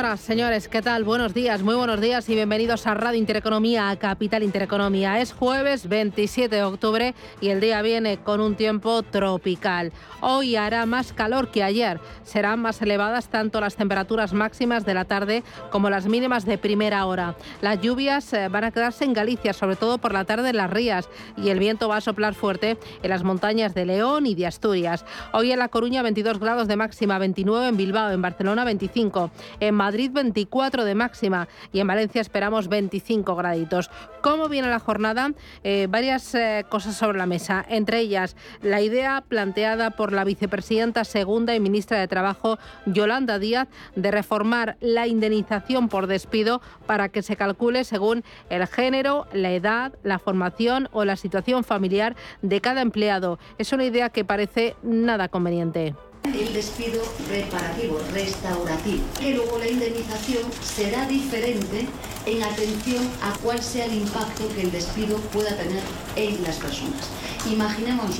Señoras, 0.00 0.20
señores, 0.20 0.68
¿qué 0.68 0.80
tal? 0.80 1.04
Buenos 1.04 1.34
días, 1.34 1.62
muy 1.62 1.74
buenos 1.74 2.00
días 2.00 2.26
y 2.30 2.34
bienvenidos 2.34 2.86
a 2.86 2.94
Radio 2.94 3.18
Intereconomía, 3.18 3.90
a 3.90 3.96
Capital 3.96 4.42
Intereconomía. 4.42 5.20
Es 5.20 5.34
jueves 5.34 5.90
27 5.90 6.56
de 6.56 6.62
octubre 6.62 7.14
y 7.42 7.48
el 7.50 7.60
día 7.60 7.82
viene 7.82 8.16
con 8.16 8.40
un 8.40 8.54
tiempo 8.54 9.02
tropical. 9.02 9.92
Hoy 10.22 10.56
hará 10.56 10.86
más 10.86 11.12
calor 11.12 11.50
que 11.50 11.62
ayer. 11.62 12.00
Serán 12.22 12.60
más 12.60 12.80
elevadas 12.80 13.28
tanto 13.28 13.60
las 13.60 13.76
temperaturas 13.76 14.32
máximas 14.32 14.86
de 14.86 14.94
la 14.94 15.04
tarde 15.04 15.42
como 15.70 15.90
las 15.90 16.06
mínimas 16.06 16.46
de 16.46 16.56
primera 16.56 17.04
hora. 17.04 17.36
Las 17.60 17.82
lluvias 17.82 18.32
eh, 18.32 18.48
van 18.48 18.64
a 18.64 18.70
quedarse 18.70 19.04
en 19.04 19.12
Galicia, 19.12 19.52
sobre 19.52 19.76
todo 19.76 19.98
por 19.98 20.14
la 20.14 20.24
tarde 20.24 20.48
en 20.48 20.56
las 20.56 20.70
rías, 20.70 21.10
y 21.36 21.50
el 21.50 21.58
viento 21.58 21.88
va 21.88 21.98
a 21.98 22.00
soplar 22.00 22.32
fuerte 22.32 22.78
en 23.02 23.10
las 23.10 23.22
montañas 23.22 23.74
de 23.74 23.84
León 23.84 24.24
y 24.24 24.34
de 24.34 24.46
Asturias. 24.46 25.04
Hoy 25.34 25.52
en 25.52 25.58
La 25.58 25.68
Coruña 25.68 26.02
22 26.02 26.38
grados 26.38 26.68
de 26.68 26.76
máxima, 26.76 27.18
29 27.18 27.68
en 27.68 27.76
Bilbao, 27.76 28.10
en 28.10 28.22
Barcelona 28.22 28.64
25. 28.64 29.30
En 29.60 29.74
Madrid 29.74 29.89
24 29.90 30.84
de 30.84 30.94
máxima 30.94 31.48
y 31.72 31.80
en 31.80 31.86
Valencia 31.86 32.20
esperamos 32.20 32.68
25 32.68 33.34
graditos. 33.36 33.90
¿Cómo 34.22 34.48
viene 34.48 34.68
la 34.68 34.78
jornada? 34.78 35.32
Eh, 35.64 35.86
varias 35.90 36.34
eh, 36.34 36.64
cosas 36.68 36.96
sobre 36.96 37.18
la 37.18 37.26
mesa, 37.26 37.64
entre 37.68 38.00
ellas 38.00 38.36
la 38.62 38.80
idea 38.80 39.22
planteada 39.26 39.90
por 39.90 40.12
la 40.12 40.24
vicepresidenta 40.24 41.04
segunda 41.04 41.54
y 41.54 41.60
ministra 41.60 41.98
de 41.98 42.08
Trabajo, 42.08 42.58
Yolanda 42.86 43.38
Díaz, 43.38 43.68
de 43.96 44.10
reformar 44.10 44.76
la 44.80 45.06
indemnización 45.06 45.88
por 45.88 46.06
despido 46.06 46.60
para 46.86 47.08
que 47.08 47.22
se 47.22 47.36
calcule 47.36 47.84
según 47.84 48.24
el 48.48 48.66
género, 48.66 49.26
la 49.32 49.52
edad, 49.52 49.92
la 50.02 50.18
formación 50.18 50.88
o 50.92 51.04
la 51.04 51.16
situación 51.16 51.64
familiar 51.64 52.16
de 52.42 52.60
cada 52.60 52.82
empleado. 52.82 53.38
Es 53.58 53.72
una 53.72 53.84
idea 53.84 54.10
que 54.10 54.24
parece 54.24 54.76
nada 54.82 55.28
conveniente 55.28 55.94
el 56.24 56.52
despido 56.52 57.02
reparativo, 57.28 57.98
restaurativo, 58.12 59.02
que 59.18 59.34
luego 59.34 59.58
la 59.58 59.68
indemnización 59.68 60.44
será 60.62 61.06
diferente 61.06 61.86
en 62.26 62.42
atención 62.42 63.08
a 63.22 63.32
cuál 63.42 63.62
sea 63.62 63.86
el 63.86 63.94
impacto 63.94 64.48
que 64.54 64.62
el 64.62 64.72
despido 64.72 65.16
pueda 65.32 65.56
tener 65.56 65.82
en 66.16 66.42
las 66.42 66.56
personas. 66.56 67.08
Imaginémonos, 67.50 68.16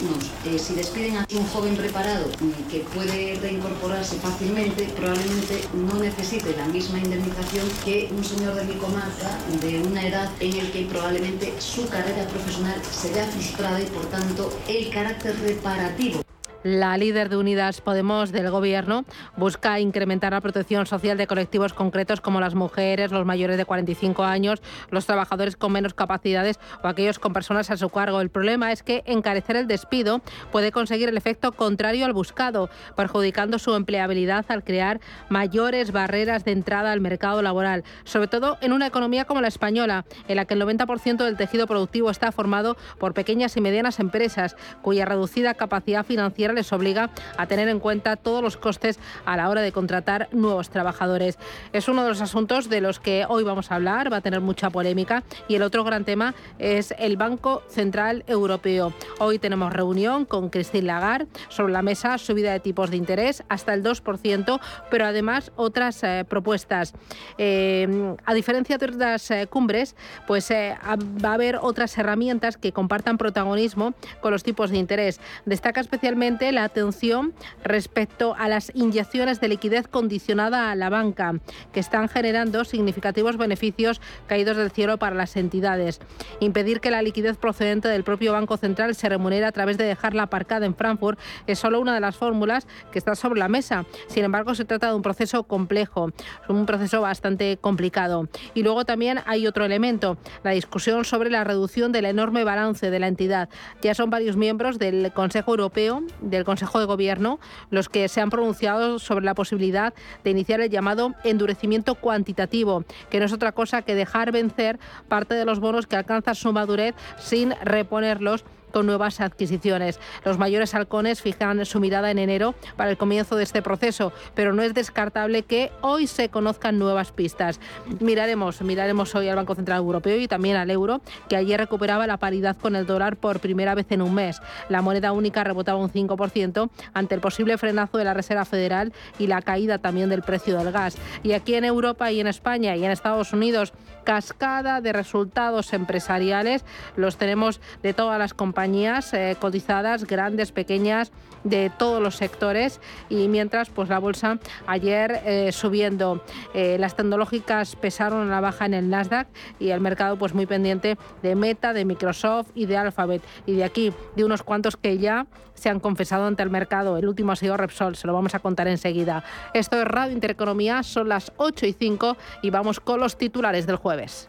eh, 0.47 0.59
si 0.59 0.75
despiden 0.75 1.19
a 1.19 1.27
un 1.35 1.47
joven 1.49 1.77
reparado 1.77 2.25
que 2.71 2.81
puede 2.95 3.39
reincorporarse 3.39 4.17
fácilmente, 4.17 4.85
probablemente 4.97 5.61
no 5.75 5.95
necesite 6.01 6.57
la 6.57 6.67
misma 6.67 7.01
indemnización 7.01 7.69
que 7.85 8.09
un 8.17 8.25
señor 8.25 8.55
de 8.55 8.65
mi 8.65 8.75
comarca 8.77 9.39
de 9.61 9.83
una 9.83 10.07
edad 10.07 10.31
en 10.41 10.57
el 10.57 10.73
que 10.73 10.87
probablemente 10.87 11.53
su 11.59 11.87
carrera 11.89 12.27
profesional 12.29 12.81
se 12.91 13.13
vea 13.13 13.27
frustrada 13.27 13.81
y 13.83 13.87
por 13.87 14.07
tanto 14.07 14.59
el 14.69 14.89
carácter 14.89 15.39
reparativo 15.41 16.23
la 16.63 16.97
líder 16.99 17.31
de 17.31 17.37
Unidas 17.37 17.81
Podemos 17.81 18.33
del 18.33 18.51
Gobierno 18.51 19.05
busca 19.37 19.81
incrementar 19.81 20.33
la 20.33 20.41
protección 20.41 20.85
social 20.85 21.17
de 21.17 21.27
colectivos 21.27 21.73
concretos 21.73 22.21
como 22.21 22.41
las 22.41 22.55
mujeres, 22.55 23.13
los 23.13 23.25
mayores 23.25 23.57
de 23.57 23.65
45 23.65 24.25
años, 24.25 24.61
los 24.91 25.07
trabajadores 25.07 25.57
con 25.57 25.73
menos 25.73 25.95
capacidades 25.95 26.61
o 26.83 26.89
aquellos 26.89 27.19
con 27.19 27.33
personas 27.33 27.71
a 27.71 27.77
su 27.77 27.89
cargo. 27.89 28.21
El 28.21 28.31
problema 28.31 28.73
es 28.73 28.83
que 28.83 29.03
encarecer 29.07 29.57
el 29.57 29.67
despido 29.67 30.21
puede 30.53 30.71
conseguir 30.71 31.09
el 31.09 31.17
efecto 31.17 31.53
contrario 31.53 32.05
al 32.05 32.13
buscado, 32.13 32.69
perjudicando 32.95 33.59
su 33.59 33.75
empleabilidad 33.75 34.45
al 34.49 34.63
crear 34.63 35.01
mayores 35.31 35.93
barreras 35.93 36.45
de 36.45 36.53
entrada 36.53 36.93
al 36.93 37.01
mercado 37.01 37.41
laboral, 37.41 37.85
sobre 38.05 38.29
todo 38.29 38.59
en 38.61 38.73
una 38.73 38.87
economía 38.87 39.25
como 39.25 39.41
la 39.41 39.49
española, 39.49 40.05
en 40.29 40.37
la 40.37 40.45
que 40.45 40.55
el 40.55 40.63
90% 40.63 41.25
del 41.25 41.37
tejido 41.37 41.67
productivo 41.67 42.11
está 42.11 42.33
formado 42.33 42.77
por 42.99 43.15
pequeñas 43.15 43.57
y 43.57 43.61
medianas 43.63 43.99
empresas, 43.99 44.57
cuya 44.83 45.07
reducida 45.07 45.55
capacidad 45.55 46.05
financiera 46.05 46.50
les 46.55 46.73
obliga 46.73 47.11
a 47.37 47.47
tener 47.47 47.69
en 47.69 47.81
cuenta 47.81 48.17
todos 48.17 48.43
los 48.43 48.57
costes 48.57 48.99
a 49.25 49.37
la 49.37 49.49
hora 49.49 49.63
de 49.63 49.73
contratar 49.73 50.29
nuevos 50.33 50.71
trabajadores. 50.71 51.39
Es 51.73 51.89
uno 51.89 52.03
de 52.03 52.11
los 52.11 52.21
asuntos 52.21 52.69
de 52.69 52.81
los 52.81 53.01
que 53.01 53.25
hoy 53.29 53.45
vamos 53.45 53.71
a 53.71 53.77
hablar, 53.77 54.13
va 54.13 54.19
a 54.19 54.21
tener 54.21 54.41
mucha 54.41 54.71
polémica 54.71 55.23
y 55.49 55.55
el 55.55 55.63
otro 55.63 55.85
gran 55.85 56.05
tema 56.05 56.35
es 56.59 56.95
el 56.99 57.17
Banco 57.17 57.63
Central 57.69 58.25
Europeo. 58.27 58.93
Hoy 59.19 59.39
tenemos 59.39 59.73
reunión 59.73 60.25
con 60.25 60.51
Christine 60.51 60.87
Lagarde 60.87 61.27
sobre 61.49 61.73
la 61.73 61.83
mesa 61.83 62.19
subida 62.19 62.53
de 62.53 62.61
tipos 62.61 62.91
de 62.91 62.97
interés 62.97 63.43
hasta 63.49 63.75
el 63.75 63.83
2%, 63.83 64.61
pero 64.91 65.05
además 65.05 65.53
otras 65.57 66.03
eh, 66.03 66.25
propuestas. 66.29 66.95
Eh, 67.39 68.15
a 68.25 68.35
diferencia 68.35 68.79
de 68.79 68.87
otras 68.87 69.31
eh, 69.31 69.47
cumbres, 69.49 69.97
pues 70.27 70.51
va 70.51 71.31
a 71.31 71.35
haber 71.35 71.59
otras 71.61 71.97
herramientas 71.99 72.57
que 72.57 72.73
compartan 72.73 73.19
protagonismo 73.19 73.95
con 74.21 74.33
los 74.33 74.43
tipos 74.43 74.71
de 74.71 74.79
interés. 74.79 75.21
Destaca 75.45 75.81
especialmente 75.81 76.40
la 76.41 76.65
atención 76.65 77.35
respecto 77.63 78.35
a 78.39 78.49
las 78.49 78.73
inyecciones 78.75 79.41
de 79.41 79.49
liquidez 79.49 79.87
condicionada 79.87 80.71
a 80.71 80.75
la 80.75 80.89
banca, 80.89 81.35
que 81.73 81.81
están 81.81 82.09
generando 82.09 82.65
significativos 82.65 83.37
beneficios 83.37 84.01
caídos 84.27 84.57
del 84.57 84.71
cielo 84.71 84.99
para 84.99 85.15
las 85.15 85.37
entidades. 85.37 86.01
Impedir 86.41 86.81
que 86.81 86.91
la 86.91 87.03
liquidez 87.03 87.37
procedente 87.37 87.89
del 87.89 88.05
propio 88.05 88.33
Banco 88.33 88.57
Central 88.57 88.95
se 88.95 89.09
remunere 89.09 89.45
a 89.45 89.53
través 89.53 89.79
de 89.79 89.85
dejarla 89.85 90.25
aparcada 90.25 90.67
en 90.67 90.75
Frankfurt 90.75 91.19
es 91.47 91.59
solo 91.59 91.81
una 91.81 91.95
de 91.95 92.01
las 92.01 92.17
fórmulas 92.17 92.67
que 92.91 92.99
está 92.99 93.15
sobre 93.15 93.41
la 93.41 93.49
mesa. 93.49 93.85
Sin 94.09 94.25
embargo, 94.25 94.55
se 94.55 94.65
trata 94.65 94.89
de 94.89 94.95
un 94.95 95.03
proceso 95.03 95.45
complejo, 95.45 96.11
un 96.49 96.67
proceso 96.67 97.01
bastante 97.01 97.59
complicado. 97.61 98.29
Y 98.55 98.63
luego 98.63 98.85
también 98.85 99.21
hay 99.27 99.47
otro 99.47 99.65
elemento, 99.65 100.17
la 100.43 100.53
discusión 100.53 101.05
sobre 101.05 101.31
la 101.31 101.45
reducción 101.45 101.93
del 101.93 102.07
enorme 102.07 102.45
balance 102.45 102.91
de 102.91 102.99
la 102.99 103.09
entidad. 103.09 103.49
Ya 103.83 103.95
son 103.95 104.11
varios 104.11 104.37
miembros 104.37 104.79
del 104.79 105.13
Consejo 105.13 105.53
Europeo 105.53 106.03
del 106.31 106.45
Consejo 106.45 106.81
de 106.81 106.87
Gobierno 106.87 107.39
los 107.71 107.89
que 107.89 108.09
se 108.09 108.21
han 108.21 108.31
pronunciado 108.31 108.99
sobre 108.99 109.25
la 109.25 109.35
posibilidad 109.35 109.95
de 110.25 110.31
iniciar 110.31 110.61
el 110.61 110.71
llamado 110.71 111.15
endurecimiento 111.25 111.95
cuantitativo, 111.95 112.85
que 113.11 113.19
no 113.19 113.27
es 113.27 113.33
otra 113.33 113.53
cosa 113.53 113.83
que 113.83 113.95
dejar 113.95 114.33
vencer 114.33 114.79
parte 115.09 115.35
de 115.35 115.45
los 115.45 115.61
bonos 115.61 115.87
que 115.87 115.97
alcanzan 115.97 116.35
su 116.35 116.53
madurez 116.53 116.95
sin 117.19 117.55
reponerlos 117.63 118.45
con 118.71 118.87
nuevas 118.87 119.21
adquisiciones. 119.21 120.01
Los 120.25 120.39
mayores 120.39 120.75
halcones 120.75 121.23
fijan 121.23 121.65
su 121.67 121.81
mirada 121.81 122.11
en 122.11 122.19
enero 122.19 122.55
para 122.77 122.91
el 122.91 122.97
comienzo 122.97 123.37
de 123.37 123.43
este 123.43 123.63
proceso, 123.63 124.13
pero 124.35 124.53
no 124.53 124.63
es 124.63 124.75
descartable 124.75 125.43
que 125.43 125.71
hoy 125.81 126.07
se 126.07 126.29
conozcan 126.29 126.79
nuevas 126.79 127.13
pistas. 127.13 127.61
Miraremos, 128.01 128.63
miraremos 128.63 129.15
hoy 129.15 129.29
al 129.29 129.37
Banco 129.37 129.55
Central 129.55 129.79
Europeo 129.79 130.19
y 130.19 130.29
también 130.29 130.57
al 130.57 130.71
euro, 130.71 131.01
que 131.29 131.37
ayer 131.37 131.61
recuperaba 131.61 132.07
la 132.07 132.17
paridad 132.17 132.57
con 132.57 132.77
el 132.77 132.87
dólar 132.87 133.17
por 133.17 133.41
primera 133.41 133.75
vez 133.75 133.87
en 133.91 134.03
un 134.03 134.15
mes. 134.15 134.41
La 134.69 134.83
moneda 134.83 135.13
única 135.13 135.45
rebotaba 135.45 135.79
un 135.79 135.91
5% 135.91 136.71
ante 136.95 137.15
el 137.15 137.21
posible 137.21 137.59
frenazo 137.59 137.99
de 137.99 138.05
la 138.05 138.15
Reserva 138.15 138.45
Federal 138.45 138.93
y 139.19 139.27
la 139.27 139.43
caída 139.43 139.79
también 139.79 140.09
del 140.09 140.23
precio 140.23 140.57
del 140.59 140.73
gas. 140.73 140.97
Y 141.23 141.33
aquí 141.33 141.55
en 141.55 141.65
Europa 141.65 142.11
y 142.11 142.21
en 142.21 142.27
España 142.27 142.77
y 142.77 142.85
en 142.85 142.91
Estados 142.91 143.33
Unidos, 143.33 143.73
cascada 144.05 144.81
de 144.81 144.93
resultados 144.93 145.73
empresariales. 145.73 146.65
Los 146.97 147.17
tenemos 147.17 147.61
de 147.83 147.95
todas 147.95 148.19
las 148.19 148.35
compañías 148.35 148.60
eh, 148.65 149.37
cotizadas, 149.41 150.05
grandes, 150.05 150.53
pequeñas, 150.53 151.13
de 151.45 151.71
todos 151.79 152.03
los 152.03 152.17
sectores. 152.17 152.81
Y 153.09 153.29
mientras, 153.29 153.71
pues 153.71 153.89
la 153.89 153.99
bolsa 153.99 154.39
ayer 154.67 155.23
eh, 155.25 155.51
subiendo. 155.53 156.23
Eh, 156.53 156.77
las 156.79 156.95
tecnológicas 156.95 157.77
pesaron 157.77 158.29
a 158.29 158.31
la 158.31 158.41
baja 158.41 158.67
en 158.67 158.75
el 158.75 158.91
Nasdaq 158.91 159.29
y 159.59 159.71
el 159.71 159.81
mercado 159.81 160.17
pues 160.17 160.35
muy 160.35 160.45
pendiente 160.45 160.99
de 161.23 161.35
Meta, 161.35 161.73
de 161.73 161.87
Microsoft 161.87 162.49
y 162.55 162.67
de 162.67 162.77
Alphabet. 162.77 163.23
Y 163.47 163.55
de 163.55 163.65
aquí, 163.65 163.93
de 164.17 164.25
unos 164.25 164.43
cuantos 164.43 164.77
que 164.77 164.99
ya 164.99 165.27
se 165.55 165.71
han 165.71 165.81
confesado 165.81 166.27
ante 166.27 166.43
el 166.43 166.51
mercado. 166.51 166.99
El 166.99 167.09
último 167.09 167.33
ha 167.33 167.37
sido 167.37 167.57
Repsol, 167.57 167.97
se 167.97 168.07
lo 168.07 168.13
vamos 168.13 168.35
a 168.35 168.41
contar 168.41 168.69
enseguida. 168.69 169.25
Esto 169.55 169.81
es 169.81 169.85
Radio 169.85 170.13
Intereconomía, 170.13 170.83
son 170.83 171.09
las 171.09 171.33
8 171.37 171.67
y 171.67 171.73
5 171.73 172.17
y 172.43 172.51
vamos 172.51 172.81
con 172.81 173.01
los 173.01 173.17
titulares 173.17 173.67
del 173.67 173.77
jueves. 173.77 174.29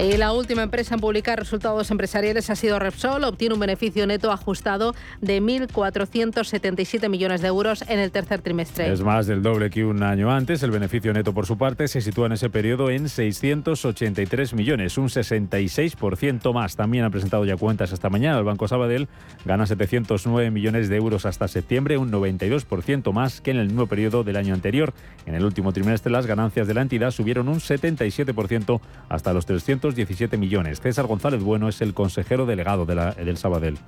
Y 0.00 0.16
la 0.16 0.32
última 0.32 0.62
empresa 0.62 0.94
en 0.94 1.00
publicar 1.00 1.40
resultados 1.40 1.90
empresariales 1.90 2.50
ha 2.50 2.54
sido 2.54 2.78
Repsol. 2.78 3.24
Obtiene 3.24 3.54
un 3.54 3.60
beneficio 3.60 4.06
neto 4.06 4.30
ajustado 4.30 4.94
de 5.20 5.42
1.477 5.42 7.08
millones 7.08 7.40
de 7.40 7.48
euros 7.48 7.82
en 7.88 7.98
el 7.98 8.12
tercer 8.12 8.40
trimestre. 8.40 8.92
Es 8.92 9.00
más 9.00 9.26
del 9.26 9.42
doble 9.42 9.70
que 9.70 9.84
un 9.84 10.04
año 10.04 10.30
antes. 10.30 10.62
El 10.62 10.70
beneficio 10.70 11.12
neto, 11.12 11.34
por 11.34 11.46
su 11.46 11.58
parte, 11.58 11.88
se 11.88 12.00
sitúa 12.00 12.26
en 12.26 12.32
ese 12.34 12.48
periodo 12.48 12.90
en 12.90 13.08
683 13.08 14.54
millones, 14.54 14.98
un 14.98 15.08
66% 15.08 16.54
más. 16.54 16.76
También 16.76 17.04
ha 17.04 17.10
presentado 17.10 17.44
ya 17.44 17.56
cuentas 17.56 17.90
esta 17.90 18.08
mañana. 18.08 18.38
El 18.38 18.44
Banco 18.44 18.68
Sabadell 18.68 19.08
gana 19.44 19.66
709 19.66 20.52
millones 20.52 20.88
de 20.88 20.94
euros 20.94 21.26
hasta 21.26 21.48
septiembre, 21.48 21.98
un 21.98 22.12
92% 22.12 23.12
más 23.12 23.40
que 23.40 23.50
en 23.50 23.56
el 23.56 23.66
mismo 23.66 23.88
periodo 23.88 24.22
del 24.22 24.36
año 24.36 24.54
anterior. 24.54 24.94
En 25.26 25.34
el 25.34 25.44
último 25.44 25.72
trimestre, 25.72 26.12
las 26.12 26.26
ganancias 26.26 26.68
de 26.68 26.74
la 26.74 26.82
entidad 26.82 27.10
subieron 27.10 27.48
un 27.48 27.58
77% 27.58 28.80
hasta 29.08 29.32
los 29.32 29.44
300 29.44 29.87
17 29.94 30.36
millones. 30.36 30.80
César 30.80 31.06
González 31.06 31.42
Bueno 31.42 31.68
es 31.68 31.80
el 31.80 31.94
consejero 31.94 32.46
delegado 32.46 32.86
de 32.86 32.94
la, 32.94 33.12
del 33.12 33.36
Sabadell. 33.36 33.78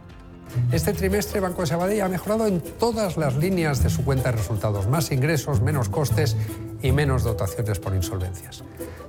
Este 0.73 0.93
trimestre 0.93 1.41
Banco 1.41 1.63
de 1.63 1.69
Sabadell 1.69 2.03
ha 2.03 2.09
mejorado 2.09 2.47
en 2.47 2.61
todas 2.61 3.17
las 3.17 3.37
líneas 3.37 3.83
de 3.83 3.91
su 3.91 4.05
cuenta 4.05 4.31
de 4.31 4.39
resultados. 4.39 4.89
Más 4.89 5.13
ingresos, 5.13 5.61
menos 5.61 5.89
costes 5.89 6.37
y 6.83 6.93
menos 6.93 7.23
dotaciones 7.23 7.79
por 7.79 7.95
insolvencias. 7.95 8.65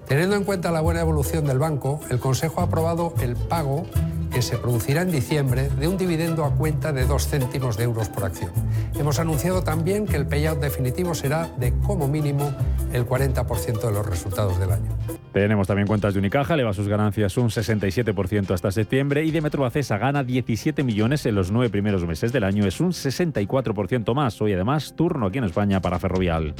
Teniendo 0.08 0.36
en 0.36 0.44
cuenta 0.44 0.72
la 0.72 0.82
buena 0.82 1.02
evolución 1.02 1.46
del 1.46 1.58
banco, 1.58 2.02
el 2.10 2.20
Consejo 2.20 2.62
ha 2.62 2.66
aprobado 2.66 3.14
el 3.22 3.36
pago 3.36 3.86
que 4.32 4.42
se 4.42 4.58
producirá 4.58 5.02
en 5.02 5.12
diciembre 5.12 5.70
de 5.70 5.88
un 5.88 5.98
dividendo 5.98 6.46
a 6.46 6.52
cuenta 6.54 6.92
de 6.92 7.06
2 7.06 7.28
céntimos 7.28 7.78
de 7.78 7.84
euros 7.84 8.10
por 8.10 8.26
acción. 8.26 8.52
Hemos 8.96 9.20
anunciado 9.20 9.64
también 9.64 10.06
que 10.06 10.16
el 10.16 10.26
payout 10.26 10.60
definitivo 10.60 11.14
será 11.16 11.50
de 11.58 11.74
como 11.80 12.08
mínimo 12.08 12.54
el 12.94 13.08
40% 13.08 13.82
de 13.82 13.92
los 13.92 14.06
resultados 14.06 14.60
del 14.60 14.72
año. 14.72 14.98
Tenemos 15.34 15.66
también 15.66 15.88
cuentas 15.88 16.14
de 16.14 16.20
Unicaja, 16.20 16.56
eleva 16.56 16.74
sus 16.74 16.90
ganancias 16.90 17.38
un 17.38 17.50
67% 17.50 18.54
hasta 18.54 18.70
septiembre 18.70 19.24
y 19.24 19.32
de 19.32 19.40
Metrobacesa 19.40 19.98
gana 19.98 20.26
17 20.26 20.84
millones 20.84 21.26
en 21.26 21.36
los 21.36 21.52
nueve 21.52 21.70
primeros 21.70 22.06
meses 22.06 22.34
del 22.34 22.44
año, 22.44 22.66
es 22.66 22.82
un 22.82 22.92
64% 22.92 24.14
más. 24.14 24.42
Hoy 24.42 24.54
además 24.54 24.94
turno 24.96 25.28
aquí 25.28 25.38
en 25.38 25.46
España 25.46 25.80
para 25.80 26.00
Ferrovial. 26.00 26.54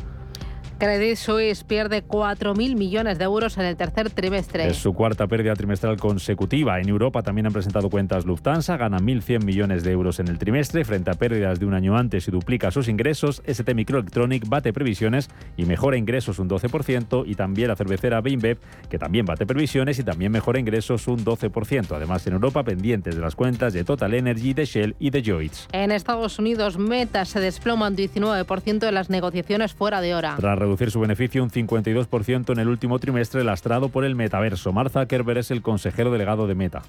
Credit 0.82 1.16
Suisse 1.16 1.64
pierde 1.64 2.04
4.000 2.04 2.76
millones 2.76 3.20
de 3.20 3.26
euros 3.26 3.56
en 3.60 3.66
el 3.66 3.78
tercer 3.78 4.10
trimestre. 4.10 4.66
Es 4.66 4.78
su 4.78 4.94
cuarta 4.94 5.28
pérdida 5.28 5.54
trimestral 5.54 5.98
consecutiva. 5.98 6.80
En 6.80 6.90
Europa 6.90 7.22
también 7.22 7.46
han 7.46 7.54
presentado 7.54 7.92
cuentas 7.92 8.26
Lufthansa, 8.26 8.78
gana 8.78 8.98
1.100 8.98 9.44
millones 9.44 9.84
de 9.84 9.92
euros 9.92 10.20
en 10.20 10.28
el 10.28 10.40
trimestre 10.40 10.84
frente 10.84 11.12
a 11.12 11.14
pérdidas 11.14 11.60
de 11.60 11.68
un 11.68 11.76
año 11.76 11.96
antes 11.96 12.28
y 12.28 12.32
duplica 12.32 12.72
sus 12.72 12.88
ingresos. 12.88 13.44
ST 13.46 13.76
Microelectronic 13.76 14.50
bate 14.50 14.74
previsiones 14.74 15.30
y 15.56 15.66
mejora 15.66 15.98
ingresos 15.98 16.40
un 16.40 16.50
12% 16.50 17.26
y 17.28 17.36
también 17.36 17.68
la 17.68 17.76
cervecera 17.76 18.20
Beinbev, 18.22 18.58
que 18.90 18.98
también 18.98 19.28
bate 19.28 19.46
previsiones 19.46 20.00
y 20.00 20.04
también 20.04 20.32
mejora 20.32 20.60
ingresos 20.60 21.08
un 21.08 21.24
12%. 21.24 21.96
Además, 21.96 22.26
en 22.26 22.34
Europa 22.34 22.64
pendientes 22.64 23.14
de 23.14 23.22
las 23.22 23.36
cuentas 23.36 23.74
de 23.74 23.84
Total 23.84 24.16
Energy, 24.16 24.56
de 24.56 24.66
Shell 24.66 24.96
y 24.98 25.12
de 25.12 25.22
Joyce. 25.24 25.68
En 25.74 25.92
Estados 25.92 26.40
Unidos, 26.40 26.80
Meta 26.80 27.26
se 27.26 27.40
desploma 27.40 27.88
un 27.88 27.96
19% 27.96 28.80
de 28.80 28.92
las 28.92 29.12
negociaciones 29.12 29.74
fuera 29.74 30.02
de 30.02 30.16
hora 30.16 30.38
reducir 30.72 30.92
su 30.92 31.02
beneficio 31.02 31.44
un 31.44 31.50
52% 31.50 32.54
en 32.54 32.60
el 32.60 32.70
último 32.70 32.98
trimestre 32.98 33.44
lastrado 33.44 33.90
por 33.90 34.06
el 34.06 34.16
metaverso. 34.16 34.72
Martha 34.72 35.06
Kerber 35.06 35.38
es 35.38 35.52
el 35.52 35.62
consejero 35.62 36.12
delegado 36.12 36.48
de 36.48 36.56
Meta. 36.56 36.82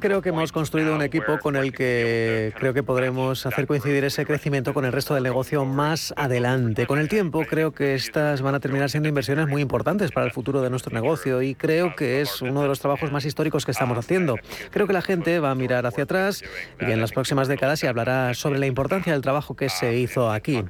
Creo 0.00 0.22
que 0.22 0.30
hemos 0.30 0.52
construido 0.52 0.94
un 0.94 1.02
equipo 1.02 1.38
con 1.38 1.56
el 1.56 1.72
que 1.72 2.52
creo 2.58 2.72
que 2.74 2.82
podremos 2.82 3.44
hacer 3.46 3.66
coincidir 3.66 4.04
ese 4.04 4.24
crecimiento 4.24 4.74
con 4.74 4.84
el 4.84 4.92
resto 4.92 5.14
del 5.14 5.22
negocio 5.22 5.64
más 5.64 6.14
adelante. 6.16 6.86
Con 6.86 6.98
el 6.98 7.08
tiempo 7.08 7.44
creo 7.48 7.72
que 7.72 7.94
estas 7.94 8.42
van 8.42 8.54
a 8.54 8.60
terminar 8.60 8.90
siendo 8.90 9.08
inversiones 9.08 9.48
muy 9.48 9.62
importantes 9.62 10.10
para 10.10 10.26
el 10.26 10.32
futuro 10.32 10.62
de 10.62 10.70
nuestro 10.70 10.94
negocio 10.94 11.42
y 11.42 11.54
creo 11.54 11.94
que 11.94 12.20
es 12.20 12.42
uno 12.42 12.62
de 12.62 12.68
los 12.68 12.80
trabajos 12.80 13.12
más 13.12 13.24
históricos 13.24 13.64
que 13.64 13.72
estamos 13.72 13.98
haciendo. 13.98 14.36
Creo 14.70 14.86
que 14.86 14.92
la 14.92 15.02
gente 15.02 15.38
va 15.40 15.50
a 15.50 15.54
mirar 15.54 15.86
hacia 15.86 16.04
atrás 16.04 16.42
y 16.80 16.90
en 16.90 17.00
las 17.00 17.12
próximas 17.12 17.48
décadas 17.48 17.80
se 17.80 17.88
hablará 17.88 18.34
sobre 18.34 18.58
la 18.58 18.66
importancia 18.66 19.12
del 19.12 19.22
trabajo 19.22 19.56
que 19.56 19.68
se 19.68 19.96
hizo 19.96 20.30
aquí. 20.30 20.64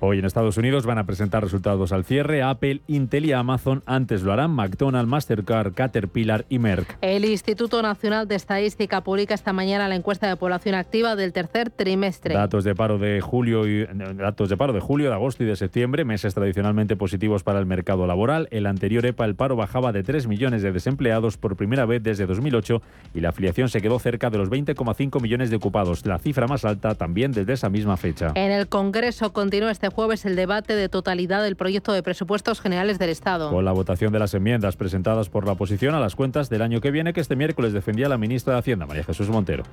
Hoy 0.00 0.18
en 0.18 0.24
Estados 0.24 0.56
Unidos 0.56 0.86
van 0.86 0.98
a 0.98 1.04
presentar 1.04 1.42
resultados 1.42 1.92
al 1.92 2.04
cierre 2.04 2.42
Apple, 2.42 2.80
Intel 2.86 3.26
y 3.26 3.32
Amazon. 3.32 3.82
Antes 3.86 4.22
lo 4.22 4.32
harán 4.32 4.50
McDonald's, 4.50 5.08
Mastercard, 5.08 5.74
Caterpillar 5.90 6.46
y 6.48 6.60
Merck. 6.60 6.98
El 7.00 7.24
Instituto 7.24 7.82
Nacional 7.82 8.28
de 8.28 8.36
Estadística 8.36 9.00
publica 9.00 9.34
esta 9.34 9.52
mañana 9.52 9.88
la 9.88 9.96
encuesta 9.96 10.28
de 10.28 10.36
población 10.36 10.76
activa 10.76 11.16
del 11.16 11.32
tercer 11.32 11.70
trimestre. 11.70 12.34
Datos 12.34 12.62
de 12.62 12.76
paro 12.76 12.98
de 12.98 13.20
julio 13.20 13.66
y 13.66 13.88
datos 14.14 14.48
de 14.48 14.56
paro 14.56 14.72
de 14.72 14.78
julio, 14.78 15.08
de 15.08 15.14
agosto 15.14 15.42
y 15.42 15.46
de 15.46 15.56
septiembre, 15.56 16.04
meses 16.04 16.32
tradicionalmente 16.32 16.94
positivos 16.94 17.42
para 17.42 17.58
el 17.58 17.66
mercado 17.66 18.06
laboral. 18.06 18.46
El 18.52 18.66
anterior 18.66 19.04
EPA 19.04 19.24
el 19.24 19.34
paro 19.34 19.56
bajaba 19.56 19.90
de 19.90 20.04
3 20.04 20.28
millones 20.28 20.62
de 20.62 20.70
desempleados 20.70 21.36
por 21.36 21.56
primera 21.56 21.86
vez 21.86 22.04
desde 22.04 22.24
2008 22.24 22.80
y 23.12 23.20
la 23.20 23.30
afiliación 23.30 23.68
se 23.68 23.82
quedó 23.82 23.98
cerca 23.98 24.30
de 24.30 24.38
los 24.38 24.48
20,5 24.48 25.20
millones 25.20 25.50
de 25.50 25.56
ocupados, 25.56 26.06
la 26.06 26.18
cifra 26.20 26.46
más 26.46 26.64
alta 26.64 26.94
también 26.94 27.32
desde 27.32 27.54
esa 27.54 27.68
misma 27.68 27.96
fecha. 27.96 28.30
En 28.36 28.52
el 28.52 28.68
Congreso 28.68 29.32
continúa 29.32 29.72
este 29.72 29.88
jueves 29.88 30.24
el 30.24 30.36
debate 30.36 30.76
de 30.76 30.88
totalidad 30.88 31.42
del 31.42 31.56
proyecto 31.56 31.92
de 31.92 32.04
presupuestos 32.04 32.60
generales 32.60 33.00
del 33.00 33.10
Estado. 33.10 33.50
Con 33.50 33.64
la 33.64 33.72
votación 33.72 34.12
de 34.12 34.20
las 34.20 34.34
enmiendas 34.34 34.76
presentadas 34.76 35.28
por 35.28 35.46
la 35.46 35.52
oposición 35.52 35.79
a 35.88 35.98
las 35.98 36.14
cuentas 36.14 36.50
del 36.50 36.60
año 36.60 36.80
que 36.82 36.90
viene 36.90 37.14
que 37.14 37.22
este 37.22 37.36
miércoles 37.36 37.72
defendía 37.72 38.08
la 38.08 38.18
ministra 38.18 38.52
de 38.52 38.58
Hacienda, 38.58 38.84
María 38.84 39.02
Jesús 39.02 39.30
Montero. 39.30 39.64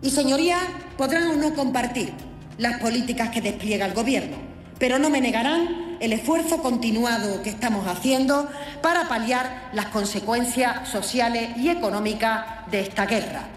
Y 0.00 0.10
señorías, 0.10 0.62
podrán 0.96 1.26
o 1.32 1.36
no 1.36 1.54
compartir 1.54 2.12
las 2.56 2.78
políticas 2.78 3.30
que 3.30 3.40
despliega 3.40 3.84
el 3.84 3.92
Gobierno, 3.92 4.36
pero 4.78 5.00
no 5.00 5.10
me 5.10 5.20
negarán 5.20 5.96
el 5.98 6.12
esfuerzo 6.12 6.62
continuado 6.62 7.42
que 7.42 7.50
estamos 7.50 7.86
haciendo 7.88 8.48
para 8.80 9.08
paliar 9.08 9.70
las 9.72 9.86
consecuencias 9.86 10.88
sociales 10.88 11.56
y 11.56 11.68
económicas 11.68 12.70
de 12.70 12.80
esta 12.80 13.06
guerra. 13.06 13.48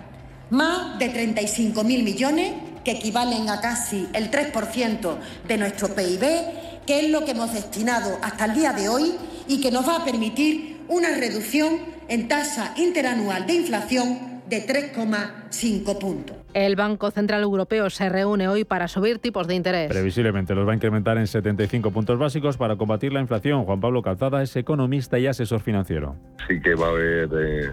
Más 0.49 0.97
de 0.97 1.13
35.000 1.13 1.83
millones, 2.03 2.53
que 2.83 2.91
equivalen 2.91 3.49
a 3.49 3.61
casi 3.61 4.07
el 4.13 4.31
3% 4.31 5.17
de 5.47 5.57
nuestro 5.57 5.93
PIB, 5.93 6.21
que 6.87 7.01
es 7.01 7.11
lo 7.11 7.23
que 7.23 7.31
hemos 7.31 7.53
destinado 7.53 8.17
hasta 8.23 8.45
el 8.45 8.55
día 8.55 8.73
de 8.73 8.89
hoy 8.89 9.13
y 9.47 9.61
que 9.61 9.69
nos 9.69 9.87
va 9.87 9.97
a 9.97 10.05
permitir 10.05 10.78
una 10.89 11.15
reducción 11.15 11.79
en 12.07 12.27
tasa 12.27 12.73
interanual 12.75 13.45
de 13.47 13.53
inflación 13.53 14.29
de 14.49 14.65
3,5 14.65 15.99
puntos. 15.99 16.35
El 16.55 16.75
Banco 16.75 17.11
Central 17.11 17.43
Europeo 17.43 17.91
se 17.91 18.09
reúne 18.09 18.47
hoy 18.47 18.65
para 18.65 18.87
subir 18.87 19.19
tipos 19.19 19.47
de 19.47 19.53
interés. 19.53 19.89
Previsiblemente 19.89 20.55
los 20.55 20.67
va 20.67 20.71
a 20.71 20.75
incrementar 20.75 21.19
en 21.19 21.27
75 21.27 21.91
puntos 21.91 22.17
básicos 22.17 22.57
para 22.57 22.75
combatir 22.75 23.13
la 23.13 23.21
inflación. 23.21 23.63
Juan 23.65 23.79
Pablo 23.79 24.01
Calzada 24.01 24.41
es 24.41 24.55
economista 24.55 25.19
y 25.19 25.27
asesor 25.27 25.61
financiero. 25.61 26.15
Sí 26.47 26.59
que 26.59 26.73
va 26.73 26.87
a 26.87 26.89
haber 26.89 27.29
eh, 27.39 27.71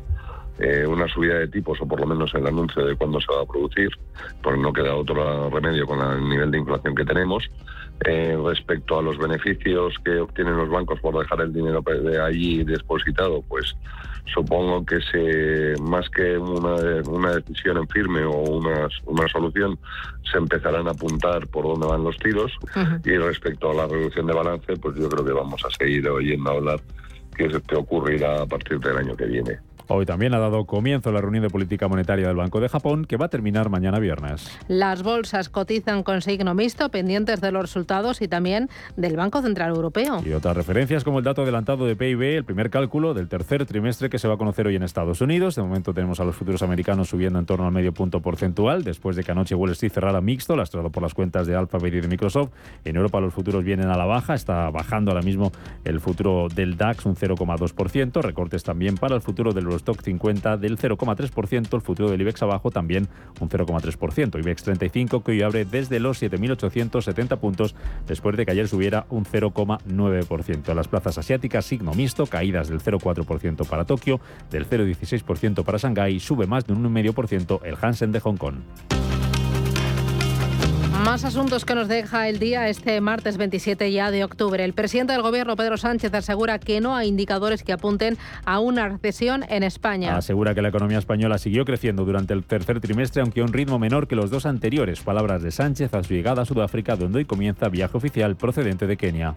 eh, 0.59 0.87
una 0.87 1.07
subida 1.09 1.35
de 1.39 1.49
tipos, 1.49 1.81
o 1.81 1.87
por 1.87 2.01
lo 2.01 2.07
menos 2.07 2.35
el 2.35 2.47
anuncio 2.47 2.85
de 2.85 2.97
cuándo 2.97 3.21
se 3.21 3.33
va 3.33 3.43
a 3.43 3.47
producir, 3.47 3.91
porque 4.43 4.61
no 4.61 4.73
queda 4.73 4.95
otro 4.95 5.51
remedio 5.51 5.87
con 5.87 6.01
el 6.01 6.29
nivel 6.29 6.51
de 6.51 6.59
inflación 6.59 6.95
que 6.95 7.05
tenemos. 7.05 7.45
Eh, 8.05 8.37
respecto 8.45 8.99
a 8.99 9.03
los 9.03 9.17
beneficios 9.17 9.95
que 10.05 10.19
obtienen 10.19 10.57
los 10.57 10.69
bancos 10.69 11.01
por 11.01 11.19
dejar 11.19 11.41
el 11.41 11.53
dinero 11.53 11.83
de 11.83 12.21
allí 12.21 12.63
depositado, 12.63 13.43
pues 13.49 13.75
supongo 14.35 14.85
que 14.85 15.01
se, 15.01 15.81
más 15.81 16.09
que 16.11 16.37
una, 16.37 17.31
decisión 17.33 17.79
en 17.79 17.89
firme 17.89 18.23
o 18.25 18.33
una, 18.33 18.89
una 19.07 19.29
solución, 19.29 19.79
se 20.31 20.39
empezarán 20.39 20.89
a 20.89 20.91
apuntar 20.91 21.47
por 21.49 21.65
dónde 21.65 21.87
van 21.87 22.05
los 22.05 22.17
tiros. 22.19 22.53
Y 23.05 23.17
respecto 23.17 23.71
a 23.71 23.75
la 23.75 23.87
reducción 23.87 24.27
de 24.27 24.35
balance, 24.35 24.77
pues 24.77 24.97
yo 24.97 25.09
creo 25.09 25.25
que 25.25 25.33
vamos 25.33 25.63
a 25.65 25.71
seguir 25.71 26.07
oyendo 26.09 26.51
hablar 26.51 26.81
que, 27.35 27.49
que 27.49 27.77
ocurrirá 27.77 28.43
a 28.43 28.47
partir 28.47 28.79
del 28.81 28.97
año 28.97 29.17
que 29.17 29.27
viene. 29.27 29.59
Hoy 29.89 30.05
también 30.05 30.35
ha 30.35 30.39
dado 30.39 30.65
comienzo 30.65 31.13
la 31.13 31.21
reunión 31.21 31.43
de 31.43 31.51
política 31.51 31.87
monetaria 31.87 32.27
del 32.27 32.37
Banco 32.37 32.61
de 32.61 32.69
Japón, 32.69 33.05
que 33.05 33.17
va 33.17 33.27
a 33.27 33.29
terminar 33.29 33.71
mañana 33.71 34.01
viernes. 34.01 34.51
Las 34.67 35.05
bolsas 35.05 35.49
cotizan 35.49 36.03
con 36.03 36.23
signo 36.23 36.55
mixto, 36.55 36.91
pendientes 36.91 37.41
de 37.41 37.53
los 37.53 37.63
resultados 37.63 38.21
y 38.21 38.27
también 38.27 38.69
del 38.97 39.17
Banco 39.17 39.43
Central 39.43 39.71
Europeo. 39.71 40.23
Y 40.27 40.33
otras 40.33 40.57
referencias 40.57 41.05
como 41.05 41.19
el 41.19 41.25
dato 41.25 41.43
adelantado 41.43 41.87
de 41.87 41.95
PIB, 41.95 42.39
el 42.39 42.45
primer 42.45 42.71
cálculo 42.71 43.15
del 43.15 43.29
tercer 43.29 43.65
trimestre 43.65 44.11
que 44.11 44.19
se 44.19 44.27
va 44.27 44.35
a 44.35 44.39
conocer 44.39 44.67
hoy 44.67 44.75
en 44.75 44.83
Estados 44.83 45.21
Unidos. 45.21 45.55
De 45.55 45.63
momento 45.63 45.95
tenemos 45.95 46.19
a 46.19 46.25
los 46.25 46.35
futuros 46.35 46.63
americanos 46.63 47.09
subiendo 47.09 47.39
en 47.39 47.47
torno 47.47 47.67
al 47.67 47.73
medio 47.73 47.93
punto 47.93 48.21
porcentual, 48.21 48.83
después 48.83 49.15
de 49.15 49.23
que 49.23 49.31
anoche 49.31 49.55
Wall 49.55 49.71
Street 49.71 49.93
cerrara 49.93 50.21
mixto, 50.21 50.57
lastrado 50.57 50.91
por 50.91 51.03
las 51.03 51.15
cuentas 51.15 51.47
de 51.47 51.55
Alphabet 51.55 51.95
y 51.95 52.01
de 52.01 52.09
Microsoft. 52.09 52.51
En 52.85 52.97
Europa 52.97 53.21
los 53.21 53.33
futuros 53.33 53.63
vienen 53.63 53.89
a 53.89 53.97
la 53.97 54.05
baja, 54.05 54.35
está 54.35 54.69
bajando 54.71 55.13
ahora 55.13 55.23
mismo 55.23 55.53
el 55.85 56.01
futuro 56.01 56.49
del 56.53 56.77
DAX 56.77 57.07
un 57.07 57.15
0,2%, 57.15 58.21
recortes 58.21 58.65
también 58.65 58.97
para 58.97 59.15
el 59.15 59.21
futuro 59.23 59.53
del 59.53 59.76
Stock 59.77 60.03
50 60.03 60.57
del 60.57 60.79
0,3%, 60.79 61.75
el 61.75 61.81
futuro 61.81 62.11
del 62.11 62.21
IBEX 62.21 62.43
abajo 62.43 62.71
también 62.71 63.09
un 63.41 63.49
0,3%. 63.49 64.39
IBEX 64.39 64.63
35 64.63 65.23
que 65.23 65.33
hoy 65.33 65.43
abre 65.43 65.65
desde 65.65 66.01
los 66.01 66.23
7.870 66.23 67.39
puntos 67.39 67.75
después 68.07 68.37
de 68.37 68.47
que 68.47 68.53
ayer 68.53 68.69
subiera 68.69 69.07
un 69.11 69.25
0,9%. 69.25 70.75
Las 70.75 70.89
plazas 70.89 71.19
asiáticas, 71.19 71.65
signo 71.65 71.93
mixto, 71.95 72.27
caídas 72.27 72.69
del 72.69 72.81
0,4% 72.81 73.67
para 73.67 73.85
Tokio, 73.85 74.21
del 74.51 74.69
0,16% 74.69 75.65
para 75.65 75.79
Shanghái, 75.79 76.21
sube 76.21 76.47
más 76.47 76.67
de 76.67 76.73
un 76.73 76.85
1,5% 76.95 77.61
el 77.65 77.77
Hansen 77.81 78.13
de 78.13 78.21
Hong 78.21 78.37
Kong. 78.37 78.57
Más 81.07 81.25
asuntos 81.25 81.65
que 81.65 81.77
nos 81.77 81.87
deja 81.87 82.29
el 82.29 82.41
día 82.41 82.69
este 82.69 83.01
martes 83.01 83.37
27 83.37 83.93
ya 83.93 84.11
de 84.11 84.25
octubre. 84.25 84.65
El 84.65 84.73
presidente 84.73 85.13
del 85.13 85.23
gobierno, 85.23 85.55
Pedro 85.55 85.77
Sánchez, 85.77 86.13
asegura 86.13 86.59
que 86.59 86.81
no 86.81 86.97
hay 86.97 87.07
indicadores 87.07 87.63
que 87.63 87.73
apunten 87.73 88.19
a 88.45 88.59
una 88.59 88.89
recesión 88.89 89.45
en 89.49 89.63
España. 89.63 90.17
Asegura 90.17 90.53
que 90.53 90.63
la 90.63 90.71
economía 90.71 90.99
española 90.99 91.39
siguió 91.39 91.65
creciendo 91.65 92.05
durante 92.05 92.35
el 92.35 92.43
tercer 92.43 92.81
trimestre, 92.81 93.23
aunque 93.23 93.41
a 93.41 93.45
un 93.45 93.53
ritmo 93.53 93.79
menor 93.79 94.09
que 94.09 94.17
los 94.17 94.33
dos 94.33 94.47
anteriores. 94.47 95.01
Palabras 95.01 95.45
de 95.45 95.53
Sánchez 95.53 95.95
a 95.95 96.03
su 96.03 96.13
llegada 96.13 96.43
a 96.43 96.45
Sudáfrica, 96.45 96.97
donde 96.97 97.19
hoy 97.19 97.25
comienza 97.25 97.69
viaje 97.69 97.97
oficial 97.97 98.35
procedente 98.35 98.89
de 98.89 98.97
Kenia. 98.97 99.33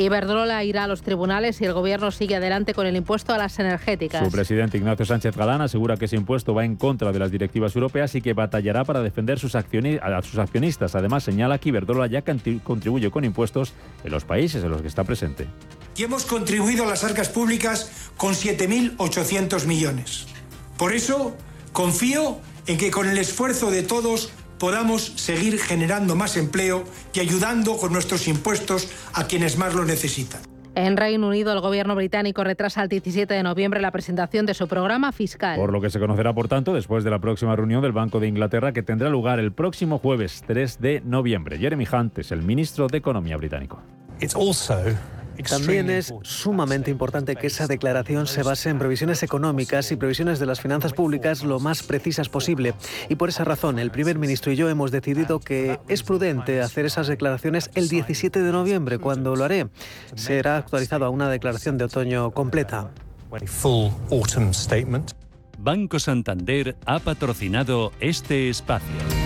Iberdrola 0.00 0.62
irá 0.64 0.84
a 0.84 0.86
los 0.86 1.02
tribunales 1.02 1.60
y 1.60 1.64
el 1.64 1.72
gobierno 1.72 2.10
sigue 2.10 2.36
adelante 2.36 2.74
con 2.74 2.86
el 2.86 2.96
impuesto 2.96 3.32
a 3.32 3.38
las 3.38 3.58
energéticas. 3.58 4.24
Su 4.24 4.30
presidente 4.30 4.78
Ignacio 4.78 5.04
Sánchez 5.04 5.36
Galán 5.36 5.60
asegura 5.60 5.96
que 5.96 6.06
ese 6.06 6.16
impuesto 6.16 6.54
va 6.54 6.64
en 6.64 6.76
contra 6.76 7.12
de 7.12 7.18
las 7.18 7.30
directivas 7.30 7.74
europeas 7.74 8.14
y 8.14 8.20
que 8.20 8.32
batallará 8.32 8.84
para 8.84 9.02
defender 9.02 9.38
sus 9.38 9.54
a 9.56 10.22
sus 10.22 10.38
accionistas. 10.38 10.94
Además, 10.94 11.24
señala 11.24 11.58
que 11.58 11.70
Iberdrola 11.70 12.06
ya 12.06 12.22
contribuye 12.22 13.10
con 13.10 13.24
impuestos 13.24 13.74
en 14.04 14.10
los 14.10 14.24
países 14.24 14.62
en 14.62 14.70
los 14.70 14.82
que 14.82 14.88
está 14.88 15.04
presente. 15.04 15.46
Y 15.96 16.04
hemos 16.04 16.24
contribuido 16.24 16.84
a 16.84 16.86
las 16.86 17.04
arcas 17.04 17.28
públicas 17.28 18.10
con 18.16 18.34
7.800 18.34 19.66
millones. 19.66 20.26
Por 20.76 20.92
eso, 20.92 21.36
confío 21.72 22.38
en 22.66 22.76
que 22.76 22.90
con 22.90 23.08
el 23.08 23.16
esfuerzo 23.18 23.70
de 23.70 23.82
todos 23.82 24.30
podamos 24.58 25.12
seguir 25.16 25.58
generando 25.58 26.14
más 26.14 26.36
empleo 26.36 26.84
y 27.12 27.20
ayudando 27.20 27.76
con 27.76 27.92
nuestros 27.92 28.28
impuestos 28.28 28.88
a 29.12 29.26
quienes 29.26 29.58
más 29.58 29.74
lo 29.74 29.84
necesitan. 29.84 30.40
En 30.76 30.98
Reino 30.98 31.28
Unido, 31.28 31.54
el 31.54 31.60
gobierno 31.60 31.94
británico 31.94 32.44
retrasa 32.44 32.82
el 32.82 32.90
17 32.90 33.32
de 33.32 33.42
noviembre 33.42 33.80
la 33.80 33.90
presentación 33.92 34.44
de 34.44 34.52
su 34.52 34.68
programa 34.68 35.10
fiscal. 35.10 35.58
Por 35.58 35.72
lo 35.72 35.80
que 35.80 35.88
se 35.88 35.98
conocerá, 35.98 36.34
por 36.34 36.48
tanto, 36.48 36.74
después 36.74 37.02
de 37.02 37.08
la 37.08 37.18
próxima 37.18 37.56
reunión 37.56 37.80
del 37.80 37.92
Banco 37.92 38.20
de 38.20 38.28
Inglaterra 38.28 38.72
que 38.72 38.82
tendrá 38.82 39.08
lugar 39.08 39.38
el 39.38 39.52
próximo 39.52 39.98
jueves 39.98 40.44
3 40.46 40.78
de 40.78 41.00
noviembre. 41.02 41.56
Jeremy 41.58 41.86
Hunt 41.90 42.18
es 42.18 42.30
el 42.30 42.42
ministro 42.42 42.88
de 42.88 42.98
Economía 42.98 43.38
británico. 43.38 43.80
También 45.48 45.90
es 45.90 46.14
sumamente 46.22 46.90
importante 46.90 47.36
que 47.36 47.46
esa 47.46 47.66
declaración 47.66 48.26
se 48.26 48.42
base 48.42 48.70
en 48.70 48.78
previsiones 48.78 49.22
económicas 49.22 49.90
y 49.92 49.96
previsiones 49.96 50.38
de 50.38 50.46
las 50.46 50.60
finanzas 50.60 50.92
públicas 50.92 51.42
lo 51.42 51.60
más 51.60 51.82
precisas 51.82 52.28
posible. 52.28 52.74
Y 53.08 53.16
por 53.16 53.28
esa 53.28 53.44
razón, 53.44 53.78
el 53.78 53.90
primer 53.90 54.18
ministro 54.18 54.52
y 54.52 54.56
yo 54.56 54.68
hemos 54.68 54.90
decidido 54.90 55.40
que 55.40 55.80
es 55.88 56.02
prudente 56.02 56.60
hacer 56.60 56.86
esas 56.86 57.06
declaraciones 57.06 57.70
el 57.74 57.88
17 57.88 58.42
de 58.42 58.52
noviembre, 58.52 58.98
cuando 58.98 59.36
lo 59.36 59.44
haré. 59.44 59.68
Será 60.14 60.56
actualizado 60.56 61.04
a 61.04 61.10
una 61.10 61.28
declaración 61.28 61.78
de 61.78 61.84
otoño 61.84 62.30
completa. 62.30 62.90
Banco 65.58 65.98
Santander 65.98 66.76
ha 66.84 66.98
patrocinado 67.00 67.92
este 68.00 68.48
espacio. 68.50 69.25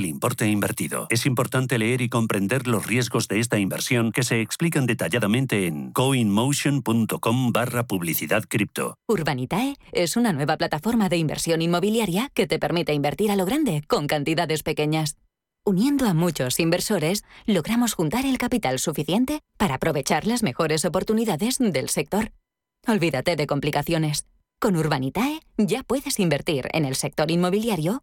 del 0.00 0.08
importe 0.08 0.46
invertido. 0.48 1.06
Es 1.10 1.26
importante 1.26 1.78
leer 1.78 2.00
y 2.00 2.08
comprender 2.08 2.66
los 2.66 2.86
riesgos 2.86 3.28
de 3.28 3.38
esta 3.38 3.58
inversión 3.58 4.12
que 4.12 4.22
se 4.22 4.40
explican 4.40 4.86
detalladamente 4.86 5.66
en 5.66 5.92
coinmotion.com 5.92 7.52
barra 7.52 7.86
publicidad 7.86 8.44
cripto. 8.48 8.94
Urbanitae 9.06 9.76
es 9.92 10.16
una 10.16 10.32
nueva 10.32 10.56
plataforma 10.56 11.10
de 11.10 11.18
inversión 11.18 11.60
inmobiliaria 11.60 12.30
que 12.32 12.46
te 12.46 12.58
permite 12.58 12.94
invertir 12.94 13.30
a 13.30 13.36
lo 13.36 13.44
grande 13.44 13.82
con 13.86 14.06
cantidades 14.06 14.62
pequeñas. 14.62 15.18
Uniendo 15.66 16.06
a 16.06 16.14
muchos 16.14 16.58
inversores, 16.58 17.22
logramos 17.44 17.92
juntar 17.92 18.24
el 18.24 18.38
capital 18.38 18.78
suficiente 18.78 19.40
para 19.58 19.74
aprovechar 19.74 20.26
las 20.26 20.42
mejores 20.42 20.86
oportunidades 20.86 21.58
del 21.58 21.90
sector. 21.90 22.32
Olvídate 22.88 23.36
de 23.36 23.46
complicaciones. 23.46 24.26
Con 24.58 24.76
Urbanitae 24.76 25.40
ya 25.58 25.82
puedes 25.82 26.18
invertir 26.18 26.68
en 26.72 26.86
el 26.86 26.94
sector 26.94 27.30
inmobiliario 27.30 28.02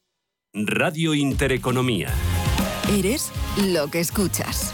Radio 0.53 1.13
Intereconomía. 1.13 2.09
Eres 2.89 3.31
lo 3.71 3.89
que 3.89 4.01
escuchas. 4.01 4.73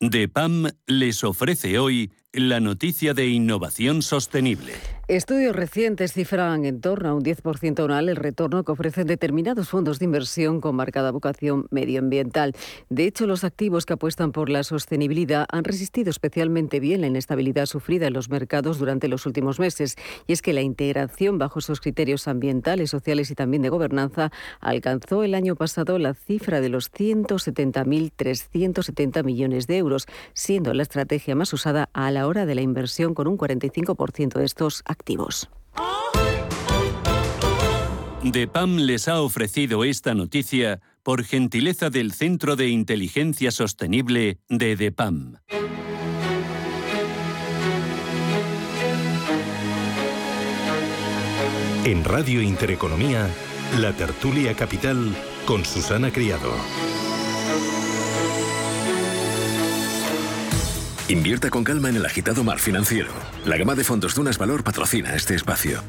DEPAM 0.00 0.66
les 0.86 1.22
ofrece 1.22 1.78
hoy 1.78 2.10
la 2.32 2.58
noticia 2.58 3.14
de 3.14 3.28
innovación 3.28 4.02
sostenible. 4.02 4.74
Estudios 5.12 5.54
recientes 5.54 6.14
cifran 6.14 6.64
en 6.64 6.80
torno 6.80 7.10
a 7.10 7.14
un 7.14 7.22
10% 7.22 7.84
anual 7.84 8.08
el 8.08 8.16
retorno 8.16 8.64
que 8.64 8.72
ofrecen 8.72 9.06
determinados 9.06 9.68
fondos 9.68 9.98
de 9.98 10.06
inversión 10.06 10.62
con 10.62 10.74
marcada 10.74 11.10
vocación 11.10 11.66
medioambiental. 11.70 12.54
De 12.88 13.04
hecho, 13.04 13.26
los 13.26 13.44
activos 13.44 13.84
que 13.84 13.92
apuestan 13.92 14.32
por 14.32 14.48
la 14.48 14.62
sostenibilidad 14.62 15.44
han 15.50 15.64
resistido 15.64 16.08
especialmente 16.08 16.80
bien 16.80 17.02
la 17.02 17.08
inestabilidad 17.08 17.66
sufrida 17.66 18.06
en 18.06 18.14
los 18.14 18.30
mercados 18.30 18.78
durante 18.78 19.06
los 19.06 19.26
últimos 19.26 19.60
meses. 19.60 19.96
Y 20.26 20.32
es 20.32 20.40
que 20.40 20.54
la 20.54 20.62
integración 20.62 21.36
bajo 21.36 21.58
esos 21.58 21.82
criterios 21.82 22.26
ambientales, 22.26 22.88
sociales 22.88 23.30
y 23.30 23.34
también 23.34 23.62
de 23.62 23.68
gobernanza 23.68 24.32
alcanzó 24.60 25.24
el 25.24 25.34
año 25.34 25.56
pasado 25.56 25.98
la 25.98 26.14
cifra 26.14 26.62
de 26.62 26.70
los 26.70 26.90
170.370 26.90 29.24
millones 29.24 29.66
de 29.66 29.76
euros, 29.76 30.06
siendo 30.32 30.72
la 30.72 30.84
estrategia 30.84 31.34
más 31.34 31.52
usada 31.52 31.90
a 31.92 32.10
la 32.10 32.26
hora 32.26 32.46
de 32.46 32.54
la 32.54 32.62
inversión 32.62 33.12
con 33.12 33.26
un 33.26 33.36
45% 33.36 34.38
de 34.38 34.46
estos 34.46 34.82
activos 34.86 35.01
activos. 35.02 35.48
DEPAM 38.22 38.76
les 38.76 39.08
ha 39.08 39.20
ofrecido 39.20 39.82
esta 39.82 40.14
noticia 40.14 40.80
por 41.02 41.24
gentileza 41.24 41.90
del 41.90 42.12
Centro 42.12 42.54
de 42.54 42.68
Inteligencia 42.68 43.50
Sostenible 43.50 44.38
de 44.48 44.76
DEPAM. 44.76 45.38
En 51.84 52.04
Radio 52.04 52.40
Intereconomía, 52.40 53.28
la 53.80 53.92
tertulia 53.96 54.54
capital 54.54 55.16
con 55.46 55.64
Susana 55.64 56.12
Criado. 56.12 56.52
Invierta 61.12 61.50
con 61.50 61.62
calma 61.62 61.90
en 61.90 61.96
el 61.96 62.06
agitado 62.06 62.42
mar 62.42 62.58
financiero. 62.58 63.10
La 63.44 63.58
gama 63.58 63.74
de 63.74 63.84
fondos 63.84 64.14
Dunas 64.14 64.38
Valor 64.38 64.64
patrocina 64.64 65.14
este 65.14 65.34
espacio. 65.34 65.82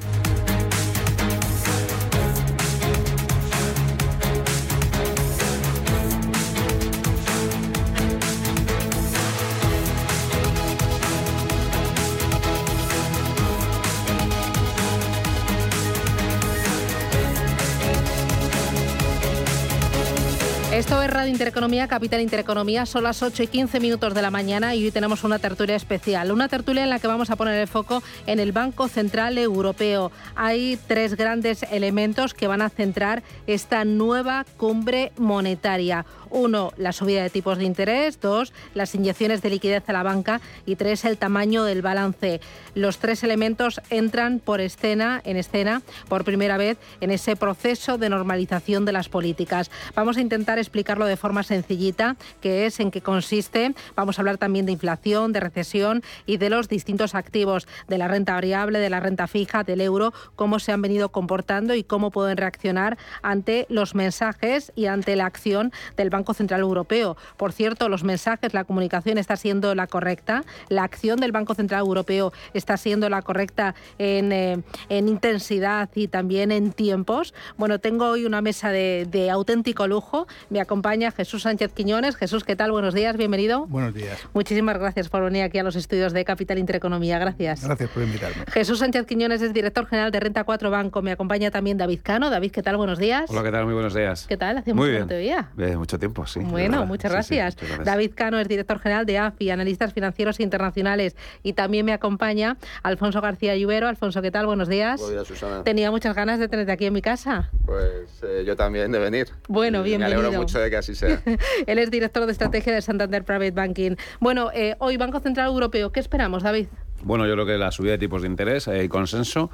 Esto 20.74 21.04
es 21.04 21.10
Radio 21.12 21.30
Intereconomía, 21.30 21.88
Capital 21.88 22.20
Intereconomía. 22.20 22.88
Son 22.88 23.04
las 23.04 23.22
8 23.22 23.44
y 23.44 23.48
15 23.48 23.80
minutos 23.80 24.16
de 24.16 24.24
la 24.24 24.32
mañana 24.32 24.74
y 24.74 24.84
hoy 24.84 24.90
tenemos 24.90 25.24
una 25.24 25.38
tertulia 25.38 25.76
especial. 25.76 26.32
Una 26.32 26.48
tertulia 26.48 26.82
en 26.82 26.90
la 26.90 26.98
que 26.98 27.06
vamos 27.06 27.30
a 27.30 27.36
poner 27.36 27.62
el 27.62 27.68
foco 27.68 28.02
en 28.26 28.40
el 28.40 28.54
Banco 28.54 28.88
Central 28.88 29.38
Europeo. 29.38 30.12
Hay 30.36 30.80
tres 30.88 31.16
grandes 31.16 31.62
elementos 31.62 32.34
que 32.34 32.48
van 32.48 32.64
a 32.64 32.70
centrar 32.70 33.22
esta 33.46 33.86
nueva 33.86 34.48
cumbre 34.58 35.12
monetaria. 35.16 36.08
Uno, 36.34 36.74
la 36.78 36.94
subida 36.94 37.22
de 37.22 37.30
tipos 37.30 37.60
de 37.60 37.64
interés. 37.64 38.20
Dos, 38.20 38.54
las 38.74 38.96
inyecciones 38.96 39.44
de 39.44 39.52
liquidez 39.52 39.88
a 39.88 39.94
la 39.94 40.02
banca. 40.02 40.42
Y 40.66 40.76
tres, 40.76 41.06
el 41.06 41.20
tamaño 41.20 41.64
del 41.64 41.84
balance. 41.84 42.42
Los 42.74 42.98
tres 42.98 43.24
elementos 43.24 43.80
entran 43.92 44.40
por 44.40 44.60
escena, 44.60 45.22
en 45.26 45.38
escena 45.38 45.84
por 46.10 46.24
primera 46.24 46.58
vez 46.58 46.80
en 47.02 47.12
ese 47.12 47.36
proceso 47.36 48.00
de 48.00 48.10
normalización 48.10 48.84
de 48.84 48.94
las 48.94 49.10
políticas. 49.10 49.70
Vamos 49.94 50.18
a 50.18 50.22
intentar 50.22 50.58
explicarlo 50.58 51.06
de 51.06 51.18
forma 51.18 51.44
sencillita, 51.44 52.16
que 52.42 52.66
es 52.66 52.80
en 52.80 52.90
qué 52.90 53.02
consiste. 53.02 53.76
Vamos 53.96 54.18
a 54.18 54.22
hablar 54.24 54.40
también 54.40 54.66
de 54.66 54.72
inflación, 54.72 55.34
de 55.34 55.40
recesión 55.40 56.02
y 56.26 56.38
de 56.38 56.50
los 56.50 56.68
distintos 56.68 57.14
activos, 57.14 57.68
de 57.88 58.00
la 58.00 58.08
renta 58.08 58.34
variable, 58.34 58.80
de 58.80 58.90
la 58.90 59.00
renta 59.00 59.28
fija, 59.28 59.64
del 59.64 59.82
euro, 59.82 60.14
cómo 60.36 60.58
se 60.58 60.72
han 60.72 60.82
venido 60.82 61.10
comportando 61.10 61.76
y 61.76 61.84
cómo 61.84 62.10
pueden 62.10 62.38
reaccionar 62.38 62.98
ante 63.22 63.68
los 63.70 63.94
mensajes 63.94 64.72
y 64.76 64.88
ante 64.88 65.16
la 65.16 65.28
acción 65.28 65.72
del 65.96 66.10
Banco 66.10 66.23
Central 66.34 66.62
Europeo. 66.62 67.18
Por 67.36 67.52
cierto, 67.52 67.90
los 67.90 68.06
mensajes, 68.06 68.54
la 68.54 68.64
comunicación 68.64 69.18
está 69.18 69.36
siendo 69.36 69.76
la 69.76 69.88
correcta, 69.88 70.46
la 70.70 70.84
acción 70.84 71.20
del 71.20 71.34
Banco 71.34 71.56
Central 71.56 71.82
Europeo 71.82 72.32
está 72.54 72.78
siendo 72.78 73.10
la 73.10 73.22
correcta 73.22 73.76
en, 73.98 74.32
eh, 74.32 74.64
en 74.88 75.10
intensidad 75.10 75.90
y 75.96 76.08
también 76.08 76.52
en 76.52 76.72
tiempos. 76.72 77.34
Bueno, 77.58 77.80
tengo 77.80 78.08
hoy 78.08 78.26
una 78.26 78.42
mesa 78.42 78.70
de, 78.70 79.08
de 79.10 79.30
auténtico 79.32 79.88
lujo. 79.88 80.28
Me 80.50 80.62
acompaña 80.62 81.12
Jesús 81.12 81.42
Sánchez 81.42 81.74
Quiñones. 81.74 82.16
Jesús, 82.16 82.44
¿qué 82.44 82.56
tal? 82.56 82.72
Buenos 82.72 82.94
días, 82.94 83.18
bienvenido. 83.18 83.66
Buenos 83.66 83.94
días. 83.94 84.20
Muchísimas 84.34 84.78
gracias 84.78 85.10
por 85.10 85.24
venir 85.24 85.42
aquí 85.42 85.58
a 85.58 85.64
los 85.64 85.76
estudios 85.76 86.14
de 86.14 86.24
Capital 86.24 86.60
Intereconomía. 86.60 87.18
Gracias. 87.18 87.64
Gracias 87.66 87.90
por 87.90 88.04
invitarme. 88.04 88.46
Jesús 88.52 88.80
Sánchez 88.80 89.06
Quiñones 89.08 89.42
es 89.42 89.54
director 89.54 89.88
general 89.88 90.12
de 90.12 90.20
Renta 90.20 90.44
4 90.44 90.70
Banco. 90.70 91.02
Me 91.02 91.12
acompaña 91.12 91.50
también 91.50 91.78
David 91.78 92.02
Cano. 92.04 92.30
David, 92.30 92.52
¿qué 92.52 92.62
tal? 92.62 92.78
Buenos 92.78 93.00
días. 93.00 93.30
Hola, 93.30 93.42
¿qué 93.44 93.52
tal? 93.52 93.66
Muy 93.66 93.74
buenos 93.74 93.94
días. 93.96 94.26
¿Qué 94.28 94.38
tal? 94.38 94.58
Hace 94.58 94.74
Muy 94.74 94.88
mucho 94.90 94.92
bien. 94.92 95.08
te 95.08 95.16
veía. 95.16 95.50
Eh, 95.58 95.76
mucho 95.78 95.98
tiempo, 95.98 96.13
sí. 96.26 96.40
Bueno, 96.42 96.86
muchas 96.86 97.12
Sí, 97.12 97.18
sí, 97.30 97.36
gracias. 97.36 97.56
muchas 97.56 97.68
gracias. 97.70 97.86
David 97.86 98.12
Cano 98.16 98.40
es 98.40 98.48
director 98.48 98.80
general 98.80 99.06
de 99.06 99.18
AFI, 99.18 99.50
Analistas 99.50 99.94
Financieros 99.94 100.40
Internacionales. 100.40 101.16
Y 101.44 101.54
también 101.54 101.86
me 101.86 101.94
acompaña 101.94 102.58
Alfonso 102.84 103.22
García 103.22 103.56
Lluvero. 103.56 103.88
Alfonso, 103.88 104.22
¿qué 104.22 104.32
tal? 104.32 104.46
Buenos 104.46 104.68
días. 104.68 105.00
Buenos 105.00 105.28
días, 105.28 105.28
Susana. 105.28 105.64
Tenía 105.64 105.92
muchas 105.92 106.16
ganas 106.16 106.40
de 106.40 106.48
tenerte 106.48 106.72
aquí 106.72 106.86
en 106.86 106.94
mi 106.94 107.02
casa. 107.02 107.50
Pues 107.66 108.22
eh, 108.24 108.44
yo 108.46 108.56
también 108.56 108.92
de 108.92 109.00
venir. 109.00 109.28
Bueno, 109.48 109.82
Y 109.82 109.90
bienvenido. 109.90 110.20
Me 110.22 110.26
alegro 110.28 110.42
mucho 110.42 110.60
de 110.60 110.70
que 110.70 110.78
así 110.78 110.96
sea. 110.96 111.22
Él 111.68 111.80
es 111.80 111.92
director 111.92 112.26
de 112.26 112.32
estrategia 112.32 112.74
de 112.74 112.82
Santander 112.82 113.24
Private 113.24 113.52
Banking. 113.52 113.96
Bueno, 114.20 114.50
eh, 114.54 114.76
hoy 114.80 114.98
Banco 114.98 115.20
Central 115.20 115.48
Europeo, 115.48 115.92
¿qué 115.92 116.00
esperamos, 116.00 116.44
David? 116.44 116.68
Bueno, 117.04 117.28
yo 117.28 117.34
creo 117.34 117.46
que 117.46 117.58
la 117.58 117.72
subida 117.72 117.92
de 117.94 117.98
tipos 117.98 118.22
de 118.22 118.28
interés, 118.30 118.68
hay 118.68 118.88
consenso. 118.88 119.52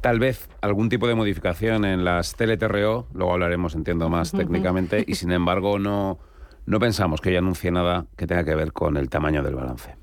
Tal 0.00 0.18
vez 0.18 0.48
algún 0.62 0.88
tipo 0.88 1.06
de 1.06 1.14
modificación 1.14 1.84
en 1.84 2.04
las 2.04 2.34
TLTRO, 2.34 3.06
luego 3.12 3.32
hablaremos, 3.32 3.74
entiendo, 3.74 4.08
más 4.08 4.32
técnicamente, 4.32 5.04
y 5.06 5.14
sin 5.16 5.30
embargo 5.30 5.78
no, 5.78 6.18
no 6.64 6.78
pensamos 6.78 7.20
que 7.20 7.30
ella 7.30 7.40
anuncie 7.40 7.70
nada 7.70 8.06
que 8.16 8.26
tenga 8.26 8.44
que 8.44 8.54
ver 8.54 8.72
con 8.72 8.96
el 8.96 9.10
tamaño 9.10 9.42
del 9.42 9.54
balance. 9.54 9.96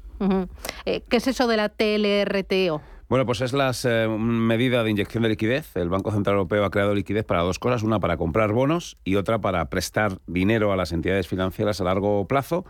Eh, 0.85 1.01
¿Qué 1.09 1.17
es 1.17 1.27
eso 1.27 1.47
de 1.47 1.57
la 1.57 1.69
TLRTO? 1.69 2.81
Bueno, 3.09 3.25
pues 3.25 3.41
es 3.41 3.53
la 3.53 3.71
medida 4.09 4.83
de 4.83 4.91
inyección 4.91 5.23
de 5.23 5.29
liquidez. 5.29 5.75
El 5.77 5.89
Banco 5.89 6.11
Central 6.11 6.35
Europeo 6.35 6.65
ha 6.65 6.69
creado 6.69 6.93
liquidez 6.93 7.23
para 7.25 7.41
dos 7.41 7.57
cosas, 7.57 7.83
una 7.83 7.99
para 7.99 8.17
comprar 8.17 8.51
bonos 8.51 8.97
y 9.03 9.15
otra 9.15 9.39
para 9.39 9.69
prestar 9.69 10.19
dinero 10.27 10.73
a 10.73 10.75
las 10.75 10.91
entidades 10.91 11.27
financieras 11.27 11.79
a 11.79 11.85
largo 11.85 12.27
plazo 12.27 12.65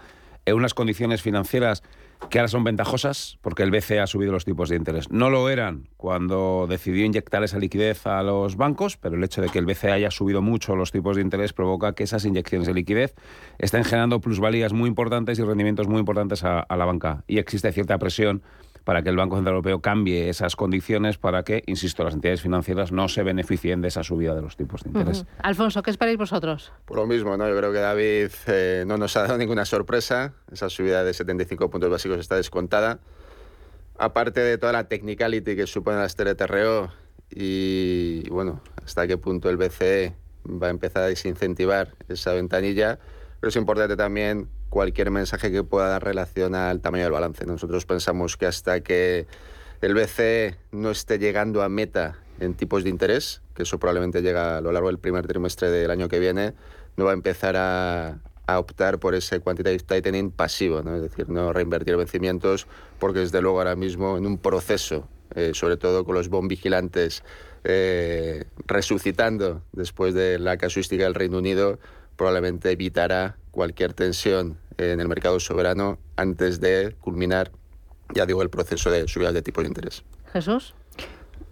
en 0.45 0.55
unas 0.55 0.73
condiciones 0.73 1.21
financieras 1.21 1.83
que 2.29 2.39
ahora 2.39 2.49
son 2.49 2.63
ventajosas 2.63 3.37
porque 3.41 3.63
el 3.63 3.71
BCE 3.71 3.99
ha 3.99 4.07
subido 4.07 4.31
los 4.31 4.45
tipos 4.45 4.69
de 4.69 4.75
interés. 4.75 5.09
No 5.11 5.29
lo 5.29 5.49
eran 5.49 5.87
cuando 5.97 6.67
decidió 6.69 7.05
inyectar 7.05 7.43
esa 7.43 7.59
liquidez 7.59 8.05
a 8.07 8.21
los 8.23 8.57
bancos, 8.57 8.97
pero 8.97 9.15
el 9.15 9.23
hecho 9.23 9.41
de 9.41 9.49
que 9.49 9.59
el 9.59 9.65
BCE 9.65 9.91
haya 9.91 10.11
subido 10.11 10.41
mucho 10.41 10.75
los 10.75 10.91
tipos 10.91 11.15
de 11.15 11.21
interés 11.21 11.53
provoca 11.53 11.93
que 11.93 12.03
esas 12.03 12.25
inyecciones 12.25 12.67
de 12.67 12.73
liquidez 12.73 13.15
estén 13.59 13.83
generando 13.83 14.19
plusvalías 14.19 14.73
muy 14.73 14.87
importantes 14.87 15.39
y 15.39 15.43
rendimientos 15.43 15.87
muy 15.87 15.99
importantes 15.99 16.43
a, 16.43 16.65
la 16.69 16.85
banca. 16.85 17.23
Y 17.27 17.37
existe 17.39 17.71
cierta 17.71 17.97
presión 17.97 18.43
para 18.87 19.03
que 19.03 19.09
el 19.09 19.17
Banco 19.17 19.35
Central 19.35 19.55
Europeo 19.55 19.81
cambie 19.81 20.29
esas 20.29 20.55
condiciones 20.55 21.17
para 21.17 21.43
que, 21.43 21.61
insisto, 21.65 22.05
las 22.05 22.13
entidades 22.13 22.41
financieras 22.41 22.93
no 22.93 23.09
se 23.09 23.21
beneficien 23.21 23.81
de 23.81 23.89
esa 23.89 24.01
subida 24.01 24.33
de 24.33 24.41
los 24.41 24.55
tipos 24.55 24.81
de 24.81 24.91
interés. 24.91 25.25
Alfonso, 25.39 25.83
¿qué 25.83 25.91
esperáis 25.91 26.17
vosotros? 26.17 26.71
Por 26.85 26.95
lo 26.95 27.05
mismo, 27.05 27.35
¿no? 27.35 27.49
Yo 27.49 27.57
creo 27.57 27.73
que 27.73 27.79
David 27.79 28.29
eh, 28.47 28.85
no 28.87 28.95
nos 28.97 29.17
ha 29.17 29.23
dado 29.23 29.37
ninguna 29.37 29.65
sorpresa. 29.65 30.35
Esa 30.49 30.69
subida 30.69 31.03
de 31.03 31.13
75 31.13 31.69
puntos 31.69 31.89
básicos 31.89 32.17
está 32.17 32.37
descontada. 32.37 32.99
Aparte 33.99 34.39
de 34.39 34.57
toda 34.57 34.71
la 34.71 34.85
technicality 34.85 35.57
que 35.57 35.67
supone 35.67 35.97
las 35.97 36.15
TLTRO 36.15 36.89
y, 37.29 38.29
bueno, 38.29 38.61
hasta 38.85 39.05
qué 39.05 39.17
punto 39.17 39.49
el 39.49 39.57
BCE 39.57 40.15
va 40.45 40.67
a 40.67 40.69
empezar 40.69 41.03
a 41.03 41.07
desincentivar 41.07 41.93
esa 42.07 42.31
ventanilla, 42.31 42.99
pero 43.41 43.49
es 43.49 43.55
importante 43.57 43.97
también 43.97 44.47
cualquier 44.69 45.11
mensaje 45.11 45.51
que 45.51 45.63
pueda 45.63 45.87
dar 45.87 46.03
relación 46.03 46.55
al 46.55 46.81
tamaño 46.81 47.03
del 47.03 47.13
balance. 47.13 47.45
Nosotros 47.45 47.85
pensamos 47.85 48.37
que 48.37 48.45
hasta 48.45 48.81
que 48.81 49.27
el 49.81 49.93
BCE 49.93 50.55
no 50.71 50.91
esté 50.91 51.19
llegando 51.19 51.63
a 51.63 51.69
meta 51.69 52.19
en 52.39 52.53
tipos 52.53 52.83
de 52.83 52.89
interés, 52.89 53.41
que 53.55 53.63
eso 53.63 53.79
probablemente 53.79 54.21
llega 54.21 54.57
a 54.57 54.61
lo 54.61 54.71
largo 54.71 54.89
del 54.89 54.99
primer 54.99 55.25
trimestre 55.27 55.69
del 55.69 55.91
año 55.91 56.07
que 56.07 56.19
viene, 56.19 56.53
no 56.95 57.05
va 57.05 57.11
a 57.11 57.13
empezar 57.13 57.55
a, 57.57 58.19
a 58.47 58.59
optar 58.59 58.99
por 58.99 59.13
ese 59.13 59.41
quantitative 59.41 59.83
tightening 59.83 60.31
pasivo, 60.31 60.81
¿no? 60.81 60.95
es 60.95 61.01
decir, 61.01 61.29
no 61.29 61.53
reinvertir 61.53 61.95
vencimientos, 61.97 62.65
porque 62.97 63.19
desde 63.19 63.41
luego 63.41 63.59
ahora 63.59 63.75
mismo 63.75 64.17
en 64.17 64.25
un 64.25 64.37
proceso, 64.37 65.07
eh, 65.35 65.51
sobre 65.53 65.77
todo 65.77 66.05
con 66.05 66.15
los 66.15 66.29
bond 66.29 66.49
vigilantes 66.49 67.23
eh, 67.65 68.45
resucitando 68.65 69.61
después 69.73 70.13
de 70.13 70.39
la 70.39 70.57
casuística 70.57 71.03
del 71.03 71.13
Reino 71.13 71.37
Unido, 71.37 71.79
probablemente 72.15 72.71
evitará 72.71 73.35
cualquier 73.57 73.93
tensión 73.93 74.59
en 74.77 74.99
el 74.99 75.07
mercado 75.07 75.39
soberano 75.39 75.97
antes 76.15 76.61
de 76.61 76.95
culminar, 77.01 77.51
ya 78.13 78.27
digo, 78.27 78.43
el 78.43 78.51
proceso 78.51 78.91
de 78.91 79.07
subidas 79.07 79.33
de 79.33 79.41
tipos 79.41 79.63
de 79.63 79.69
interés. 79.69 80.03
Jesús. 80.31 80.75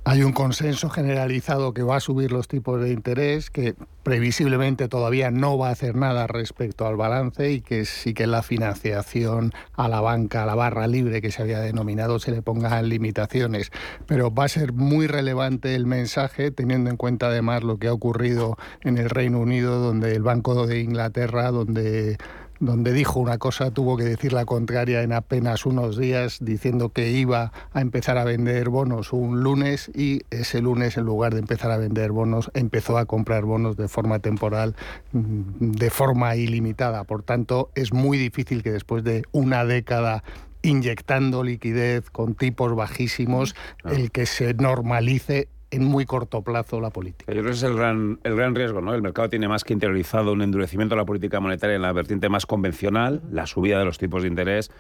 Hay 0.08 0.22
un 0.22 0.34
consenso 0.34 0.91
generalizado 0.91 1.74
que 1.74 1.82
va 1.82 1.96
a 1.96 2.00
subir 2.00 2.32
los 2.32 2.48
tipos 2.48 2.80
de 2.80 2.91
interés, 2.91 3.50
que 3.50 3.74
previsiblemente 4.04 4.88
todavía 4.88 5.32
no 5.32 5.58
va 5.58 5.70
a 5.70 5.72
hacer 5.72 5.96
nada 5.96 6.28
respecto 6.28 6.86
al 6.86 6.96
balance 6.96 7.52
y 7.52 7.62
que 7.62 7.86
sí 7.86 8.13
que 8.13 8.28
la 8.28 8.44
financiación 8.44 9.52
a 9.74 9.88
la 9.88 10.02
banca, 10.02 10.44
a 10.44 10.46
la 10.46 10.54
barra 10.54 10.86
libre 10.86 11.24
que 11.24 11.32
se 11.32 11.41
había 11.41 11.60
denominado, 11.60 12.20
se 12.20 12.30
le 12.30 12.44
pongan 12.44 12.88
limitaciones. 12.88 13.72
Pero 14.06 14.32
va 14.32 14.44
a 14.44 14.48
ser 14.48 14.74
muy 14.74 15.08
relevante 15.08 15.74
el 15.74 15.88
mensaje, 15.88 16.52
teniendo 16.52 16.91
en 16.91 16.98
cuenta 16.98 17.26
además 17.26 17.63
lo 17.63 17.80
que 17.80 17.88
ha 17.88 17.94
ocurrido 17.94 18.58
en 18.82 19.00
el 19.00 19.10
Reino 19.10 19.39
Unido, 19.39 19.80
donde 19.80 20.15
el 20.15 20.22
Banco 20.22 20.68
de 20.68 20.82
Inglaterra, 20.82 21.50
donde 21.50 22.18
donde 22.60 22.94
dijo 22.94 23.20
una 23.20 23.38
cosa, 23.38 23.72
tuvo 23.72 23.98
que 23.98 24.04
decir 24.04 24.34
la 24.34 24.46
contraria 24.46 25.02
en 25.02 25.13
apenas 25.13 25.65
unos 25.65 25.98
días, 25.98 26.38
diciendo 26.41 26.89
que 26.89 27.12
iba 27.12 27.52
a 27.74 27.82
empezar 27.82 28.18
a 28.18 28.24
vender 28.24 28.70
bonos 28.70 29.13
un 29.13 29.41
lunes 29.41 29.91
y 29.94 30.22
ese 30.30 30.62
lunes, 30.62 30.98
en 30.98 31.06
lugar 31.06 31.34
de 31.34 31.39
empezar 31.39 31.72
a 31.72 31.78
vender 31.78 32.12
bonos, 32.12 32.52
empezó 32.54 32.98
a 32.98 33.06
comprar 33.06 33.44
bonos 33.44 33.78
de 33.78 33.88
forma 33.88 34.20
temporal, 34.20 34.76
mm, 35.12 35.72
de 35.72 35.89
forma 35.89 36.36
ilimitada. 36.36 37.04
Por 37.04 37.24
tanto, 37.24 37.70
es 37.76 37.94
muy 37.94 38.18
difícil 38.18 38.63
que 38.63 38.72
después 38.72 39.04
de 39.04 39.24
una 39.32 39.65
década 39.65 40.24
inyectando 40.62 41.44
liquidez 41.44 42.10
con 42.10 42.34
tipos 42.34 42.76
bajísimos, 42.76 43.56
el 43.86 44.12
que 44.12 44.26
se 44.26 44.54
normalice 44.56 45.48
en 45.75 45.85
muy 45.85 46.05
corto 46.05 46.41
plazo 46.41 46.81
la 46.81 46.89
política. 46.89 47.31
Yo 47.31 47.41
creo 47.41 47.51
que 47.51 47.57
es 47.57 47.63
el 47.63 47.75
gran, 47.75 48.19
el 48.23 48.35
gran 48.35 48.55
riesgo, 48.55 48.81
¿no? 48.81 48.93
El 48.93 49.01
mercado 49.01 49.29
tiene 49.29 49.47
más 49.47 49.63
que 49.63 49.73
interiorizado 49.73 50.33
un 50.33 50.41
endurecimiento 50.41 50.95
de 50.95 51.01
la 51.01 51.05
política 51.05 51.39
monetaria 51.39 51.75
en 51.75 51.81
la 51.81 51.93
vertiente 51.93 52.29
más 52.29 52.45
convencional, 52.45 53.21
la 53.31 53.45
subida 53.45 53.79
de 53.79 53.85
los 53.85 53.97
tipos 53.97 54.23
de 54.23 54.29
interés, 54.29 54.71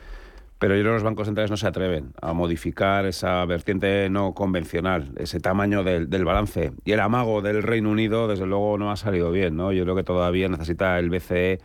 Pero 0.57 0.73
yo 0.75 0.81
creo 0.81 0.93
que 0.93 0.95
los 0.95 1.03
bancos 1.03 1.27
centrales 1.27 1.51
no 1.51 1.57
se 1.57 1.67
atreven 1.67 2.13
a 2.21 2.31
modificar 2.31 3.05
esa 3.05 3.43
vertiente 3.45 4.09
no 4.09 4.33
convencional, 4.33 5.11
ese 5.17 5.41
tamaño 5.41 5.83
del, 5.83 6.09
del, 6.09 6.23
balance. 6.23 6.71
Y 6.85 6.93
el 6.93 7.01
amago 7.01 7.41
del 7.41 7.61
Reino 7.61 7.91
Unido, 7.91 8.29
desde 8.29 8.45
luego, 8.45 8.77
no 8.77 8.89
ha 8.89 8.95
salido 8.95 9.31
bien. 9.31 9.57
¿no? 9.57 9.73
Yo 9.73 9.83
creo 9.83 9.97
que 9.97 10.03
todavía 10.03 10.47
necesita 10.47 10.97
el 10.97 11.09
BCE 11.09 11.59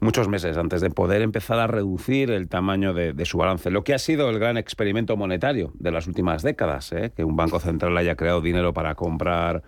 muchos 0.00 0.28
meses 0.28 0.56
antes 0.56 0.80
de 0.80 0.90
poder 0.90 1.22
empezar 1.22 1.58
a 1.58 1.66
reducir 1.66 2.30
el 2.30 2.48
tamaño 2.48 2.94
de, 2.94 3.24
su 3.24 3.38
balance. 3.38 3.70
Lo 3.70 3.84
que 3.84 3.94
ha 3.94 3.98
sido 3.98 4.30
el 4.30 4.38
gran 4.38 4.56
experimento 4.56 5.16
monetario 5.16 5.72
de 5.74 5.90
las 5.90 6.06
últimas 6.06 6.42
décadas, 6.42 6.92
¿eh? 6.92 7.12
que 7.14 7.24
un 7.24 7.36
banco 7.36 7.60
central 7.60 7.96
haya 7.96 8.16
creado 8.16 8.40
dinero 8.40 8.72
para 8.72 8.94
comprar 8.94 9.62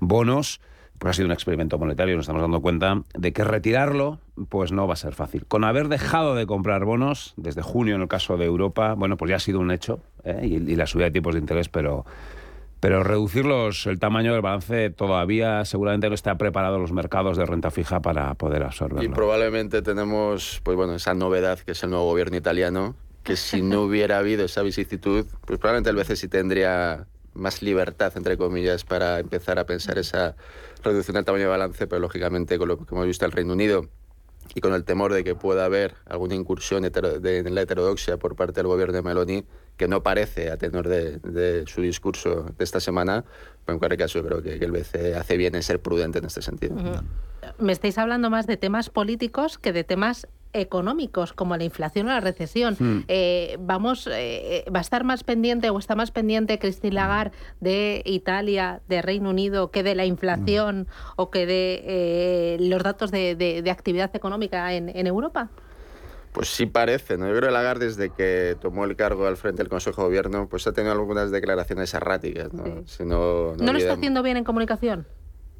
bonos, 0.00 0.60
pues 0.98 1.10
ha 1.10 1.14
sido 1.14 1.26
un 1.26 1.32
experimento 1.32 1.78
monetario. 1.78 2.16
Nos 2.16 2.24
estamos 2.24 2.42
dando 2.42 2.60
cuenta 2.60 3.02
de 3.14 3.32
que 3.32 3.44
retirarlo, 3.44 4.20
pues 4.48 4.72
no 4.72 4.86
va 4.86 4.94
a 4.94 4.96
ser 4.96 5.14
fácil. 5.14 5.46
Con 5.46 5.64
haber 5.64 5.88
dejado 5.88 6.34
de 6.34 6.46
comprar 6.46 6.84
bonos 6.84 7.34
desde 7.36 7.62
junio 7.62 7.96
en 7.96 8.02
el 8.02 8.08
caso 8.08 8.36
de 8.36 8.46
Europa, 8.46 8.94
bueno, 8.94 9.16
pues 9.16 9.30
ya 9.30 9.36
ha 9.36 9.40
sido 9.40 9.58
un 9.58 9.72
hecho 9.72 10.00
¿eh? 10.24 10.46
y 10.46 10.76
la 10.76 10.86
subida 10.86 11.06
de 11.06 11.10
tipos 11.10 11.34
de 11.34 11.40
interés, 11.40 11.68
pero 11.68 12.04
pero 12.82 13.04
reducirlos, 13.04 13.86
el 13.86 14.00
tamaño 14.00 14.32
del 14.32 14.42
balance 14.42 14.90
todavía 14.90 15.64
seguramente 15.64 16.08
no 16.08 16.16
está 16.16 16.36
preparado 16.36 16.80
los 16.80 16.90
mercados 16.90 17.36
de 17.36 17.46
renta 17.46 17.70
fija 17.70 18.02
para 18.02 18.34
poder 18.34 18.64
absorberlo. 18.64 19.04
Y 19.04 19.08
probablemente 19.08 19.82
tenemos, 19.82 20.60
pues 20.64 20.76
bueno, 20.76 20.96
esa 20.96 21.14
novedad 21.14 21.60
que 21.60 21.70
es 21.70 21.82
el 21.84 21.90
nuevo 21.90 22.06
gobierno 22.06 22.36
italiano, 22.36 22.96
que 23.22 23.36
si 23.36 23.62
no 23.62 23.82
hubiera 23.84 24.18
habido 24.18 24.44
esa 24.44 24.62
vicisitud, 24.62 25.24
pues 25.46 25.60
probablemente 25.60 25.90
el 25.90 25.96
BCE 25.96 26.16
sí 26.16 26.26
tendría 26.26 27.06
más 27.34 27.62
libertad, 27.62 28.14
entre 28.16 28.36
comillas, 28.36 28.82
para 28.82 29.20
empezar 29.20 29.60
a 29.60 29.64
pensar 29.64 29.96
esa 29.98 30.34
reducción 30.82 31.14
del 31.14 31.24
tamaño 31.24 31.44
de 31.44 31.50
balance, 31.50 31.86
pero 31.86 32.00
lógicamente 32.00 32.58
con 32.58 32.66
lo 32.66 32.78
que 32.78 32.92
hemos 32.92 33.06
visto 33.06 33.24
el 33.24 33.30
Reino 33.30 33.52
Unido 33.52 33.86
y 34.56 34.60
con 34.60 34.74
el 34.74 34.82
temor 34.82 35.12
de 35.12 35.22
que 35.22 35.36
pueda 35.36 35.66
haber 35.66 35.94
alguna 36.04 36.34
incursión 36.34 36.84
en 36.84 37.54
la 37.54 37.60
heterodoxia 37.60 38.16
por 38.16 38.34
parte 38.34 38.54
del 38.54 38.66
gobierno 38.66 38.94
de 38.94 39.02
Meloni, 39.02 39.44
que 39.82 39.88
no 39.88 40.04
parece 40.04 40.48
a 40.52 40.56
tenor 40.56 40.86
de, 40.86 41.18
de 41.18 41.66
su 41.66 41.82
discurso 41.82 42.46
de 42.56 42.62
esta 42.62 42.78
semana, 42.78 43.24
pero 43.64 43.74
en 43.74 43.78
cualquier 43.80 43.98
caso 43.98 44.22
creo 44.22 44.40
que, 44.40 44.60
que, 44.60 44.64
el 44.64 44.70
BCE 44.70 45.16
hace 45.16 45.36
bien 45.36 45.56
en 45.56 45.64
ser 45.64 45.82
prudente 45.82 46.20
en 46.20 46.26
este 46.26 46.40
sentido. 46.40 46.76
Uh 46.76 46.78
-huh. 46.78 47.02
Me 47.58 47.72
estáis 47.72 47.98
hablando 47.98 48.30
más 48.30 48.46
de 48.46 48.56
temas 48.56 48.90
políticos 48.90 49.58
que 49.58 49.72
de 49.72 49.82
temas 49.82 50.28
económicos 50.52 51.32
como 51.32 51.56
la 51.56 51.64
inflación 51.64 52.06
o 52.06 52.10
la 52.10 52.20
recesión. 52.20 52.76
Mm. 52.78 52.98
Eh, 53.08 53.56
vamos, 53.58 54.08
eh, 54.12 54.64
va 54.72 54.78
a 54.78 54.82
estar 54.82 55.02
más 55.02 55.24
pendiente 55.24 55.68
o 55.70 55.78
está 55.80 55.96
más 55.96 56.12
pendiente 56.12 56.60
Christine 56.60 56.94
Lagarde 56.94 57.32
de 57.58 58.02
Italia, 58.04 58.82
de 58.88 59.02
Reino 59.02 59.30
Unido, 59.30 59.72
que 59.72 59.82
de 59.82 59.96
la 59.96 60.04
inflación 60.04 60.82
mm. 60.82 61.12
o 61.16 61.30
que 61.32 61.44
de 61.44 61.82
eh, 61.84 62.56
los 62.60 62.84
datos 62.84 63.10
de, 63.10 63.34
de, 63.34 63.62
de, 63.62 63.70
actividad 63.72 64.14
económica 64.14 64.74
en, 64.74 64.90
en 64.90 65.08
Europa. 65.08 65.50
Pues 66.32 66.48
sí 66.48 66.66
parece, 66.66 67.18
¿no? 67.18 67.26
Yo 67.28 67.34
creo 67.34 67.48
que 67.48 67.52
Lagarde 67.52 67.86
desde 67.86 68.10
que 68.10 68.56
tomó 68.60 68.84
el 68.84 68.96
cargo 68.96 69.26
al 69.26 69.36
frente 69.36 69.62
del 69.62 69.68
Consejo 69.68 70.02
de 70.02 70.06
Gobierno, 70.08 70.48
pues 70.48 70.66
ha 70.66 70.72
tenido 70.72 70.92
algunas 70.92 71.30
declaraciones 71.30 71.92
erráticas, 71.92 72.52
¿no? 72.54 72.64
Sí. 72.64 72.82
Si 72.86 73.04
no, 73.04 73.54
no, 73.54 73.64
¿No 73.64 73.72
lo 73.72 73.78
está 73.78 73.92
haciendo 73.92 74.22
bien 74.22 74.38
en 74.38 74.44
comunicación? 74.44 75.06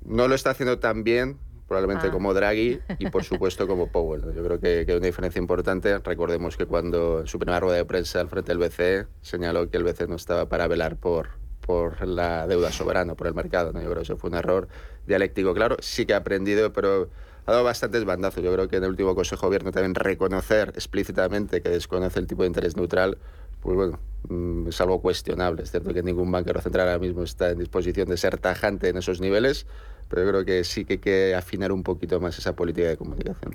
No 0.04 0.28
lo 0.28 0.34
está 0.34 0.50
haciendo 0.50 0.78
tan 0.78 1.04
bien, 1.04 1.38
probablemente 1.68 2.08
ah. 2.08 2.10
como 2.10 2.32
Draghi 2.32 2.80
y 2.98 3.10
por 3.10 3.22
supuesto 3.24 3.68
como 3.68 3.88
Powell. 3.88 4.22
Yo 4.34 4.42
creo 4.42 4.60
que, 4.60 4.84
que, 4.86 4.92
hay 4.92 4.98
una 4.98 5.06
diferencia 5.06 5.38
importante. 5.38 5.98
Recordemos 5.98 6.56
que 6.56 6.64
cuando 6.64 7.20
en 7.20 7.26
su 7.26 7.38
primera 7.38 7.60
rueda 7.60 7.76
de 7.76 7.84
prensa 7.84 8.20
al 8.20 8.28
frente 8.28 8.54
del 8.54 8.58
BCE 8.58 9.06
señaló 9.20 9.68
que 9.68 9.76
el 9.76 9.84
BCE 9.84 10.06
no 10.06 10.16
estaba 10.16 10.48
para 10.48 10.66
velar 10.68 10.96
por, 10.96 11.28
por 11.60 12.06
la 12.06 12.46
deuda 12.46 12.72
soberana, 12.72 13.14
por 13.14 13.26
el 13.26 13.34
mercado. 13.34 13.72
¿no? 13.72 13.80
Yo 13.80 13.86
creo 13.86 13.98
que 13.98 14.02
eso 14.02 14.16
fue 14.16 14.30
un 14.30 14.36
error 14.36 14.68
dialéctico. 15.06 15.54
Claro, 15.54 15.76
sí 15.80 16.06
que 16.06 16.14
ha 16.14 16.18
aprendido, 16.18 16.72
pero 16.72 17.08
ha 17.46 17.52
dado 17.52 17.64
bastantes 17.64 18.04
bandazos. 18.04 18.42
Yo 18.42 18.52
creo 18.52 18.68
que 18.68 18.76
en 18.76 18.84
el 18.84 18.90
último 18.90 19.14
Consejo 19.14 19.42
de 19.42 19.48
Gobierno 19.48 19.72
también 19.72 19.94
reconocer 19.94 20.70
explícitamente 20.74 21.60
que 21.60 21.68
desconoce 21.68 22.20
el 22.20 22.26
tipo 22.26 22.42
de 22.42 22.48
interés 22.48 22.76
neutral, 22.76 23.18
pues 23.60 23.76
bueno, 23.76 23.98
mm, 24.28 24.68
es 24.68 24.80
algo 24.80 25.00
cuestionable. 25.00 25.62
Es 25.62 25.70
cierto 25.70 25.92
que 25.92 26.02
ningún 26.02 26.30
banquero 26.30 26.60
central 26.60 26.88
ahora 26.88 26.98
mismo 26.98 27.22
está 27.22 27.50
en 27.50 27.58
disposición 27.58 28.08
de 28.08 28.16
ser 28.16 28.38
tajante 28.38 28.88
en 28.88 28.96
esos 28.96 29.20
niveles, 29.20 29.66
pero 30.12 30.26
yo 30.26 30.28
creo 30.28 30.44
que 30.44 30.62
sí 30.64 30.84
que 30.84 30.92
hay 30.92 30.98
que 30.98 31.34
afinar 31.34 31.72
un 31.72 31.82
poquito 31.82 32.20
más 32.20 32.38
esa 32.38 32.54
política 32.54 32.86
de 32.86 32.98
comunicación. 32.98 33.54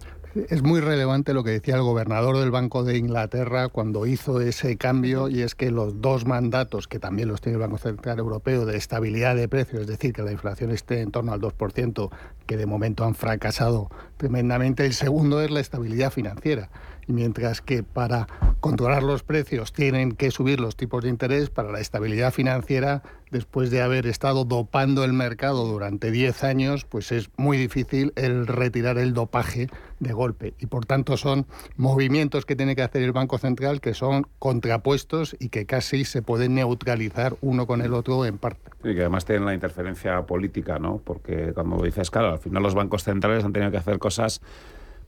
Es 0.50 0.64
muy 0.64 0.80
relevante 0.80 1.36
lo 1.36 1.44
que 1.44 1.52
decía 1.52 1.76
el 1.76 1.84
gobernador 1.84 2.40
del 2.40 2.50
Banco 2.50 2.84
de 2.84 2.98
Inglaterra 2.98 3.70
cuando 3.70 4.08
hizo 4.08 4.42
ese 4.42 4.76
cambio 4.76 5.30
y 5.30 5.44
es 5.44 5.54
que 5.54 5.70
los 5.70 6.02
dos 6.02 6.26
mandatos 6.26 6.88
que 6.88 6.98
también 6.98 7.28
los 7.28 7.42
tiene 7.42 7.58
el 7.58 7.62
Banco 7.62 7.78
Central 7.78 8.18
Europeo 8.18 8.66
de 8.66 8.76
estabilidad 8.76 9.36
de 9.36 9.48
precios, 9.48 9.82
es 9.82 9.88
decir, 9.88 10.14
que 10.14 10.24
la 10.24 10.32
inflación 10.32 10.72
esté 10.72 11.02
en 11.02 11.12
torno 11.12 11.32
al 11.32 11.42
2%, 11.42 12.10
que 12.48 12.58
de 12.58 12.66
momento 12.66 13.06
han 13.06 13.14
fracasado 13.14 13.92
tremendamente, 14.18 14.84
el 14.84 14.96
segundo 14.96 15.42
es 15.42 15.52
la 15.52 15.60
estabilidad 15.60 16.12
financiera 16.12 16.72
mientras 17.08 17.62
que 17.62 17.84
para 17.84 18.28
controlar 18.60 19.04
los 19.04 19.24
precios 19.24 19.74
tienen 19.74 20.14
que 20.14 20.32
subir 20.32 20.60
los 20.60 20.76
tipos 20.76 21.04
de 21.04 21.10
interés, 21.10 21.50
para 21.50 21.72
la 21.72 21.80
estabilidad 21.80 22.34
financiera, 22.34 23.04
después 23.32 23.72
de 23.72 23.82
haber 23.82 24.08
estado 24.08 24.46
dopando 24.46 25.04
el 25.04 25.14
mercado 25.14 25.66
durante 25.66 26.12
10 26.12 26.44
años, 26.44 26.86
pues 26.86 27.12
es 27.12 27.30
muy 27.38 27.58
difícil 27.58 28.14
el 28.16 28.48
retirar 28.48 28.98
el 28.98 29.14
dopaje 29.14 29.68
de 30.00 30.14
golpe. 30.14 30.54
Y 30.60 30.68
por 30.68 30.86
tanto 30.86 31.18
son 31.18 31.46
movimientos 31.76 32.46
que 32.46 32.56
tiene 32.56 32.76
que 32.76 32.84
hacer 32.84 33.02
el 33.04 33.12
Banco 33.12 33.38
Central 33.38 33.82
que 33.82 33.94
son 33.94 34.28
contrapuestos 34.40 35.36
y 35.40 35.50
que 35.50 35.66
casi 35.66 36.06
se 36.06 36.22
pueden 36.22 36.56
neutralizar 36.56 37.36
uno 37.42 37.68
con 37.68 37.82
el 37.82 37.94
otro 37.94 38.26
en 38.26 38.38
parte. 38.38 38.72
Y 38.84 38.94
que 38.94 39.02
además 39.02 39.26
tienen 39.26 39.46
la 39.46 39.54
interferencia 39.54 40.22
política, 40.26 40.80
¿no? 40.80 41.02
Porque 41.04 41.54
como 41.54 41.82
dices, 41.84 42.12
claro, 42.12 42.34
al 42.34 42.40
final 42.40 42.64
los 42.64 42.76
bancos 42.76 43.04
centrales 43.04 43.44
han 43.44 43.54
tenido 43.54 43.72
que 43.72 43.78
hacer 43.78 44.00
cosas 44.00 44.42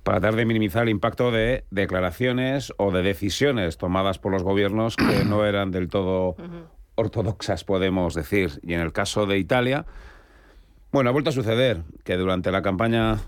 para 0.10 0.22
tratar 0.22 0.38
de 0.38 0.46
minimizar 0.48 0.82
el 0.82 0.90
impacto 0.90 1.30
de 1.30 1.66
declaraciones 1.70 2.74
o 2.78 2.90
de 2.90 3.04
decisiones 3.04 3.78
tomadas 3.78 4.18
por 4.18 4.32
los 4.32 4.42
gobiernos 4.42 4.96
que 4.96 5.24
no 5.24 5.46
eran 5.46 5.70
del 5.70 5.88
todo 5.88 6.36
ortodoxas, 6.96 7.64
podemos 7.64 8.16
decir. 8.16 8.60
Y 8.64 8.74
en 8.74 8.80
el 8.80 8.92
caso 8.92 9.28
de 9.28 9.38
Italia, 9.38 9.86
bueno, 10.92 11.12
ha 11.12 11.14
vuelto 11.14 11.30
a 11.30 11.34
suceder 11.34 11.84
que 12.04 12.18
durante 12.18 12.50
la 12.50 12.64
campaña 12.64 13.20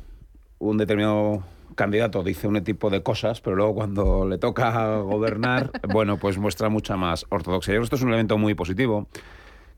un 0.57 0.79
determinado 0.79 1.43
candidato 1.75 2.23
dice 2.23 2.47
un 2.47 2.63
tipo 2.63 2.89
de 2.89 3.03
cosas, 3.03 3.41
pero 3.41 3.57
luego 3.57 3.75
cuando 3.75 4.27
le 4.27 4.39
toca 4.39 5.01
gobernar, 5.01 5.69
bueno, 5.93 6.17
pues 6.17 6.39
muestra 6.39 6.69
mucha 6.69 6.97
más 6.97 7.27
ortodoxia. 7.29 7.75
Yo 7.75 7.75
creo 7.75 7.81
que 7.81 7.85
esto 7.85 7.95
es 7.97 8.01
un 8.01 8.09
elemento 8.09 8.39
muy 8.39 8.55
positivo 8.55 9.07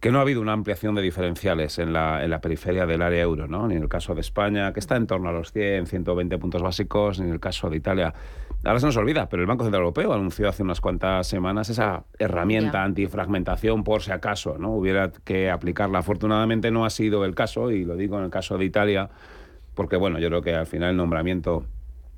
que 0.04 0.12
no 0.12 0.18
ha 0.18 0.24
habido 0.24 0.42
una 0.42 0.52
ampliación 0.52 0.96
de 0.96 1.02
diferenciales 1.02 1.80
en 1.80 1.94
la, 1.94 2.26
en 2.26 2.30
la, 2.30 2.42
periferia 2.42 2.86
del 2.86 3.02
área 3.02 3.22
euro, 3.22 3.48
¿no? 3.48 3.70
ni 3.70 3.76
en 3.76 3.84
el 3.84 3.88
caso 3.88 4.13
de 4.13 4.20
España, 4.20 4.74
que 4.74 4.82
está 4.82 4.98
en 4.98 5.08
torno 5.08 5.30
a 5.30 5.32
los 5.32 5.54
100, 5.54 5.88
120 5.88 6.38
puntos 6.39 6.62
básicos, 6.62 7.22
ni 7.22 7.28
en 7.28 7.32
el 7.32 7.39
caso 7.39 7.70
de 7.70 7.78
Italia. 7.78 8.13
Ahora 8.66 8.82
se 8.82 8.86
nos 8.86 8.98
olvida, 8.98 9.30
pero 9.30 9.44
el 9.44 9.48
Banco 9.48 9.63
Central 9.63 9.80
Europeo 9.80 10.12
anunció 10.12 10.50
hace 10.50 10.62
unas 10.62 10.82
cuantas 10.82 11.26
semanas 11.26 11.70
esa 11.70 12.04
herramienta 12.20 12.80
yeah. 12.80 12.84
antifragmentación 12.84 13.86
por 13.86 14.02
si 14.02 14.12
acaso 14.12 14.58
no 14.58 14.72
hubiera 14.72 15.10
que 15.24 15.50
aplicarla. 15.50 16.00
Afortunadamente 16.00 16.70
no 16.70 16.84
ha 16.84 16.89
sido 16.89 17.24
el 17.24 17.34
caso, 17.34 17.72
y 17.72 17.86
lo 17.86 17.96
digo 17.96 18.18
en 18.18 18.26
el 18.26 18.30
caso 18.30 18.58
de 18.58 18.66
Italia, 18.66 19.10
porque 19.74 19.96
bueno, 19.96 20.20
yo 20.20 20.28
creo 20.28 20.42
que 20.42 20.54
al 20.54 20.68
final 20.68 20.89
el 20.89 20.98
nombramiento 20.98 21.63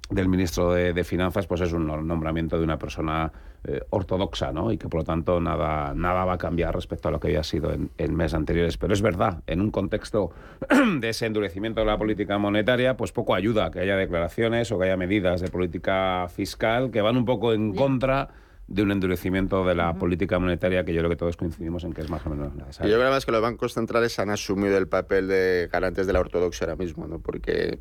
del 0.10 0.28
ministro 0.28 0.74
de, 0.74 0.92
de, 0.92 1.04
Finanzas 1.04 1.46
pues 1.46 1.62
es 1.62 1.72
un 1.72 1.86
nombramiento 1.86 2.58
de 2.58 2.64
una 2.64 2.80
persona 2.80 3.32
eh, 3.68 3.82
ortodoxa 3.90 4.52
¿no? 4.52 4.72
y 4.72 4.78
que 4.78 4.88
por 4.88 5.02
lo 5.02 5.04
tanto 5.04 5.40
nada, 5.40 5.94
nada 5.96 6.26
va 6.26 6.34
a 6.34 6.38
cambiar 6.38 6.76
respecto 6.76 7.08
a 7.08 7.12
lo 7.12 7.20
que 7.20 7.28
había 7.28 7.44
sido 7.44 7.72
en, 7.72 7.90
en 7.98 8.16
meses 8.16 8.36
anteriores. 8.36 8.78
Pero 8.78 8.94
es 8.94 9.02
verdad, 9.02 9.42
en 9.48 9.62
un 9.62 9.72
contexto 9.72 10.32
de 11.00 11.10
ese 11.10 11.26
endurecimiento 11.26 11.82
de 11.82 11.88
la 11.88 11.98
política 11.98 12.38
monetaria, 12.38 12.98
pues 12.98 13.12
poco 13.12 13.36
ayuda 13.36 13.72
que 13.72 13.80
haya 13.80 13.96
declaraciones 13.96 14.72
o 14.72 14.80
que 14.80 14.86
haya 14.86 14.98
medidas 14.98 15.42
de 15.42 15.48
política 15.50 16.28
fiscal 16.30 16.92
que 16.92 17.02
van 17.02 17.18
un 17.18 17.26
poco 17.26 17.54
en 17.54 17.74
contra 17.74 18.30
de 18.68 18.82
un 18.82 18.92
endurecimiento 18.92 19.64
de 19.64 19.76
la 19.76 19.92
uh 19.92 19.94
-huh. 19.94 20.00
política 20.00 20.40
monetaria 20.40 20.84
que 20.84 20.94
yo 20.94 21.00
creo 21.02 21.10
que 21.10 21.16
todos 21.16 21.38
coincidimos 21.38 21.84
en 21.84 21.94
que 21.94 22.02
es 22.02 22.10
más 22.10 22.26
o 22.26 22.30
menos 22.30 22.56
necesario. 22.56 22.90
Y 22.90 22.92
yo 22.92 22.98
creo 22.98 23.08
además 23.08 23.26
que 23.26 23.32
los 23.32 23.42
bancos 23.42 23.74
centrales 23.74 24.18
han 24.20 24.30
asumido 24.30 24.78
el 24.78 24.88
papel 24.88 25.28
de 25.28 25.70
garantes 25.72 26.08
de 26.08 26.14
la 26.14 26.20
ortodoxia 26.20 26.66
ahora 26.66 26.76
mismo, 26.76 27.08
¿no? 27.08 27.20
porque 27.20 27.80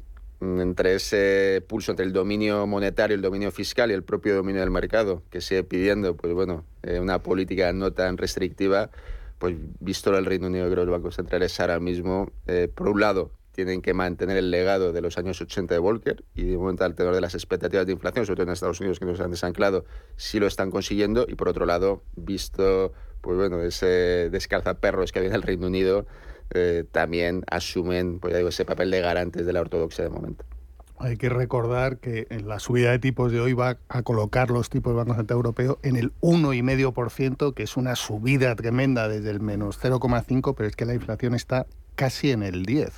entre 0.61 0.95
ese 0.95 1.63
pulso 1.67 1.93
entre 1.93 2.07
el 2.07 2.13
dominio 2.13 2.67
monetario, 2.67 3.15
el 3.15 3.23
dominio 3.23 3.51
fiscal 3.51 3.91
y 3.91 3.95
el 3.95 4.03
propio 4.03 4.35
dominio 4.35 4.61
del 4.61 4.71
mercado, 4.71 5.23
que 5.31 5.41
sigue 5.41 5.65
pidiendo 5.65 6.17
pues 6.17 6.33
bueno, 6.35 6.65
eh, 6.83 7.01
una 7.01 7.23
política 7.23 7.73
no 7.73 7.93
tan 7.93 8.17
restrictiva, 8.17 8.91
pues 9.39 9.57
visto 9.81 10.17
el 10.17 10.25
Reino 10.25 10.47
Unido, 10.47 10.67
creo 10.67 10.83
que 10.83 10.87
los 10.87 10.93
bancos 10.93 11.17
centrales 11.17 11.59
ahora 11.61 11.81
mismo, 11.81 12.31
eh, 12.47 12.69
por 12.73 12.89
un 12.89 13.01
lado, 13.01 13.31
tienen 13.53 13.83
que 13.83 13.95
mantener 13.95 14.37
el 14.37 14.51
legado 14.51 14.93
de 14.93 15.01
los 15.01 15.17
años 15.17 15.41
80 15.41 15.75
de 15.75 15.79
Volcker 15.79 16.25
y 16.35 16.45
de 16.45 16.59
momento 16.59 16.85
al 16.85 16.95
tenor 16.95 17.15
de 17.15 17.21
las 17.21 17.35
expectativas 17.35 17.87
de 17.87 17.93
inflación, 17.93 18.27
sobre 18.27 18.37
todo 18.37 18.47
en 18.49 18.53
Estados 18.53 18.81
Unidos 18.81 18.99
que 18.99 19.05
nos 19.05 19.21
han 19.21 19.31
desanclado, 19.31 19.85
sí 20.17 20.41
lo 20.41 20.47
están 20.47 20.71
consiguiendo 20.71 21.25
y 21.29 21.37
por 21.37 21.49
otro 21.49 21.65
lado, 21.65 22.03
visto 22.17 22.93
pues 23.21 23.39
bueno, 23.39 23.63
ese 23.63 24.29
descalzaperros 24.31 25.11
que 25.11 25.21
había 25.21 25.31
en 25.31 25.37
el 25.37 25.43
Reino 25.43 25.69
Unido, 25.69 26.07
eh, 26.51 26.85
también 26.91 27.45
asumen 27.51 28.19
pues, 28.21 28.37
digo, 28.37 28.49
ese 28.49 28.65
papel 28.65 28.91
de 28.91 29.01
garantes 29.01 29.47
de 29.47 29.53
la 29.53 29.61
ortodoxia 29.61 30.05
de 30.05 30.11
momento. 30.11 30.45
Hay 30.99 31.17
que 31.17 31.29
recordar 31.29 31.99
que 31.99 32.27
en 32.31 32.49
la 32.49 32.61
subida 32.61 32.93
de 32.93 32.99
tipos 32.99 33.33
de 33.33 33.41
hoy 33.41 33.53
va 33.53 33.79
a 33.89 34.03
colocar 34.03 34.51
los 34.51 34.71
tipos 34.71 34.93
del 34.93 34.99
Banco 34.99 35.15
Central 35.17 35.37
Europeo 35.39 35.79
en 35.83 35.97
el 35.97 36.13
1,5%, 36.21 37.53
que 37.53 37.65
es 37.65 37.77
una 37.77 37.97
subida 37.97 38.55
tremenda 38.55 39.09
desde 39.09 39.31
el 39.31 39.41
menos 39.41 39.79
0,5%, 39.83 40.55
pero 40.57 40.69
es 40.69 40.77
que 40.77 40.85
la 40.85 40.95
inflación 40.95 41.35
está 41.35 41.67
casi 41.97 42.31
en 42.31 42.43
el 42.43 42.65
10%. 42.65 42.93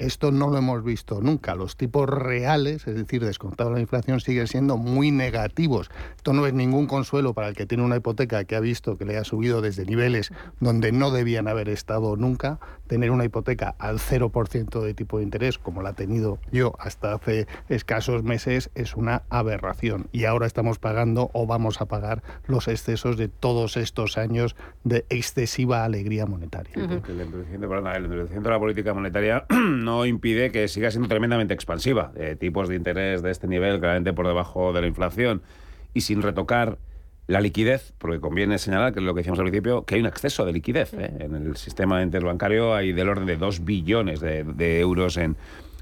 Esto 0.00 0.32
no 0.32 0.48
lo 0.48 0.56
hemos 0.56 0.82
visto 0.82 1.20
nunca. 1.20 1.54
Los 1.54 1.76
tipos 1.76 2.08
reales, 2.08 2.86
es 2.86 2.94
decir, 2.94 3.22
descontado 3.22 3.70
la 3.70 3.80
inflación, 3.80 4.18
siguen 4.20 4.46
siendo 4.46 4.78
muy 4.78 5.10
negativos. 5.10 5.90
Esto 6.16 6.32
no 6.32 6.46
es 6.46 6.54
ningún 6.54 6.86
consuelo 6.86 7.34
para 7.34 7.48
el 7.48 7.54
que 7.54 7.66
tiene 7.66 7.84
una 7.84 7.96
hipoteca 7.98 8.44
que 8.44 8.56
ha 8.56 8.60
visto 8.60 8.96
que 8.96 9.04
le 9.04 9.18
ha 9.18 9.24
subido 9.24 9.60
desde 9.60 9.84
niveles 9.84 10.32
donde 10.58 10.90
no 10.90 11.10
debían 11.10 11.48
haber 11.48 11.68
estado 11.68 12.16
nunca. 12.16 12.58
Tener 12.90 13.12
una 13.12 13.24
hipoteca 13.24 13.76
al 13.78 14.00
0% 14.00 14.80
de 14.80 14.94
tipo 14.94 15.18
de 15.18 15.22
interés, 15.22 15.58
como 15.58 15.80
la 15.80 15.90
ha 15.90 15.92
tenido 15.92 16.40
yo 16.50 16.74
hasta 16.80 17.14
hace 17.14 17.46
escasos 17.68 18.24
meses, 18.24 18.68
es 18.74 18.96
una 18.96 19.22
aberración. 19.30 20.08
Y 20.10 20.24
ahora 20.24 20.48
estamos 20.48 20.80
pagando 20.80 21.30
o 21.32 21.46
vamos 21.46 21.80
a 21.80 21.86
pagar 21.86 22.24
los 22.48 22.66
excesos 22.66 23.16
de 23.16 23.28
todos 23.28 23.76
estos 23.76 24.18
años 24.18 24.56
de 24.82 25.04
excesiva 25.08 25.84
alegría 25.84 26.26
monetaria. 26.26 26.72
El 26.74 27.20
endurecimiento 27.20 27.68
de 27.68 28.50
la 28.50 28.58
política 28.58 28.92
monetaria 28.92 29.44
no 29.50 30.04
impide 30.04 30.50
que 30.50 30.66
siga 30.66 30.90
siendo 30.90 31.08
tremendamente 31.08 31.54
expansiva. 31.54 32.10
tipos 32.40 32.68
de 32.68 32.74
interés 32.74 33.22
de 33.22 33.30
este 33.30 33.46
nivel, 33.46 33.78
claramente 33.78 34.12
por 34.12 34.26
debajo 34.26 34.72
de 34.72 34.80
la 34.80 34.88
inflación 34.88 35.42
y 35.94 36.00
sin 36.00 36.22
retocar 36.22 36.78
la 37.30 37.40
liquidez, 37.40 37.92
porque 37.98 38.20
conviene 38.20 38.58
señalar, 38.58 38.92
que 38.92 38.98
es 38.98 39.04
lo 39.04 39.14
que 39.14 39.20
decíamos 39.20 39.38
al 39.38 39.44
principio, 39.44 39.84
que 39.84 39.94
hay 39.94 40.00
un 40.00 40.08
exceso 40.08 40.44
de 40.44 40.52
liquidez. 40.52 40.92
¿eh? 40.94 41.12
En 41.20 41.34
el 41.34 41.56
sistema 41.56 42.02
interbancario 42.02 42.74
hay 42.74 42.92
del 42.92 43.08
orden 43.08 43.26
de 43.26 43.36
2 43.36 43.64
billones 43.64 44.20
de, 44.20 44.80
euros 44.80 45.16
en, 45.16 45.36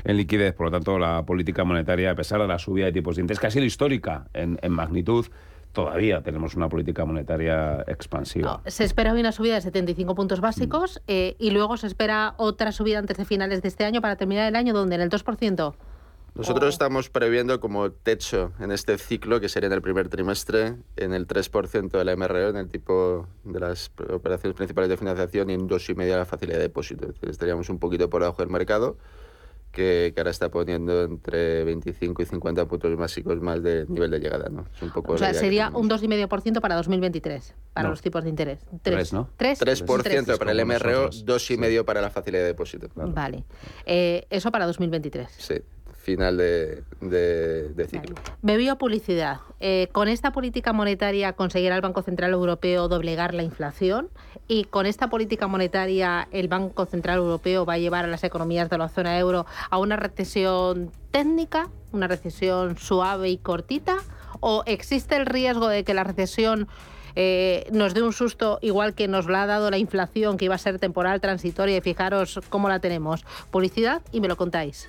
liquidez. 0.04 0.54
Por 0.54 0.66
lo 0.66 0.72
tanto, 0.72 0.98
la 0.98 1.24
política 1.24 1.64
monetaria, 1.64 2.10
a 2.10 2.14
pesar 2.14 2.40
de 2.40 2.46
la 2.46 2.58
subida 2.58 2.86
de 2.86 2.92
tipos 2.92 3.16
de 3.16 3.22
interés, 3.22 3.40
que 3.40 3.46
ha 3.46 3.50
sido 3.50 3.64
histórica 3.64 4.28
en, 4.34 4.58
magnitud, 4.70 5.26
todavía 5.72 6.22
tenemos 6.22 6.54
una 6.54 6.68
política 6.68 7.06
monetaria 7.06 7.82
expansiva. 7.86 8.60
se 8.66 8.84
espera 8.84 9.12
hoy 9.14 9.20
una 9.20 9.32
subida 9.32 9.54
de 9.54 9.62
75 9.62 10.14
puntos 10.14 10.40
básicos 10.40 11.00
eh, 11.08 11.34
y 11.38 11.50
luego 11.50 11.78
se 11.78 11.86
espera 11.86 12.34
otra 12.36 12.72
subida 12.72 12.98
antes 12.98 13.16
de 13.16 13.24
finales 13.24 13.62
de 13.62 13.68
este 13.68 13.84
año 13.84 14.02
para 14.02 14.16
terminar 14.16 14.46
el 14.48 14.56
año 14.56 14.74
donde 14.74 14.96
en 14.96 15.00
el 15.00 15.08
2%. 15.08 15.74
Nosotros 16.38 16.68
estamos 16.72 17.10
previendo 17.10 17.58
como 17.58 17.90
techo 17.90 18.52
en 18.60 18.70
este 18.70 18.96
ciclo, 18.96 19.40
que 19.40 19.48
sería 19.48 19.66
en 19.66 19.72
el 19.72 19.82
primer 19.82 20.08
trimestre, 20.08 20.76
en 20.96 21.12
el 21.12 21.26
3% 21.26 21.90
de 21.90 22.04
la 22.04 22.14
MRO, 22.14 22.50
en 22.50 22.56
el 22.56 22.68
tipo 22.68 23.26
de 23.42 23.58
las 23.58 23.90
operaciones 24.08 24.56
principales 24.56 24.88
de 24.88 24.96
financiación 24.96 25.50
y 25.50 25.54
en 25.54 25.68
2,5% 25.68 25.96
de 25.96 26.16
la 26.16 26.24
facilidad 26.24 26.58
de 26.58 26.62
depósito. 26.62 27.12
estaríamos 27.22 27.68
un 27.70 27.80
poquito 27.80 28.08
por 28.08 28.22
debajo 28.22 28.40
del 28.40 28.50
mercado, 28.50 28.96
que, 29.72 30.14
ahora 30.16 30.30
está 30.30 30.48
poniendo 30.48 31.02
entre 31.02 31.64
25 31.64 32.22
y 32.22 32.26
50 32.26 32.66
puntos 32.66 32.96
básicos 32.96 33.40
más 33.40 33.60
de 33.60 33.86
nivel 33.88 34.12
de 34.12 34.20
llegada. 34.20 34.48
¿no? 34.48 34.64
un 34.80 34.90
poco 34.90 35.14
o 35.14 35.18
sea, 35.18 35.34
sería 35.34 35.70
un 35.74 35.90
2,5% 35.90 36.60
para 36.60 36.76
2023, 36.76 37.54
para 37.72 37.88
los 37.88 38.00
tipos 38.00 38.22
de 38.22 38.30
interés. 38.30 38.60
3, 38.82 39.12
¿no? 39.12 39.28
3, 39.36 39.60
3%, 39.60 40.38
para 40.38 40.52
el 40.52 40.64
MRO, 40.64 41.10
2,5% 41.10 41.84
para 41.84 42.00
la 42.00 42.10
facilidad 42.10 42.42
de 42.42 42.46
depósito. 42.46 42.88
Vale. 42.94 43.42
Eh, 43.86 44.24
eso 44.30 44.52
para 44.52 44.66
2023. 44.66 45.28
Sí 45.36 45.54
final 46.08 46.38
de, 46.38 46.82
de, 47.02 47.86
ciclo. 47.86 48.16
Vale. 48.40 48.74
publicidad. 48.76 49.40
Eh, 49.60 49.88
¿Con 49.92 50.08
esta 50.08 50.32
política 50.32 50.72
monetaria 50.72 51.34
conseguirá 51.34 51.76
el 51.76 51.82
Banco 51.82 52.00
Central 52.00 52.32
Europeo 52.32 52.88
doblegar 52.88 53.34
la 53.34 53.42
inflación? 53.42 54.08
¿Y 54.46 54.64
con 54.64 54.86
esta 54.86 55.10
política 55.10 55.48
monetaria 55.48 56.26
el 56.32 56.48
Banco 56.48 56.86
Central 56.86 57.18
Europeo 57.18 57.66
va 57.66 57.74
a 57.74 57.78
llevar 57.78 58.06
a 58.06 58.08
las 58.08 58.24
economías 58.24 58.70
de 58.70 58.78
la 58.78 58.88
zona 58.88 59.18
euro 59.18 59.44
a 59.68 59.76
una 59.76 59.96
recesión 59.96 60.90
técnica, 61.10 61.68
una 61.92 62.08
recesión 62.08 62.78
suave 62.78 63.28
y 63.28 63.36
cortita? 63.36 63.98
¿O 64.40 64.62
existe 64.64 65.14
el 65.14 65.26
riesgo 65.26 65.68
de 65.68 65.84
que 65.84 65.92
la 65.92 66.04
recesión 66.04 66.68
eh, 67.16 67.68
nos 67.70 67.92
dé 67.92 68.02
un 68.02 68.14
susto 68.14 68.58
igual 68.62 68.94
que 68.94 69.08
nos 69.08 69.26
lo 69.26 69.36
ha 69.36 69.44
dado 69.44 69.70
la 69.70 69.76
inflación, 69.76 70.38
que 70.38 70.46
iba 70.46 70.54
a 70.54 70.58
ser 70.58 70.78
temporal, 70.78 71.20
transitoria, 71.20 71.76
y 71.76 71.80
fijaros 71.82 72.40
cómo 72.48 72.70
la 72.70 72.78
tenemos. 72.78 73.26
Publicidad 73.50 74.00
y 74.10 74.22
me 74.22 74.28
lo 74.28 74.36
contáis. 74.36 74.88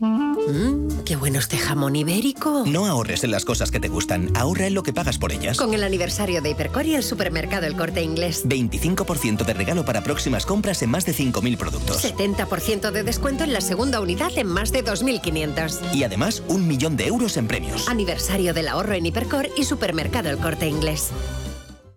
Mmm, 0.00 1.02
qué 1.04 1.16
bueno 1.16 1.40
este 1.40 1.56
jamón 1.58 1.96
ibérico. 1.96 2.62
No 2.66 2.86
ahorres 2.86 3.24
en 3.24 3.32
las 3.32 3.44
cosas 3.44 3.72
que 3.72 3.80
te 3.80 3.88
gustan, 3.88 4.30
ahorra 4.36 4.68
en 4.68 4.74
lo 4.74 4.84
que 4.84 4.92
pagas 4.92 5.18
por 5.18 5.32
ellas. 5.32 5.58
Con 5.58 5.74
el 5.74 5.82
aniversario 5.82 6.40
de 6.40 6.50
Hipercor 6.50 6.86
y 6.86 6.94
el 6.94 7.02
supermercado 7.02 7.66
El 7.66 7.76
Corte 7.76 8.00
Inglés. 8.00 8.46
25% 8.46 9.44
de 9.44 9.54
regalo 9.54 9.84
para 9.84 10.04
próximas 10.04 10.46
compras 10.46 10.82
en 10.82 10.90
más 10.90 11.04
de 11.04 11.14
5.000 11.14 11.56
productos. 11.56 12.04
70% 12.04 12.92
de 12.92 13.02
descuento 13.02 13.42
en 13.42 13.52
la 13.52 13.60
segunda 13.60 14.00
unidad 14.00 14.30
en 14.36 14.46
más 14.46 14.70
de 14.70 14.84
2.500. 14.84 15.92
Y 15.92 16.04
además, 16.04 16.44
un 16.46 16.68
millón 16.68 16.96
de 16.96 17.08
euros 17.08 17.36
en 17.36 17.48
premios. 17.48 17.88
Aniversario 17.88 18.54
del 18.54 18.68
ahorro 18.68 18.92
en 18.92 19.04
Hipercor 19.04 19.48
y 19.56 19.64
supermercado 19.64 20.30
El 20.30 20.38
Corte 20.38 20.68
Inglés. 20.68 21.10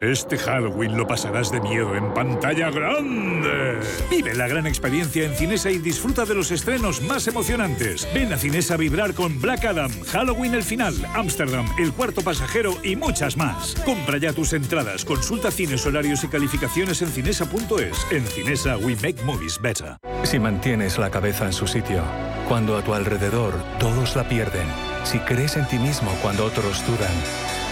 Este 0.00 0.36
Halloween 0.36 0.96
lo 0.96 1.06
pasarás 1.06 1.52
de 1.52 1.60
miedo 1.60 1.94
en 1.94 2.12
pantalla 2.12 2.68
grande. 2.70 3.78
Vive 4.10 4.34
la 4.34 4.48
gran 4.48 4.66
experiencia 4.66 5.24
en 5.24 5.32
Cinesa 5.34 5.70
y 5.70 5.78
disfruta 5.78 6.24
de 6.24 6.34
los 6.34 6.50
estrenos 6.50 7.00
más 7.00 7.28
emocionantes. 7.28 8.06
Ven 8.12 8.32
a 8.32 8.36
Cinesa 8.36 8.74
a 8.74 8.76
vibrar 8.76 9.14
con 9.14 9.40
Black 9.40 9.64
Adam, 9.64 9.90
Halloween 10.12 10.54
el 10.54 10.64
final, 10.64 10.94
Amsterdam, 11.14 11.66
El 11.78 11.92
cuarto 11.92 12.22
pasajero 12.22 12.74
y 12.82 12.96
muchas 12.96 13.36
más. 13.36 13.76
Compra 13.84 14.18
ya 14.18 14.32
tus 14.32 14.52
entradas, 14.52 15.04
consulta 15.04 15.52
cines, 15.52 15.86
horarios 15.86 16.24
y 16.24 16.28
calificaciones 16.28 17.00
en 17.00 17.08
cinesa.es. 17.08 18.06
En 18.10 18.26
Cinesa 18.26 18.76
we 18.76 18.96
make 18.96 19.22
movies 19.24 19.58
better. 19.62 19.96
Si 20.24 20.40
mantienes 20.40 20.98
la 20.98 21.10
cabeza 21.10 21.46
en 21.46 21.52
su 21.52 21.68
sitio, 21.68 22.02
cuando 22.48 22.76
a 22.76 22.82
tu 22.82 22.94
alrededor 22.94 23.54
todos 23.78 24.16
la 24.16 24.28
pierden, 24.28 24.66
si 25.04 25.20
crees 25.20 25.56
en 25.56 25.68
ti 25.68 25.78
mismo 25.78 26.10
cuando 26.20 26.44
otros 26.44 26.84
dudan, 26.84 27.14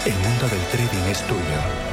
el 0.05 0.13
mundo 0.13 0.47
del 0.47 0.65
trading 0.71 1.11
es 1.11 1.21
tuyo. 1.27 1.92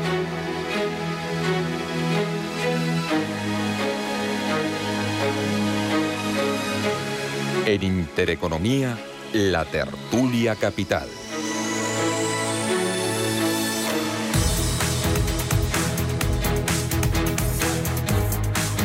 En 7.65 7.83
Intereconomía, 7.83 8.97
la 9.33 9.65
tertulia 9.65 10.55
capital. 10.55 11.07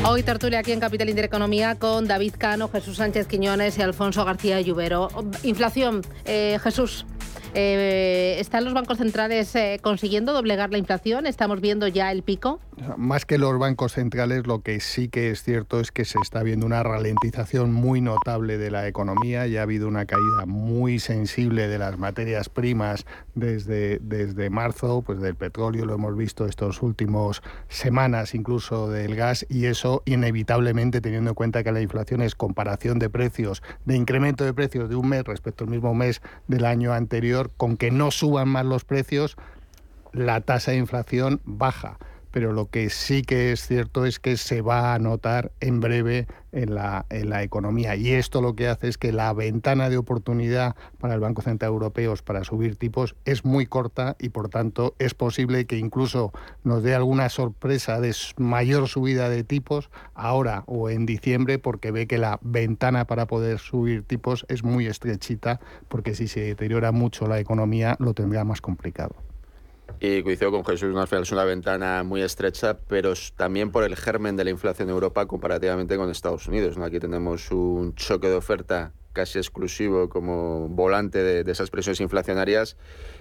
Hoy 0.05 0.23
tertulia 0.23 0.59
aquí 0.59 0.73
en 0.73 0.81
Capital 0.81 1.09
Intereconomía 1.09 1.77
con 1.77 2.07
David 2.07 2.35
Cano, 2.37 2.69
Jesús 2.69 2.99
Sánchez 2.99 3.27
Quiñones 3.27 3.79
y 3.79 3.83
Alfonso 3.83 4.25
García 4.27 4.61
Lluvero. 4.61 5.09
Inflación, 5.43 6.03
eh, 6.27 6.59
Jesús. 6.63 7.07
Eh, 7.55 8.37
¿Están 8.39 8.65
los 8.65 8.75
bancos 8.75 8.99
centrales 8.99 9.55
eh, 9.55 9.79
consiguiendo 9.83 10.33
doblegar 10.33 10.71
la 10.71 10.79
inflación? 10.79 11.27
¿Estamos 11.27 11.61
viendo 11.61 11.89
ya 11.89 12.13
el 12.13 12.23
pico? 12.23 12.61
Más 12.97 13.25
que 13.25 13.39
los 13.39 13.59
bancos 13.59 13.93
centrales, 13.93 14.47
lo 14.47 14.61
que 14.61 14.81
sí 14.81 15.09
que 15.09 15.31
es 15.31 15.43
cierto 15.43 15.81
es 15.81 15.91
que 15.91 16.05
se 16.05 16.19
está 16.23 16.43
viendo 16.43 16.67
una 16.67 16.83
ralentización 16.83 17.73
muy 17.73 18.01
notable 18.01 18.59
de 18.59 18.71
la 18.71 18.87
economía. 18.87 19.47
Ya 19.47 19.61
ha 19.61 19.63
habido 19.63 19.89
una 19.89 20.05
caída 20.05 20.47
muy 20.47 20.99
sensible 20.99 21.69
de 21.69 21.79
las 21.79 21.99
materias 21.99 22.49
primas 22.49 23.07
desde, 23.35 23.99
desde 24.01 24.51
marzo, 24.51 25.03
pues 25.03 25.21
del 25.21 25.35
petróleo 25.35 25.87
lo 25.87 25.95
hemos 25.95 26.17
visto 26.17 26.47
estos 26.47 26.83
últimos 26.83 27.43
semanas, 27.69 28.35
incluso 28.35 28.91
del 28.91 29.17
gas, 29.17 29.47
y 29.49 29.67
eso 29.67 30.03
inevitablemente 30.05 31.01
teniendo 31.01 31.31
en 31.31 31.35
cuenta 31.35 31.65
que 31.65 31.73
la 31.73 31.81
inflación 31.81 32.23
es 32.23 32.35
comparación 32.35 32.99
de 32.99 33.11
precios, 33.11 33.63
de 33.85 33.97
incremento 33.97 34.45
de 34.45 34.53
precios 34.53 34.89
de 34.89 34.97
un 34.97 35.09
mes 35.09 35.25
respecto 35.25 35.65
al 35.65 35.71
mismo 35.71 35.95
mes 35.95 36.21
del 36.49 36.65
año 36.65 36.93
anterior 36.93 37.36
con 37.57 37.77
que 37.77 37.91
no 37.91 38.11
suban 38.11 38.49
más 38.49 38.65
los 38.65 38.85
precios, 38.85 39.37
la 40.13 40.41
tasa 40.41 40.73
de 40.73 40.79
inflación 40.79 41.41
baja. 41.45 41.99
Pero 42.37 42.53
lo 42.53 42.69
que 42.69 42.91
sí 42.91 43.23
que 43.23 43.51
es 43.51 43.67
cierto 43.67 44.05
es 44.05 44.21
que 44.21 44.37
se 44.37 44.61
va 44.61 44.93
a 44.93 44.99
notar 44.99 45.53
en 45.61 45.81
breve 45.81 46.27
en 46.53 46.75
la, 46.75 47.07
en 47.09 47.31
la 47.31 47.43
economía. 47.43 47.97
Y 47.97 48.13
esto 48.13 48.43
lo 48.43 48.55
que 48.55 48.69
hace 48.69 48.89
es 48.89 48.99
que 48.99 49.11
la 49.11 49.33
ventana 49.33 49.89
de 49.89 49.97
oportunidad 49.97 50.77
para 51.01 51.15
el 51.15 51.21
Banco 51.21 51.41
Central 51.41 51.71
Europeo 51.71 52.15
para 52.23 52.45
subir 52.45 52.77
tipos 52.77 53.17
es 53.25 53.47
muy 53.47 53.65
corta 53.65 54.17
y 54.19 54.29
por 54.29 54.51
tanto 54.51 54.95
es 54.99 55.15
posible 55.15 55.65
que 55.65 55.79
incluso 55.79 56.31
nos 56.63 56.83
dé 56.83 56.95
alguna 56.95 57.31
sorpresa 57.31 58.03
de 58.03 58.15
mayor 58.37 58.87
subida 58.87 59.31
de 59.31 59.43
tipos 59.43 59.89
ahora 60.13 60.63
o 60.67 60.91
en 60.91 61.07
diciembre 61.07 61.59
porque 61.59 61.91
ve 61.91 62.07
que 62.07 62.19
la 62.19 62.39
ventana 62.43 63.07
para 63.07 63.25
poder 63.27 63.61
subir 63.61 64.03
tipos 64.03 64.45
es 64.51 64.63
muy 64.63 64.87
estrechita 64.87 65.59
porque 65.89 66.15
si 66.15 66.29
se 66.29 66.41
deteriora 66.41 66.93
mucho 66.93 67.29
la 67.29 67.41
economía 67.41 67.97
lo 67.99 68.13
tendrá 68.13 68.45
más 68.45 68.61
complicado. 68.61 69.17
Y 69.99 70.23
coincido 70.23 70.51
con 70.51 70.65
Jesús, 70.65 70.95
al 70.97 71.07
final 71.07 71.23
es 71.23 71.33
una 71.33 71.45
ventana 71.45 72.03
muy 72.03 72.21
estrecha, 72.21 72.79
pero 72.87 73.15
también 73.37 73.71
por 73.71 73.85
el 73.85 73.97
germen 73.97 74.37
de 74.37 74.45
la 74.45 74.51
inflación 74.51 74.89
en 74.89 74.95
Europa 74.95 75.27
comparativamente 75.27 75.97
con 75.97 76.11
Estados 76.11 76.47
Unidos. 76.49 76.77
Aquí 76.79 76.99
tenemos 76.99 77.51
un 77.51 77.95
choque 77.95 78.29
de 78.29 78.35
oferta 78.35 78.93
casi 79.17 79.39
exclusivo 79.39 80.11
como 80.11 80.69
volante 80.69 81.23
de, 81.23 81.51
esas 81.51 81.71
presiones 81.71 82.01
inflacionarias. 82.03 82.77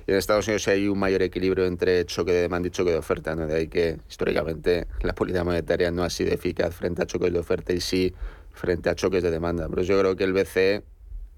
Y 0.05 0.11
en 0.11 0.17
Estados 0.17 0.45
Unidos 0.45 0.67
hay 0.67 0.89
un 0.89 0.99
mayor 0.99 1.21
equilibrio 1.21 1.65
entre 1.65 2.05
choque 2.05 2.33
de 2.33 2.41
demanda 2.41 2.67
y 2.67 2.71
choque 2.71 2.91
de 2.91 2.97
oferta. 2.97 3.33
De 3.33 3.55
ahí 3.55 3.67
que 3.69 3.99
históricamente 4.09 4.87
la 5.01 5.15
política 5.15 5.45
monetaria 5.45 5.91
no 5.91 6.03
ha 6.03 6.09
sido 6.09 6.33
eficaz 6.33 6.75
frente 6.75 7.01
a 7.01 7.05
choques 7.05 7.31
de 7.31 7.39
oferta 7.39 7.71
y 7.71 7.79
sí 7.79 8.13
frente 8.51 8.89
a 8.89 8.95
choques 8.95 9.23
de 9.23 9.31
demanda. 9.31 9.69
Pero 9.69 9.83
yo 9.83 9.97
creo 9.97 10.17
que 10.17 10.25
el 10.25 10.33
BCE 10.33 10.83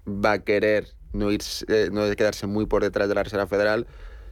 va 0.08 0.32
a 0.32 0.38
querer 0.40 0.88
no, 1.12 1.30
irse, 1.30 1.64
eh, 1.68 1.90
no 1.92 2.10
quedarse 2.16 2.48
muy 2.48 2.66
por 2.66 2.82
detrás 2.82 3.08
de 3.08 3.14
la 3.14 3.22
Reserva 3.22 3.46
Federal, 3.46 3.86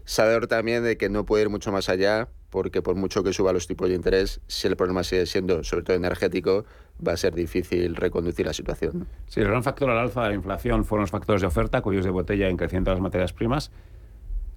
Saber 0.06 0.46
también 0.46 0.84
de 0.84 0.96
que 0.96 1.08
no 1.08 1.26
puede 1.26 1.42
ir 1.42 1.50
mucho 1.50 1.72
más 1.72 1.88
allá, 1.88 2.28
porque 2.50 2.80
por 2.80 2.94
mucho 2.94 3.24
que 3.24 3.32
suba 3.32 3.52
los 3.52 3.66
tipos 3.66 3.88
de 3.88 3.96
interés, 3.96 4.40
si 4.46 4.68
el 4.68 4.76
problema 4.76 5.02
sigue 5.02 5.26
siendo, 5.26 5.64
sobre 5.64 5.82
todo 5.82 5.96
energético, 5.96 6.64
va 7.06 7.12
a 7.12 7.16
ser 7.16 7.34
difícil 7.34 7.96
reconducir 7.96 8.46
la 8.46 8.52
situación. 8.52 9.08
Sí, 9.26 9.40
el 9.40 9.48
gran 9.48 9.64
factor 9.64 9.90
al 9.90 9.98
alza 9.98 10.22
de 10.22 10.28
la 10.28 10.34
inflación 10.36 10.84
fueron 10.84 11.02
los 11.02 11.10
factores 11.10 11.42
de 11.42 11.48
oferta, 11.48 11.82
cuyos 11.82 12.04
de 12.04 12.12
botella 12.12 12.48
en 12.48 12.56
creciendo 12.56 12.92
las 12.92 13.00
materias 13.00 13.32
primas, 13.32 13.72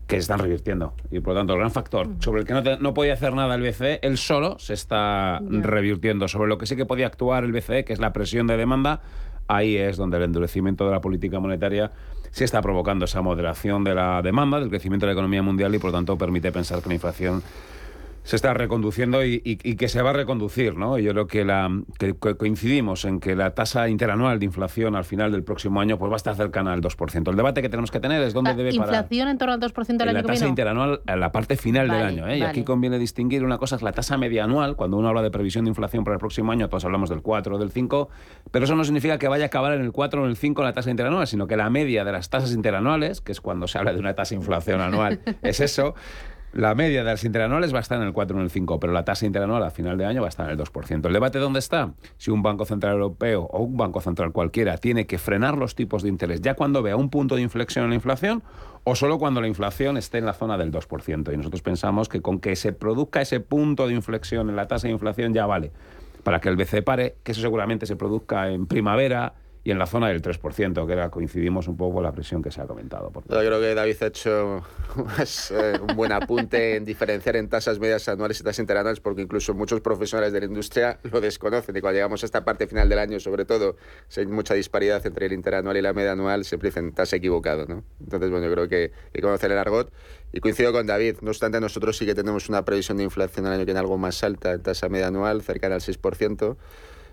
que 0.06 0.18
se 0.18 0.22
están 0.22 0.38
revirtiendo. 0.38 0.94
Y 1.10 1.20
por 1.20 1.34
lo 1.34 1.40
tanto, 1.40 1.54
el 1.54 1.60
gran 1.60 1.72
factor 1.72 2.08
sobre 2.20 2.42
el 2.42 2.48
que 2.48 2.54
no, 2.54 2.62
no 2.62 2.94
podía 2.94 3.14
hacer 3.14 3.34
nada 3.34 3.56
el 3.56 3.64
BCE, 3.64 4.02
él 4.04 4.20
solo 4.20 4.60
se 4.60 4.76
está 4.76 5.40
revirtiendo. 5.42 6.28
Sobre 6.28 6.48
lo 6.48 6.60
que 6.60 6.68
sí 6.68 6.76
que 6.76 6.86
podía 6.86 7.08
actuar 7.08 7.44
el 7.44 7.52
BCE, 7.52 7.86
que 7.86 7.94
es 7.94 8.00
la 8.00 8.14
presión 8.14 8.46
de 8.46 8.56
demanda, 8.56 9.02
ahí 9.48 9.78
es 9.78 9.98
donde 9.98 10.18
el 10.18 10.24
endurecimiento 10.24 10.86
de 10.86 10.92
la 10.92 11.02
política 11.02 11.40
monetaria 11.40 11.92
sí 12.32 12.44
está 12.44 12.62
provocando 12.62 13.06
esa 13.06 13.22
moderación 13.22 13.84
de 13.84 13.96
la 13.96 14.22
demanda, 14.22 14.60
del 14.60 14.70
crecimiento 14.70 15.06
de 15.06 15.12
la 15.12 15.14
economía 15.14 15.42
mundial 15.42 15.74
y 15.76 15.80
por 15.80 15.92
tanto 15.92 16.18
permite 16.18 16.52
pensar 16.52 16.82
que 16.82 16.90
la 16.90 16.96
inflación 16.96 17.44
se 18.24 18.36
está 18.36 18.54
reconduciendo 18.54 19.24
y, 19.24 19.40
que 19.56 19.88
se 19.88 20.02
va 20.02 20.12
a 20.12 20.14
reconducir, 20.14 20.76
¿no? 20.76 20.98
Yo 20.98 21.12
creo 21.12 21.28
que, 21.28 21.46
la, 21.46 21.70
coincidimos 22.38 23.06
en 23.06 23.20
que 23.20 23.36
la 23.36 23.56
tasa 23.56 23.90
interanual 23.90 24.40
de 24.40 24.46
inflación 24.46 24.96
al 24.96 25.06
final 25.06 25.32
del 25.32 25.44
próximo 25.44 25.80
año 25.80 25.98
pues 25.98 26.12
va 26.12 26.16
a 26.16 26.18
estar 26.18 26.36
cercana 26.36 26.74
al 26.74 26.82
2%. 26.82 27.30
El 27.30 27.36
debate 27.36 27.62
que 27.62 27.70
tenemos 27.70 27.92
que 27.92 28.00
tener 28.00 28.22
es 28.22 28.34
dónde 28.34 28.54
debe 28.54 28.72
parar. 28.72 28.94
¿Inflación 28.94 29.28
en 29.30 29.38
torno 29.38 29.54
al 29.54 29.60
2% 29.60 29.98
del 29.98 30.10
año 30.10 30.22
La 30.22 30.24
tasa 30.24 30.48
interanual 30.48 31.02
en 31.06 31.20
la 31.20 31.32
parte 31.32 31.58
final 31.58 31.88
del 31.88 32.02
año. 32.02 32.28
¿eh? 32.28 32.40
Y 32.40 32.42
aquí 32.44 32.64
conviene 32.64 33.00
distinguir 33.00 33.44
una 33.44 33.58
cosa, 33.58 33.76
es 33.76 33.82
la 33.82 33.92
tasa 33.92 34.18
media 34.18 34.44
anual. 34.44 34.76
Cuando 34.76 34.98
uno 34.98 35.08
habla 35.08 35.22
de 35.22 35.32
previsión 35.32 35.66
de 35.66 35.70
inflación 35.70 36.04
para 36.04 36.16
el 36.16 36.20
próximo 36.20 36.52
año, 36.52 36.70
todos 36.70 36.86
hablamos 36.86 37.10
del 37.10 37.22
4 37.22 37.56
o 37.56 37.60
del 37.60 37.72
5, 37.72 38.10
pero 38.52 38.66
eso 38.66 38.76
no 38.76 38.84
significa 38.84 39.18
que 39.18 39.28
vaya 39.28 39.46
a 39.46 39.48
acabar 39.48 39.74
en 39.74 39.82
el 39.82 39.92
4 39.92 40.22
o 40.22 40.26
en 40.26 40.32
el 40.32 40.38
5 40.38 40.64
la 40.64 40.74
tasa 40.74 40.92
interanual, 40.92 41.28
sino 41.28 41.48
que 41.48 41.58
la 41.58 41.70
media 41.70 42.04
de 42.04 42.12
las 42.12 42.30
tasas 42.30 42.54
interanuales, 42.54 43.22
que 43.22 43.32
es 43.32 43.42
cuando 43.42 43.68
se 43.68 43.78
habla 43.78 43.94
de 43.94 44.00
una 44.00 44.14
tasa 44.14 44.32
de 44.32 44.42
inflación 44.42 44.82
anual, 44.82 45.20
es 45.42 45.60
eso, 45.60 45.96
la 46.54 46.74
media 46.76 47.00
de 47.00 47.12
las 47.12 47.24
interanuales 47.24 47.74
va 47.74 47.78
a 47.78 47.82
estar 47.82 48.00
en 48.02 48.08
el 48.08 48.14
4 48.14 48.36
o 48.36 48.40
en 48.40 48.46
el 48.46 48.50
5, 48.50 48.80
pero 48.80 48.92
la 48.92 49.06
tasa 49.06 49.26
interanual 49.26 49.64
a 49.64 49.70
final 49.70 49.98
de 49.98 50.06
año 50.06 50.22
va 50.22 50.28
a 50.28 50.30
estar 50.30 50.46
en 50.46 50.52
el 50.52 50.58
2%. 50.58 51.06
¿El 51.06 51.14
debate 51.14 51.40
dónde 51.40 51.60
está? 51.60 51.94
Si 52.18 52.32
un 52.32 52.42
Banco 52.42 52.66
Central 52.66 52.94
Europeo 52.94 53.44
o 53.44 53.64
un 53.64 53.78
Banco 53.78 54.02
Central 54.02 54.32
cualquiera 54.32 54.78
tiene 54.78 55.06
que 55.06 55.18
frenar 55.18 55.58
los 55.58 55.76
tipos 55.76 56.04
de 56.04 56.10
interés 56.10 56.42
ya 56.42 56.56
cuando 56.56 56.82
vea 56.82 56.96
un 56.96 57.10
punto 57.10 57.36
de 57.36 57.42
inflexión 57.42 57.84
en 57.84 57.92
la 57.92 57.96
inflación 57.96 58.44
o 58.84 58.96
solo 58.96 59.20
cuando 59.20 59.42
la 59.42 59.48
inflación 59.48 59.98
esté 59.98 60.18
en 60.18 60.26
la 60.26 60.34
zona 60.34 60.58
del 60.58 60.72
2%. 60.72 61.34
Y 61.34 61.38
nosotros 61.38 61.62
pensamos 61.62 62.10
que 62.10 62.22
con 62.22 62.40
que 62.40 62.56
se 62.56 62.74
produzca 62.74 63.22
ese 63.22 63.40
punto 63.40 63.88
de 63.88 63.94
inflexión 63.94 64.50
en 64.50 64.56
la 64.56 64.68
tasa 64.68 64.88
de 64.88 64.94
inflación 64.94 65.34
ya 65.34 65.46
vale 65.46 65.72
para 66.24 66.42
que 66.42 66.50
el 66.50 66.58
BCE 66.58 66.82
pare, 66.82 67.16
que 67.24 67.32
eso 67.32 67.42
seguramente 67.42 67.86
se 67.86 67.96
produzca 67.96 68.50
en 68.50 68.68
primavera, 68.68 69.34
y 69.64 69.72
en 69.72 69.80
la 69.80 69.86
zona 69.86 70.08
del 70.08 70.22
3%, 70.22 70.88
que 70.88 70.94
era, 70.94 71.10
coincidimos 71.10 71.68
un 71.68 71.76
poco 71.76 71.96
con 71.96 72.04
la 72.04 72.14
presión 72.14 72.42
que 72.42 72.50
se 72.50 72.62
ha 72.62 72.66
comentado. 72.66 73.12
Yo 73.14 73.22
creo 73.28 73.60
que 73.60 73.76
David 73.76 73.96
ha 74.02 74.06
hecho 74.08 74.64
eh, 75.52 75.80
un 75.82 75.96
buen 75.96 76.14
apunte 76.14 76.78
en 76.78 76.86
diferenciar 76.86 77.36
en 77.36 77.50
tasas 77.50 77.78
medias 77.78 78.08
anuales 78.08 78.40
y 78.40 78.44
tasas 78.44 78.60
interanuales, 78.60 79.02
porque 79.02 79.22
incluso 79.22 79.54
muchos 79.54 79.82
profesionales 79.82 80.32
de 80.32 80.40
la 80.40 80.46
industria 80.46 81.00
lo 81.04 81.20
desconocen. 81.20 81.76
Y 81.76 81.82
cuando 81.82 81.98
llegamos 81.98 82.24
a 82.24 82.26
esta 82.26 82.46
parte 82.46 82.68
final 82.68 82.88
del 82.88 83.00
año, 83.00 83.20
sobre 83.20 83.44
todo, 83.44 83.76
si 84.08 84.22
hay 84.22 84.28
mucha 84.28 84.54
disparidad 84.54 85.06
entre 85.06 85.26
el 85.26 85.34
interanual 85.34 85.76
y 85.76 85.82
la 85.82 85.92
media 85.92 86.14
anual, 86.14 86.46
siempre 86.46 86.70
dicen, 86.70 86.90
estás 86.90 87.12
equivocado. 87.12 87.66
¿no? 87.66 87.84
Entonces, 88.00 88.30
bueno, 88.32 88.46
yo 88.46 88.54
creo 88.54 88.70
que 88.70 88.94
hay 89.08 89.12
que 89.12 89.22
conocer 89.22 89.52
el 89.52 89.58
argot. 89.58 89.92
Y 90.32 90.40
coincido 90.40 90.72
con 90.72 90.88
David, 90.88 91.18
no 91.22 91.32
obstante, 91.32 91.60
nosotros 91.60 91.98
sí 91.98 92.06
que 92.06 92.16
tenemos 92.16 92.48
una 92.48 92.64
previsión 92.64 92.98
de 92.98 93.04
inflación 93.04 93.46
el 93.46 93.54
año 93.54 93.62
que 93.62 93.66
viene 93.66 93.80
algo 93.80 93.98
más 93.98 94.24
alta, 94.24 94.54
en 94.54 94.62
tasa 94.62 94.88
media 94.88 95.08
anual, 95.08 95.42
cercana 95.42 95.76
al 95.76 95.82
6%. 95.82 96.56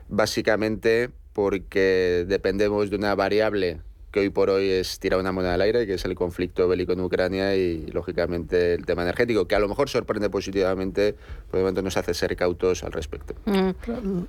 Básicamente 0.09 1.11
porque 1.37 2.25
dependemos 2.27 2.88
de 2.88 2.96
una 2.96 3.14
variable 3.14 3.81
que 4.11 4.20
hoy 4.20 4.31
por 4.31 4.49
hoy 4.49 4.70
es 4.70 4.99
tirar 4.99 5.20
una 5.20 5.33
moneda 5.33 5.53
al 5.53 5.61
aire, 5.61 5.87
que 5.87 5.92
es 5.92 6.05
el 6.07 6.14
conflicto 6.14 6.66
bélico 6.66 6.94
en 6.94 7.03
Ucrania 7.03 7.55
y, 7.55 7.88
lógicamente, 7.88 8.72
el 8.72 8.87
tema 8.87 9.03
energético, 9.03 9.46
que 9.46 9.55
a 9.55 9.59
lo 9.59 9.68
mejor 9.68 9.90
sorprende 9.90 10.31
positivamente, 10.31 11.14
por 11.51 11.59
el 11.59 11.64
momento 11.64 11.83
nos 11.83 11.99
hace 11.99 12.14
ser 12.14 12.35
cautos 12.37 12.85
al 12.85 12.92
respecto. 12.92 13.35
Mm. 13.44 14.22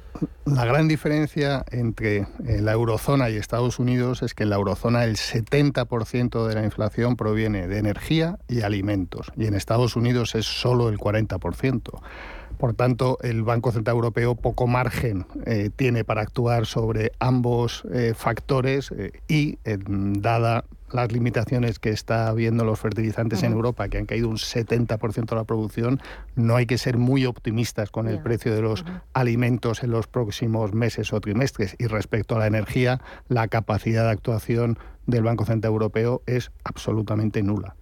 La 0.54 0.65
gran 0.65 0.89
diferencia 0.89 1.63
entre 1.72 2.28
eh, 2.46 2.60
la 2.60 2.74
eurozona 2.74 3.30
y 3.30 3.38
Estados 3.38 3.80
Unidos 3.80 4.22
es 4.22 4.34
que 4.34 4.43
en 4.43 4.50
la 4.50 4.58
eurozona 4.58 5.06
el 5.06 5.15
70% 5.15 6.46
de 6.46 6.56
la 6.56 6.65
inflación 6.65 7.15
proviene 7.15 7.70
de 7.70 7.78
energía 7.78 8.38
y 8.50 8.63
alimentos, 8.63 9.32
y 9.38 9.46
en 9.46 9.54
Estados 9.54 9.96
Unidos 9.96 10.36
es 10.36 10.46
solo 10.46 10.89
el 10.89 10.98
40%. 10.98 12.02
Por 12.58 12.74
tanto, 12.74 13.17
el 13.22 13.43
Banco 13.43 13.72
Central 13.72 13.96
Europeo 13.96 14.36
poco 14.36 14.67
margen 14.67 15.26
eh, 15.46 15.70
tiene 15.76 16.04
para 16.04 16.22
actuar 16.22 16.65
sobre 16.65 17.12
ambos 17.20 17.84
eh, 17.93 18.13
factores 18.15 18.91
eh, 18.91 19.12
y, 19.28 19.60
dada 19.65 20.65
las 20.91 21.12
limitaciones 21.12 21.80
que 21.80 21.89
está 21.89 22.30
habiendo 22.30 22.63
los 22.63 22.80
fertilizantes 22.80 23.43
en 23.43 23.52
Europa, 23.52 23.89
que 23.89 23.98
han 23.98 24.06
caído 24.06 24.30
un 24.30 24.38
70% 24.38 25.26
de 25.26 25.36
la 25.36 25.43
producción, 25.43 26.02
no 26.36 26.56
hay 26.56 26.65
que 26.65 26.78
ser 26.78 26.98
muy 26.98 27.26
optimistas 27.26 27.91
con 27.91 28.08
el 28.08 28.22
precio 28.22 28.56
de 28.56 28.62
los 28.62 28.86
alimentos 29.13 29.84
en 29.84 29.91
los 29.91 30.08
próximos 30.08 30.74
meses 30.74 31.12
o 31.12 31.20
trimestres. 31.20 31.76
Y 31.78 31.88
respecto 31.88 32.38
a 32.38 32.39
la 32.39 32.48
energía, 32.48 33.02
la 33.28 33.50
capacidad 33.50 34.06
de 34.06 34.12
actuación 34.12 34.80
del 35.08 35.24
Banco 35.24 35.46
Central 35.46 35.74
Europeo 35.74 36.22
es 36.26 36.52
absolutamente 36.63 37.43
nula. 37.43 37.76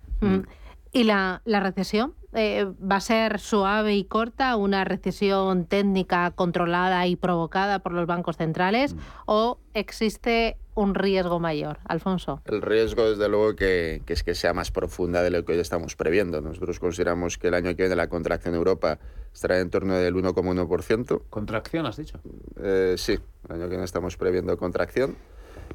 ¿Y 0.91 1.03
la, 1.03 1.43
la 1.45 1.59
recesión? 1.59 2.13
Eh, 2.35 2.65
va 2.79 2.97
a 2.97 3.01
ser 3.01 3.39
suave 3.39 3.95
y 3.95 4.03
corta, 4.03 4.57
una 4.57 4.83
recesión 4.83 5.65
técnica 5.65 6.31
controlada 6.31 7.07
y 7.07 7.15
provocada 7.15 7.79
por 7.79 7.93
los 7.93 8.07
bancos 8.07 8.35
centrales, 8.35 8.93
mm. 8.93 8.99
o 9.25 9.57
existe 9.73 10.57
un 10.75 10.93
riesgo 10.93 11.39
mayor, 11.39 11.79
Alfonso? 11.85 12.41
El 12.45 12.61
riesgo, 12.61 13.09
desde 13.09 13.29
luego, 13.29 13.55
que, 13.55 14.01
es 14.05 14.23
que 14.23 14.35
sea 14.35 14.53
más 14.53 14.71
profunda 14.71 15.23
de 15.23 15.31
lo 15.31 15.45
que 15.45 15.53
hoy 15.53 15.59
estamos 15.59 15.95
previendo. 15.95 16.41
Nosotros 16.41 16.79
consideramos 16.79 17.37
que 17.37 17.47
el 17.47 17.53
año 17.53 17.69
que 17.75 17.83
viene 17.83 17.95
la 17.95 18.09
contracción 18.09 18.53
en 18.53 18.57
Europa 18.57 18.99
estará 19.33 19.59
en 19.59 19.69
torno 19.69 19.95
del 19.95 20.13
1,1%. 20.13 21.21
¿Contracción, 21.29 21.85
has 21.85 21.95
dicho? 21.95 22.19
Eh, 22.61 22.95
sí, 22.97 23.17
el 23.47 23.55
año 23.55 23.63
que 23.63 23.69
viene 23.69 23.85
estamos 23.85 24.17
previendo 24.17 24.57
contracción. 24.57 25.15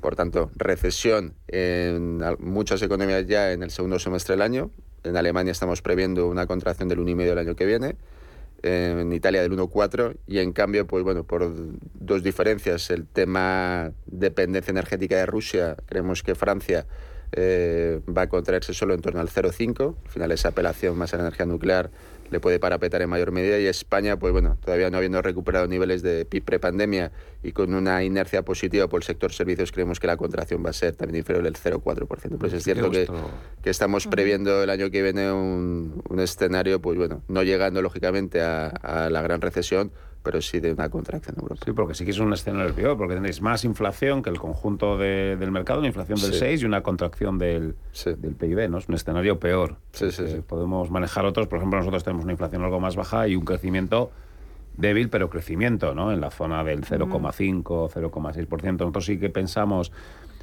Por 0.02 0.14
tanto, 0.14 0.50
recesión 0.54 1.34
en 1.48 2.22
muchas 2.38 2.80
economías 2.82 3.26
ya 3.26 3.52
en 3.52 3.62
el 3.62 3.70
segundo 3.70 3.98
semestre 3.98 4.34
del 4.34 4.42
año, 4.42 4.70
en 5.04 5.16
Alemania 5.16 5.52
estamos 5.52 5.82
previendo 5.82 6.28
una 6.28 6.46
contracción 6.46 6.88
del 6.88 6.98
1,5 7.00 7.22
el 7.22 7.38
año 7.38 7.56
que 7.56 7.66
viene. 7.66 7.96
en 8.62 9.12
Italia 9.12 9.40
del 9.40 9.52
1,4 9.52 10.16
y 10.26 10.38
en 10.38 10.52
cambio, 10.52 10.86
pues 10.86 11.02
bueno, 11.02 11.24
por 11.24 11.50
dos 11.94 12.22
diferencias, 12.22 12.90
el 12.90 13.06
tema 13.06 13.92
dependencia 14.06 14.70
energética 14.70 15.16
de 15.16 15.24
Rusia, 15.24 15.76
creemos 15.86 16.22
que 16.22 16.34
Francia 16.34 16.86
eh, 17.32 18.00
va 18.06 18.22
a 18.22 18.28
contraerse 18.28 18.74
solo 18.74 18.92
en 18.92 19.00
torno 19.00 19.20
al 19.20 19.28
0,5, 19.28 19.94
al 20.04 20.10
final 20.10 20.32
esa 20.32 20.48
apelación 20.48 20.98
más 20.98 21.14
a 21.14 21.16
la 21.16 21.22
energía 21.22 21.46
nuclear 21.46 21.90
le 22.30 22.40
puede 22.40 22.58
parapetar 22.58 23.02
en 23.02 23.10
mayor 23.10 23.32
medida 23.32 23.58
y 23.58 23.66
España, 23.66 24.18
pues 24.18 24.32
bueno, 24.32 24.56
todavía 24.64 24.90
no 24.90 24.96
habiendo 24.96 25.20
recuperado 25.22 25.66
niveles 25.66 26.02
de 26.02 26.24
PIB 26.24 26.44
prepandemia 26.44 27.12
y 27.42 27.52
con 27.52 27.74
una 27.74 28.02
inercia 28.04 28.42
positiva 28.42 28.88
por 28.88 29.00
el 29.00 29.04
sector 29.04 29.32
servicios, 29.32 29.72
creemos 29.72 30.00
que 30.00 30.06
la 30.06 30.16
contracción 30.16 30.64
va 30.64 30.70
a 30.70 30.72
ser 30.72 30.94
también 30.94 31.18
inferior 31.18 31.44
del 31.44 31.54
0,4%. 31.54 32.38
Pues 32.38 32.52
es 32.52 32.64
cierto 32.64 32.90
que, 32.90 33.08
que, 33.62 33.70
estamos 33.70 34.06
previendo 34.06 34.62
el 34.62 34.70
año 34.70 34.90
que 34.90 35.02
viene 35.02 35.32
un, 35.32 36.02
un 36.08 36.20
escenario, 36.20 36.80
pues 36.80 36.96
bueno, 36.96 37.22
no 37.28 37.42
llegando 37.42 37.82
lógicamente 37.82 38.40
a, 38.40 38.68
a 38.68 39.10
la 39.10 39.22
gran 39.22 39.40
recesión, 39.40 39.92
pero 40.22 40.40
sí 40.42 40.60
de 40.60 40.72
una 40.72 40.88
contracción 40.88 41.36
en 41.36 41.42
Europa. 41.42 41.62
Sí, 41.64 41.72
porque 41.72 41.94
sí 41.94 42.04
que 42.04 42.10
es 42.10 42.18
un 42.18 42.32
escenario 42.32 42.74
peor, 42.74 42.96
porque 42.96 43.14
tenéis 43.14 43.40
más 43.40 43.64
inflación 43.64 44.22
que 44.22 44.30
el 44.30 44.38
conjunto 44.38 44.98
del 44.98 45.50
mercado, 45.50 45.78
una 45.78 45.88
inflación 45.88 46.20
del 46.20 46.34
6 46.34 46.62
y 46.62 46.64
una 46.64 46.82
contracción 46.82 47.38
del, 47.38 47.74
del 48.04 48.34
PIB, 48.34 48.68
¿no? 48.68 48.78
Es 48.78 48.88
un 48.88 48.94
escenario 48.94 49.38
peor. 49.38 49.76
Sí, 49.92 50.10
sí, 50.10 50.24
Podemos 50.46 50.90
manejar 50.90 51.24
otros, 51.24 51.46
por 51.46 51.58
ejemplo, 51.58 51.78
nosotros 51.78 52.04
tenemos 52.04 52.24
una 52.24 52.32
inflación 52.32 52.62
algo 52.62 52.80
más 52.80 52.96
baja 52.96 53.28
y 53.28 53.36
un 53.36 53.44
crecimiento 53.44 54.10
débil, 54.76 55.08
pero 55.08 55.30
crecimiento, 55.30 55.94
¿no? 55.94 56.12
En 56.12 56.20
la 56.20 56.30
zona 56.30 56.64
del 56.64 56.82
0,5, 56.82 57.62
0,6%. 57.64 58.72
Nosotros 58.78 59.04
sí 59.04 59.18
que 59.18 59.30
pensamos 59.30 59.92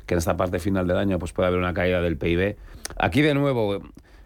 que 0.06 0.14
en 0.14 0.20
esta 0.20 0.38
parte 0.38 0.60
final 0.60 0.88
del 0.88 0.98
año 0.98 1.20
pues 1.20 1.34
puede 1.34 1.48
haber 1.48 1.60
una 1.60 1.74
caída 1.74 2.02
del 2.02 2.18
PIB. 2.18 2.56
Aquí 2.98 3.22
de 3.22 3.34
nuevo 3.34 3.82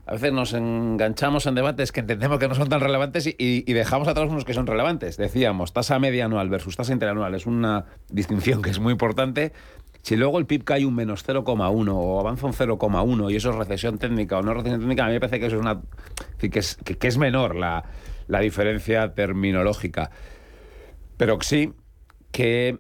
a 0.06 0.14
veces 0.14 0.34
nos 0.34 0.54
enganchamos 0.54 1.46
en 1.46 1.56
debates 1.56 1.92
que 1.92 2.00
entendemos 2.00 2.40
que 2.40 2.48
no 2.48 2.56
son 2.56 2.70
tan 2.70 2.82
relevantes 2.82 3.28
y, 3.38 3.74
dejamos 3.74 4.08
atrás 4.08 4.30
unos 4.30 4.46
que 4.46 4.54
son 4.54 4.68
relevantes. 4.68 5.18
Decíamos, 5.18 5.74
tasa 5.74 6.00
media 6.00 6.26
anual 6.26 6.50
versus 6.50 6.76
tasa 6.76 6.92
interanual 6.92 7.36
es 7.36 7.46
una 7.46 7.86
distinción 8.10 8.62
que 8.62 8.72
es 8.72 8.80
muy 8.80 8.92
importante. 8.94 9.54
Si 10.02 10.16
luego 10.16 10.40
el 10.40 10.48
PIB 10.48 10.64
cae 10.64 10.86
un 10.86 10.96
menos 10.96 11.28
0,1 11.28 11.92
o 11.94 12.20
avanza 12.20 12.48
un 12.48 12.54
0,1 12.54 13.32
y 13.32 13.36
eso 13.36 13.52
es 13.52 13.56
recesión 13.56 14.00
técnica 14.00 14.40
o 14.40 14.42
no 14.42 14.54
recesión 14.56 14.80
técnica, 14.80 15.06
a 15.06 15.08
mí 15.08 15.14
me 15.14 15.20
parece 15.20 15.40
que 15.40 15.46
eso 15.46 15.58
es 15.58 15.62
una 15.62 15.82
que 16.40 16.60
es, 16.60 16.76
que, 16.78 17.08
es 17.08 17.18
menor 17.20 17.56
la, 17.56 17.84
la 18.28 18.40
diferencia 18.40 19.14
terminológica. 19.14 20.10
Pero 21.18 21.38
sí 21.42 21.74
que 22.32 22.80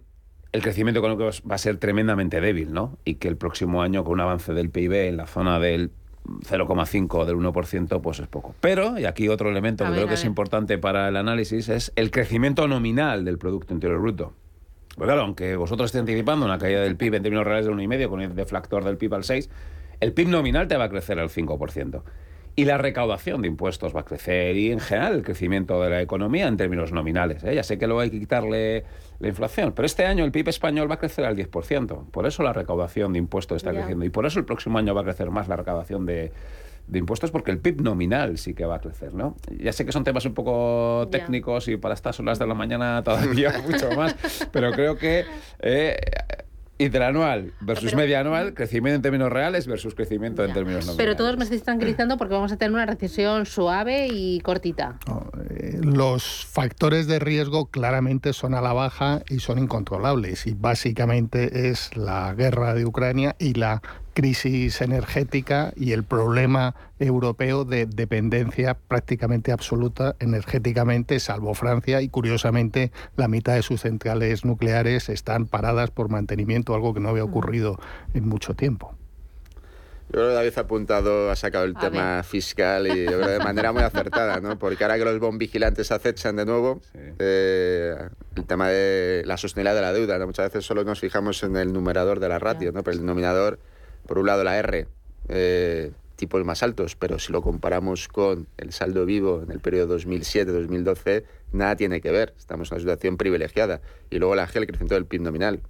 el 0.51 0.61
crecimiento 0.61 0.99
económico 0.99 1.29
va 1.49 1.55
a 1.55 1.59
ser 1.59 1.77
tremendamente 1.77 2.41
débil, 2.41 2.73
¿no? 2.73 2.97
Y 3.05 3.15
que 3.15 3.27
el 3.27 3.37
próximo 3.37 3.83
año, 3.83 4.03
con 4.03 4.13
un 4.13 4.21
avance 4.21 4.53
del 4.53 4.71
PIB 4.71 5.07
en 5.07 5.17
la 5.17 5.27
zona 5.27 5.59
del 5.59 5.91
0,5 6.25 7.25
del 7.25 7.35
1%, 7.35 8.01
pues 8.01 8.19
es 8.19 8.27
poco. 8.27 8.55
Pero, 8.61 8.99
y 8.99 9.05
aquí 9.05 9.27
otro 9.27 9.49
elemento 9.49 9.85
que 9.85 9.91
creo 9.91 10.07
que 10.07 10.13
es 10.15 10.25
importante 10.25 10.77
para 10.77 11.07
el 11.07 11.17
análisis, 11.17 11.69
es 11.69 11.91
el 11.95 12.11
crecimiento 12.11 12.67
nominal 12.67 13.25
del 13.25 13.37
Producto 13.37 13.73
Interior 13.73 13.99
Bruto. 13.99 14.33
Pues 14.95 15.07
claro, 15.07 15.21
aunque 15.21 15.55
vosotros 15.55 15.87
estéis 15.87 16.01
anticipando 16.01 16.45
una 16.45 16.57
caída 16.57 16.81
del 16.81 16.97
PIB 16.97 17.15
en 17.15 17.23
términos 17.23 17.45
reales 17.45 17.65
de 17.65 17.71
1,5 17.71 18.09
con 18.09 18.21
el 18.21 18.35
deflactor 18.35 18.83
del 18.83 18.97
PIB 18.97 19.13
al 19.15 19.23
6, 19.23 19.49
el 19.99 20.13
PIB 20.13 20.27
nominal 20.27 20.67
te 20.67 20.77
va 20.77 20.85
a 20.85 20.89
crecer 20.89 21.19
al 21.19 21.29
5%. 21.29 22.03
Y 22.55 22.65
la 22.65 22.77
recaudación 22.77 23.41
de 23.41 23.47
impuestos 23.47 23.95
va 23.95 24.01
a 24.01 24.05
crecer 24.05 24.57
y 24.57 24.71
en 24.71 24.81
general 24.81 25.15
el 25.15 25.23
crecimiento 25.23 25.81
de 25.81 25.89
la 25.89 26.01
economía 26.01 26.47
en 26.47 26.57
términos 26.57 26.91
nominales. 26.91 27.43
¿eh? 27.45 27.55
Ya 27.55 27.63
sé 27.63 27.77
que 27.77 27.87
luego 27.87 28.01
hay 28.01 28.09
que 28.09 28.19
quitarle 28.19 28.83
la 29.21 29.27
inflación, 29.27 29.71
pero 29.73 29.85
este 29.85 30.05
año 30.05 30.25
el 30.25 30.31
PIB 30.31 30.49
español 30.49 30.89
va 30.89 30.95
a 30.95 30.99
crecer 30.99 31.25
al 31.25 31.37
10%. 31.37 32.05
Por 32.09 32.25
eso 32.25 32.41
la 32.41 32.53
recaudación 32.53 33.13
de 33.13 33.19
impuestos 33.19 33.57
está 33.57 33.71
creciendo 33.71 34.03
y 34.03 34.09
por 34.09 34.25
eso 34.25 34.39
el 34.39 34.45
próximo 34.45 34.79
año 34.79 34.95
va 34.95 35.01
a 35.01 35.03
crecer 35.03 35.29
más 35.29 35.47
la 35.47 35.55
recaudación 35.55 36.05
de, 36.05 36.31
impuestos 36.91 37.29
porque 37.29 37.51
el 37.51 37.59
PIB 37.59 37.81
nominal 37.81 38.37
sí 38.39 38.53
que 38.55 38.65
va 38.65 38.75
a 38.75 38.81
crecer, 38.81 39.13
¿no? 39.13 39.35
Ya 39.49 39.71
sé 39.71 39.85
que 39.85 39.91
son 39.91 40.03
temas 40.03 40.25
un 40.25 40.33
poco 40.33 41.07
técnicos 41.11 41.67
y 41.67 41.77
para 41.77 41.93
estas 41.93 42.19
horas 42.19 42.39
de 42.39 42.47
la 42.47 42.55
mañana 42.55 43.03
todavía 43.03 43.53
mucho 43.65 43.91
más, 43.91 44.15
pero 44.51 44.71
creo 44.71 44.97
que 44.97 45.23
eh, 45.59 45.97
interanual 46.83 47.53
versus 47.61 47.93
media 47.95 48.19
anual, 48.21 48.53
crecimiento 48.53 48.95
en 48.95 49.01
términos 49.01 49.31
reales 49.31 49.67
versus 49.67 49.95
crecimiento 49.95 50.43
en 50.43 50.53
términos 50.53 50.85
nominales. 50.85 50.97
Pero 50.97 51.15
todos 51.15 51.37
me 51.37 51.43
estáis 51.43 51.63
tranquilizando 51.63 52.17
porque 52.17 52.33
vamos 52.33 52.51
a 52.51 52.57
tener 52.57 52.73
una 52.73 52.85
recesión 52.85 53.45
suave 53.45 54.07
y 54.07 54.39
cortita. 54.41 54.97
Eh, 55.49 55.79
los 55.81 56.45
factores 56.45 57.07
de 57.07 57.19
riesgo 57.19 57.67
claramente 57.67 58.33
son 58.33 58.53
a 58.53 58.61
la 58.61 58.73
baja 58.73 59.21
y 59.29 59.39
son 59.39 59.59
incontrolables 59.59 60.47
y 60.47 60.53
básicamente 60.53 61.69
es 61.69 61.95
la 61.95 62.33
guerra 62.33 62.73
de 62.73 62.85
Ucrania 62.85 63.35
y 63.39 63.53
la 63.53 63.81
crisis 64.13 64.81
energética 64.81 65.73
y 65.75 65.91
el 65.93 66.03
problema 66.03 66.75
europeo 66.99 67.65
de 67.65 67.85
dependencia 67.85 68.75
prácticamente 68.75 69.51
absoluta 69.51 70.15
energéticamente, 70.19 71.19
salvo 71.19 71.53
Francia, 71.53 72.01
y 72.01 72.09
curiosamente 72.09 72.91
la 73.17 73.27
mitad 73.27 73.55
de 73.55 73.63
sus 73.63 73.81
centrales 73.81 74.45
nucleares 74.45 75.09
están 75.09 75.47
paradas 75.47 75.91
por 75.91 76.09
mantenimiento, 76.09 76.75
algo 76.75 76.93
que 76.93 76.99
no 76.99 77.09
había 77.09 77.23
ocurrido 77.23 77.79
en 78.13 78.27
mucho 78.27 78.53
tiempo. 78.53 78.95
Yo 80.11 80.17
creo 80.17 80.27
que 80.27 80.33
David 80.33 80.53
ha 80.57 80.61
apuntado, 80.61 81.31
ha 81.31 81.35
sacado 81.37 81.63
el 81.63 81.73
tema 81.73 82.21
fiscal 82.23 82.85
y 82.85 83.05
yo 83.05 83.17
creo 83.17 83.29
de 83.29 83.39
manera 83.39 83.71
muy 83.71 83.81
acertada, 83.81 84.41
¿no? 84.41 84.59
Porque 84.59 84.83
ahora 84.83 84.97
que 84.97 85.05
los 85.05 85.17
bon 85.19 85.37
vigilantes 85.37 85.89
acechan 85.89 86.35
de 86.35 86.45
nuevo, 86.45 86.81
eh, 87.17 87.95
el 88.35 88.45
tema 88.45 88.67
de 88.67 89.23
la 89.25 89.37
sostenibilidad 89.37 89.73
de 89.73 89.81
la 89.81 89.93
deuda, 89.93 90.19
¿no? 90.19 90.27
Muchas 90.27 90.47
veces 90.47 90.65
solo 90.65 90.83
nos 90.83 90.99
fijamos 90.99 91.41
en 91.43 91.55
el 91.55 91.71
numerador 91.71 92.19
de 92.19 92.27
la 92.27 92.39
ratio, 92.39 92.73
¿no? 92.73 92.83
Pero 92.83 92.95
el 92.95 92.99
denominador 92.99 93.59
por 94.11 94.19
un 94.19 94.25
lado 94.25 94.43
la 94.43 94.57
R, 94.57 94.87
eh, 95.29 95.91
tipos 96.17 96.43
más 96.43 96.63
altos, 96.63 96.97
pero 96.97 97.17
si 97.17 97.31
lo 97.31 97.41
comparamos 97.41 98.09
con 98.09 98.45
el 98.57 98.73
saldo 98.73 99.05
vivo 99.05 99.41
en 99.41 99.51
el 99.51 99.61
periodo 99.61 99.97
2007-2012, 99.97 101.23
nada 101.53 101.77
tiene 101.77 102.01
que 102.01 102.11
ver. 102.11 102.33
Estamos 102.37 102.69
en 102.69 102.75
una 102.75 102.79
situación 102.81 103.15
privilegiada. 103.15 103.79
Y 104.09 104.19
luego 104.19 104.35
la 104.35 104.49
G, 104.49 104.57
el 104.57 104.67
crecimiento 104.67 104.95
del 104.95 105.05
PIB 105.05 105.21
nominal. 105.21 105.61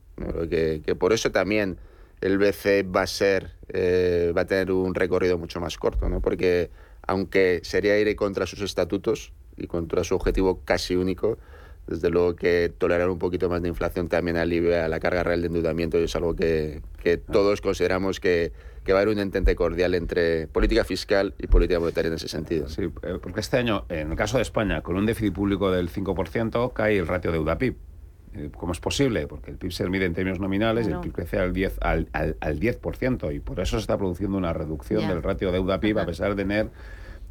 Que, 0.49 0.81
que, 0.83 0.95
por 0.95 1.13
eso 1.13 1.29
también 1.29 1.77
el 2.21 2.39
BCE 2.39 2.81
va 2.81 3.03
a 3.03 3.07
ser, 3.07 3.51
eh, 3.69 4.33
va 4.35 4.41
a 4.41 4.45
tener 4.45 4.71
un 4.71 4.95
recorrido 4.95 5.37
mucho 5.37 5.59
más 5.59 5.77
corto, 5.77 6.09
¿no? 6.09 6.19
porque 6.19 6.71
aunque 7.05 7.59
sería 7.61 7.99
ir 7.99 8.15
contra 8.15 8.47
sus 8.47 8.61
estatutos 8.61 9.33
y 9.55 9.67
contra 9.67 10.03
su 10.03 10.15
objetivo 10.15 10.61
casi 10.65 10.95
único, 10.95 11.37
desde 11.87 12.09
luego 12.09 12.35
que 12.35 12.71
tolerar 12.77 13.09
un 13.09 13.19
poquito 13.19 13.49
más 13.49 13.61
de 13.61 13.67
inflación 13.67 14.07
también 14.07 14.37
alivia 14.37 14.87
la 14.87 14.99
carga 14.99 15.23
real 15.23 15.41
de 15.41 15.47
endeudamiento 15.47 15.99
y 15.99 16.03
es 16.03 16.15
algo 16.15 16.35
que, 16.35 16.81
que 17.01 17.17
todos 17.17 17.61
consideramos 17.61 18.19
que, 18.19 18.53
que, 18.83 18.93
va 18.93 18.99
a 18.99 19.01
haber 19.01 19.13
un 19.13 19.21
entente 19.21 19.55
cordial 19.55 19.95
entre 19.95 20.47
política 20.47 20.83
fiscal 20.83 21.33
y 21.37 21.47
política 21.47 21.79
monetaria 21.79 22.09
en 22.09 22.15
ese 22.15 22.27
sentido. 22.27 22.69
Sí, 22.69 22.83
eh, 22.83 23.17
porque 23.21 23.39
este 23.39 23.57
año, 23.57 23.85
en 23.89 24.11
el 24.11 24.15
caso 24.15 24.37
de 24.37 24.43
España, 24.43 24.81
con 24.81 24.95
un 24.95 25.05
déficit 25.05 25.33
público 25.33 25.71
del 25.71 25.89
5%, 25.89 26.71
cae 26.73 26.97
el 26.97 27.07
ratio 27.07 27.31
deuda-PIB. 27.31 27.75
Eh, 28.33 28.49
¿Cómo 28.55 28.71
es 28.71 28.79
posible? 28.79 29.27
Porque 29.27 29.51
el 29.51 29.57
PIB 29.57 29.71
se 29.73 29.89
mide 29.89 30.05
en 30.05 30.13
términos 30.13 30.39
nominales 30.39 30.87
y 30.87 30.91
el 30.91 30.99
PIB 31.01 31.11
crece 31.11 31.39
al 31.39 31.53
10%, 31.53 31.73
al, 31.81 32.07
al, 32.13 32.37
al 32.39 32.59
10% 32.59 33.35
y 33.35 33.39
por 33.39 33.59
eso 33.59 33.77
se 33.77 33.81
está 33.81 33.97
produciendo 33.97 34.37
una 34.37 34.53
reducción 34.53 35.07
del 35.07 35.21
ratio 35.21 35.51
deuda-PIB 35.51 35.99
a 35.99 36.05
pesar 36.05 36.35
de 36.35 36.43
tener 36.43 36.69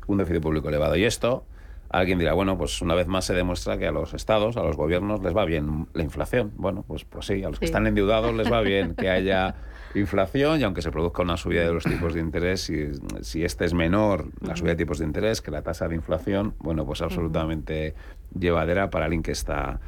un 0.06 0.18
déficit 0.18 0.42
público 0.42 0.68
elevado. 0.68 0.96
Y 0.96 1.04
esto 1.04 1.46
Alguien 1.90 2.20
dirá, 2.20 2.34
bueno, 2.34 2.56
pues 2.56 2.80
una 2.82 2.94
vez 2.94 3.08
más 3.08 3.24
se 3.24 3.34
demuestra 3.34 3.76
que 3.76 3.88
a 3.88 3.90
los 3.90 4.14
estados, 4.14 4.56
a 4.56 4.62
los 4.62 4.76
gobiernos 4.76 5.22
les 5.24 5.36
va 5.36 5.44
bien 5.44 5.88
la 5.92 6.04
inflación. 6.04 6.52
Bueno, 6.54 6.84
pues, 6.86 7.04
pues 7.04 7.26
sí, 7.26 7.42
a 7.42 7.48
los 7.48 7.58
que 7.58 7.64
están 7.64 7.88
endeudados 7.88 8.32
les 8.34 8.50
va 8.50 8.60
bien 8.62 8.94
que 8.94 9.10
haya 9.10 9.56
inflación 9.96 10.60
y 10.60 10.62
aunque 10.62 10.82
se 10.82 10.92
produzca 10.92 11.22
una 11.22 11.36
subida 11.36 11.62
de 11.62 11.72
los 11.72 11.82
tipos 11.82 12.14
de 12.14 12.20
interés, 12.20 12.60
si, 12.60 12.92
si 13.22 13.44
este 13.44 13.64
es 13.64 13.74
menor, 13.74 14.28
la 14.40 14.54
subida 14.54 14.70
de 14.70 14.76
tipos 14.76 15.00
de 15.00 15.04
interés, 15.04 15.42
que 15.42 15.50
la 15.50 15.62
tasa 15.62 15.88
de 15.88 15.96
inflación, 15.96 16.54
bueno, 16.60 16.86
pues 16.86 17.02
absolutamente 17.02 17.96
llevadera 18.38 18.88
para 18.90 19.06
alguien 19.06 19.24
que 19.24 19.32
está, 19.32 19.80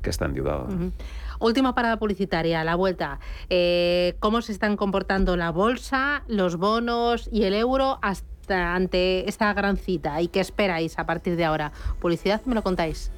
que 0.00 0.10
está 0.10 0.26
endeudado. 0.26 0.68
Última 1.40 1.74
parada 1.74 1.98
publicitaria, 1.98 2.62
la 2.62 2.76
vuelta. 2.76 3.18
Eh, 3.50 4.14
¿Cómo 4.20 4.42
se 4.42 4.52
están 4.52 4.76
comportando 4.76 5.36
la 5.36 5.50
bolsa, 5.50 6.22
los 6.28 6.54
bonos 6.54 7.28
y 7.32 7.42
el 7.42 7.54
euro 7.54 7.98
hasta 8.00 8.31
ante 8.50 9.28
esta 9.28 9.52
gran 9.54 9.76
cita 9.76 10.20
y 10.20 10.28
qué 10.28 10.40
esperáis 10.40 10.98
a 10.98 11.06
partir 11.06 11.36
de 11.36 11.44
ahora? 11.44 11.72
Publicidad, 12.00 12.42
me 12.44 12.54
lo 12.54 12.62
contáis. 12.62 13.10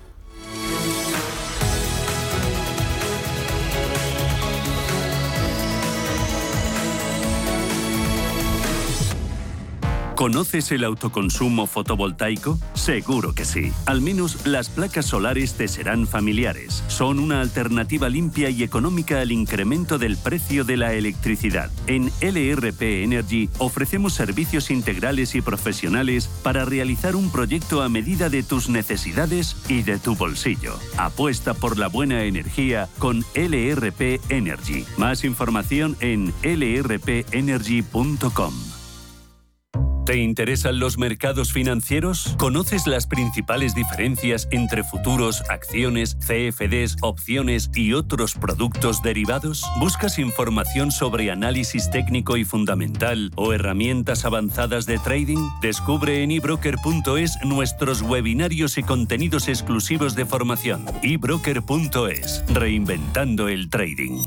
¿Conoces 10.14 10.70
el 10.70 10.84
autoconsumo 10.84 11.66
fotovoltaico? 11.66 12.58
Seguro 12.74 13.34
que 13.34 13.44
sí. 13.44 13.72
Al 13.84 14.00
menos 14.00 14.46
las 14.46 14.68
placas 14.68 15.06
solares 15.06 15.54
te 15.54 15.66
serán 15.66 16.06
familiares. 16.06 16.84
Son 16.86 17.18
una 17.18 17.40
alternativa 17.40 18.08
limpia 18.08 18.48
y 18.48 18.62
económica 18.62 19.20
al 19.20 19.32
incremento 19.32 19.98
del 19.98 20.16
precio 20.16 20.62
de 20.64 20.76
la 20.76 20.92
electricidad. 20.92 21.68
En 21.88 22.12
LRP 22.20 23.02
Energy 23.02 23.50
ofrecemos 23.58 24.12
servicios 24.12 24.70
integrales 24.70 25.34
y 25.34 25.40
profesionales 25.40 26.28
para 26.44 26.64
realizar 26.64 27.16
un 27.16 27.32
proyecto 27.32 27.82
a 27.82 27.88
medida 27.88 28.28
de 28.28 28.44
tus 28.44 28.68
necesidades 28.68 29.56
y 29.68 29.82
de 29.82 29.98
tu 29.98 30.14
bolsillo. 30.14 30.78
Apuesta 30.96 31.54
por 31.54 31.76
la 31.76 31.88
buena 31.88 32.22
energía 32.22 32.88
con 33.00 33.24
LRP 33.34 34.20
Energy. 34.28 34.84
Más 34.96 35.24
información 35.24 35.96
en 36.00 36.32
lrpenergy.com. 36.44 37.14
¿Te 40.04 40.18
interesan 40.18 40.80
los 40.80 40.98
mercados 40.98 41.50
financieros? 41.50 42.34
¿Conoces 42.38 42.86
las 42.86 43.06
principales 43.06 43.74
diferencias 43.74 44.48
entre 44.50 44.84
futuros, 44.84 45.42
acciones, 45.48 46.18
CFDs, 46.20 46.98
opciones 47.00 47.70
y 47.74 47.94
otros 47.94 48.34
productos 48.34 49.00
derivados? 49.00 49.64
¿Buscas 49.80 50.18
información 50.18 50.90
sobre 50.90 51.30
análisis 51.30 51.90
técnico 51.90 52.36
y 52.36 52.44
fundamental 52.44 53.32
o 53.34 53.54
herramientas 53.54 54.26
avanzadas 54.26 54.84
de 54.84 54.98
trading? 54.98 55.38
Descubre 55.62 56.22
en 56.22 56.32
ebroker.es 56.32 57.38
nuestros 57.42 58.02
webinarios 58.02 58.76
y 58.76 58.82
contenidos 58.82 59.48
exclusivos 59.48 60.14
de 60.14 60.26
formación. 60.26 60.84
ebroker.es, 61.02 62.44
reinventando 62.48 63.48
el 63.48 63.70
trading. 63.70 64.22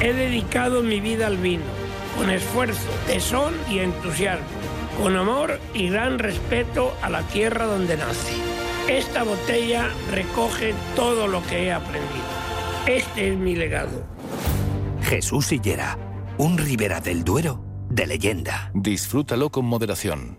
He 0.00 0.12
dedicado 0.12 0.84
mi 0.84 1.00
vida 1.00 1.26
al 1.26 1.38
vino 1.38 1.79
con 2.20 2.28
esfuerzo, 2.28 2.90
tesón 3.06 3.54
y 3.70 3.78
entusiasmo, 3.78 4.44
con 5.02 5.16
amor 5.16 5.58
y 5.72 5.88
gran 5.88 6.18
respeto 6.18 6.94
a 7.00 7.08
la 7.08 7.22
tierra 7.22 7.64
donde 7.64 7.96
nací. 7.96 8.36
Esta 8.90 9.22
botella 9.22 9.88
recoge 10.10 10.74
todo 10.94 11.28
lo 11.28 11.42
que 11.46 11.64
he 11.64 11.72
aprendido. 11.72 12.10
Este 12.86 13.32
es 13.32 13.38
mi 13.38 13.56
legado. 13.56 14.04
Jesús 15.00 15.50
Higuera, 15.50 15.96
un 16.36 16.58
Ribera 16.58 17.00
del 17.00 17.24
Duero 17.24 17.64
de 17.88 18.06
leyenda. 18.06 18.70
Disfrútalo 18.74 19.48
con 19.48 19.64
moderación. 19.64 20.38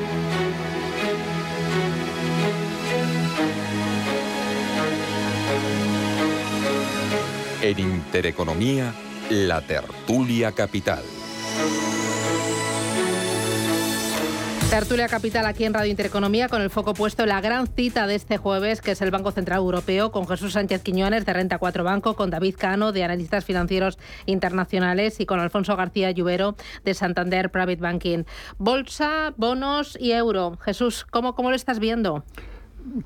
En 7.61 7.77
Intereconomía, 7.77 8.91
la 9.29 9.61
tertulia 9.61 10.51
capital. 10.51 11.03
Tertulia 14.71 15.07
Capital 15.07 15.45
aquí 15.45 15.65
en 15.65 15.73
Radio 15.75 15.91
Intereconomía 15.91 16.49
con 16.49 16.63
el 16.63 16.71
foco 16.71 16.95
puesto 16.95 17.21
en 17.21 17.29
la 17.29 17.39
gran 17.39 17.67
cita 17.67 18.07
de 18.07 18.15
este 18.15 18.37
jueves, 18.37 18.81
que 18.81 18.91
es 18.91 19.01
el 19.03 19.11
Banco 19.11 19.31
Central 19.31 19.59
Europeo, 19.59 20.11
con 20.11 20.27
Jesús 20.27 20.53
Sánchez 20.53 20.81
Quiñones 20.81 21.23
de 21.23 21.33
Renta 21.33 21.59
4 21.59 21.83
Banco, 21.83 22.15
con 22.15 22.31
David 22.31 22.55
Cano 22.57 22.91
de 22.91 23.03
Analistas 23.03 23.45
Financieros 23.45 23.99
Internacionales 24.25 25.19
y 25.19 25.27
con 25.27 25.39
Alfonso 25.39 25.75
García 25.75 26.09
Lluvero 26.09 26.55
de 26.83 26.95
Santander 26.95 27.51
Private 27.51 27.75
Banking. 27.75 28.23
Bolsa, 28.57 29.35
bonos 29.37 29.99
y 29.99 30.13
euro. 30.13 30.57
Jesús, 30.63 31.05
¿cómo, 31.11 31.35
cómo 31.35 31.51
lo 31.51 31.55
estás 31.55 31.77
viendo? 31.77 32.23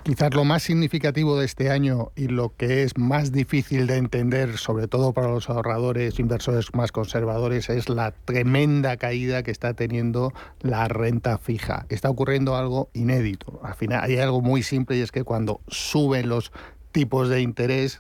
Quizás 0.04 0.34
lo 0.34 0.44
más 0.44 0.64
significativo 0.64 1.38
de 1.40 1.46
este 1.46 1.70
año 1.70 2.12
y 2.16 2.28
lo 2.28 2.56
que 2.56 2.84
es 2.84 2.98
más 2.98 3.32
difícil 3.32 3.88
de 3.88 3.98
entender, 3.98 4.58
sobre 4.58 4.88
todo 4.88 5.14
para 5.14 5.28
los 5.28 5.50
ahorradores, 5.50 6.20
inversores 6.20 6.74
más 6.74 6.92
conservadores, 6.92 7.70
es 7.70 7.90
la 7.90 8.12
tremenda 8.12 8.98
caída 8.98 9.44
que 9.44 9.52
está 9.52 9.74
teniendo 9.74 10.34
la 10.62 10.88
renta 10.88 11.38
fija. 11.38 11.86
Está 11.90 12.10
ocurriendo 12.10 12.56
algo 12.56 12.90
inédito. 12.94 13.60
Al 13.64 13.76
final 13.76 14.04
hay 14.04 14.18
algo 14.18 14.42
muy 14.42 14.64
simple 14.64 14.98
y 14.98 15.02
es 15.02 15.12
que 15.12 15.24
cuando 15.24 15.62
suben 15.68 16.30
los 16.30 16.52
tipos 16.92 17.30
de 17.30 17.42
interés, 17.42 18.00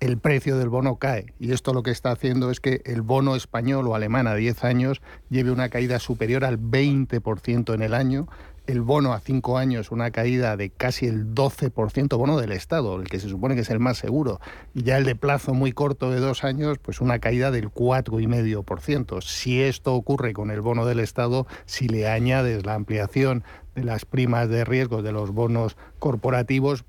el 0.00 0.18
precio 0.18 0.56
del 0.58 0.68
bono 0.68 0.96
cae. 0.96 1.34
Y 1.38 1.52
esto 1.52 1.72
lo 1.72 1.82
que 1.82 1.90
está 1.90 2.12
haciendo 2.12 2.50
es 2.50 2.60
que 2.60 2.82
el 2.84 3.02
bono 3.02 3.34
español 3.34 3.88
o 3.88 3.94
alemán 3.94 4.26
a 4.26 4.34
10 4.34 4.64
años 4.64 5.02
lleve 5.28 5.50
una 5.50 5.68
caída 5.68 5.98
superior 5.98 6.44
al 6.44 6.58
20% 6.58 7.74
en 7.74 7.82
el 7.82 7.94
año 7.94 8.28
el 8.68 8.82
bono 8.82 9.14
a 9.14 9.20
cinco 9.20 9.56
años 9.56 9.90
una 9.90 10.10
caída 10.10 10.56
de 10.56 10.68
casi 10.68 11.06
el 11.06 11.34
12%, 11.34 12.16
bono 12.18 12.38
del 12.38 12.52
Estado, 12.52 13.00
el 13.00 13.08
que 13.08 13.18
se 13.18 13.28
supone 13.28 13.54
que 13.54 13.62
es 13.62 13.70
el 13.70 13.80
más 13.80 13.96
seguro, 13.96 14.40
y 14.74 14.82
ya 14.82 14.98
el 14.98 15.04
de 15.04 15.16
plazo 15.16 15.54
muy 15.54 15.72
corto 15.72 16.10
de 16.10 16.20
dos 16.20 16.44
años, 16.44 16.78
pues 16.78 17.00
una 17.00 17.18
caída 17.18 17.50
del 17.50 17.70
4,5%. 17.70 19.22
Si 19.22 19.62
esto 19.62 19.94
ocurre 19.94 20.34
con 20.34 20.50
el 20.50 20.60
bono 20.60 20.84
del 20.84 21.00
Estado, 21.00 21.46
si 21.64 21.88
le 21.88 22.08
añades 22.08 22.66
la 22.66 22.74
ampliación 22.74 23.42
de 23.78 23.84
las 23.84 24.04
primas 24.04 24.48
de 24.48 24.64
riesgo 24.64 25.02
de 25.02 25.12
los 25.12 25.30
bonos 25.30 25.76
corporativos, 25.98 26.84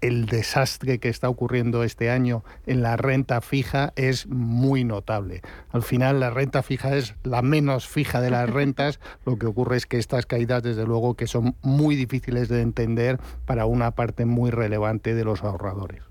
el, 0.00 0.26
desastre 0.26 0.98
que 0.98 1.08
está 1.08 1.28
ocurriendo 1.28 1.84
este 1.84 2.10
año 2.10 2.44
en 2.66 2.82
la 2.82 2.96
renta 2.96 3.40
fija 3.40 3.92
es 3.96 4.26
muy 4.26 4.84
notable. 4.84 5.42
Al 5.70 5.82
final 5.82 6.20
la 6.20 6.30
renta 6.30 6.62
fija 6.62 6.96
es 6.96 7.14
la 7.24 7.42
menos 7.42 7.88
fija 7.88 8.20
de 8.20 8.30
las 8.30 8.48
rentas, 8.48 9.00
lo 9.26 9.38
que 9.38 9.46
ocurre 9.46 9.76
es 9.76 9.86
que 9.86 9.98
estas 9.98 10.26
caídas 10.26 10.62
desde 10.62 10.84
luego 10.84 11.14
que 11.14 11.26
son 11.26 11.56
muy 11.62 11.96
difíciles 11.96 12.48
de 12.48 12.60
entender 12.60 13.18
para 13.46 13.66
una 13.66 13.92
parte 13.92 14.24
muy 14.24 14.50
relevante 14.50 15.14
de 15.14 15.24
los 15.24 15.42
ahorradores. 15.42 16.02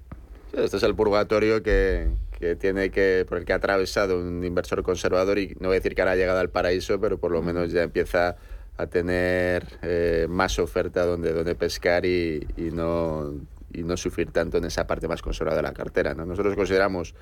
este 0.53 0.77
es 0.77 0.83
el 0.83 0.95
purgatorio 0.95 1.61
que, 1.63 2.09
que 2.39 2.55
tiene 2.55 2.89
que 2.89 3.25
por 3.27 3.37
el 3.37 3.45
que 3.45 3.53
ha 3.53 3.57
atravesado 3.57 4.19
un 4.19 4.43
inversor 4.43 4.83
conservador 4.83 5.37
y 5.37 5.55
no 5.59 5.69
voy 5.69 5.75
a 5.75 5.79
decir 5.79 5.95
que 5.95 6.01
ahora 6.01 6.13
ha 6.13 6.15
llegado 6.15 6.39
al 6.39 6.49
paraíso, 6.49 6.99
pero 6.99 7.17
por 7.17 7.31
lo 7.31 7.41
menos 7.41 7.71
ya 7.71 7.83
empieza 7.83 8.35
a 8.77 8.87
tener 8.87 9.67
eh, 9.81 10.25
más 10.29 10.57
oferta 10.59 11.05
donde, 11.05 11.31
donde 11.33 11.55
pescar 11.55 12.05
y, 12.05 12.47
y, 12.57 12.71
no, 12.71 13.33
y 13.71 13.83
no 13.83 13.97
sufrir 13.97 14.31
tanto 14.31 14.57
en 14.57 14.65
esa 14.65 14.87
parte 14.87 15.07
más 15.07 15.21
conservadora 15.21 15.61
de 15.61 15.67
la 15.67 15.73
cartera. 15.73 16.13
¿no? 16.13 16.25
Nosotros 16.25 16.55
consideramos 16.55 17.13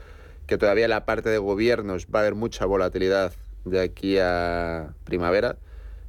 que 0.47 0.57
todavía 0.57 0.87
la 0.87 1.05
parte 1.05 1.29
de 1.29 1.37
gobiernos 1.37 2.07
va 2.13 2.19
a 2.19 2.21
haber 2.21 2.35
mucha 2.35 2.65
volatilidad 2.65 3.33
de 3.65 3.81
aquí 3.81 4.17
a 4.19 4.93
primavera, 5.03 5.57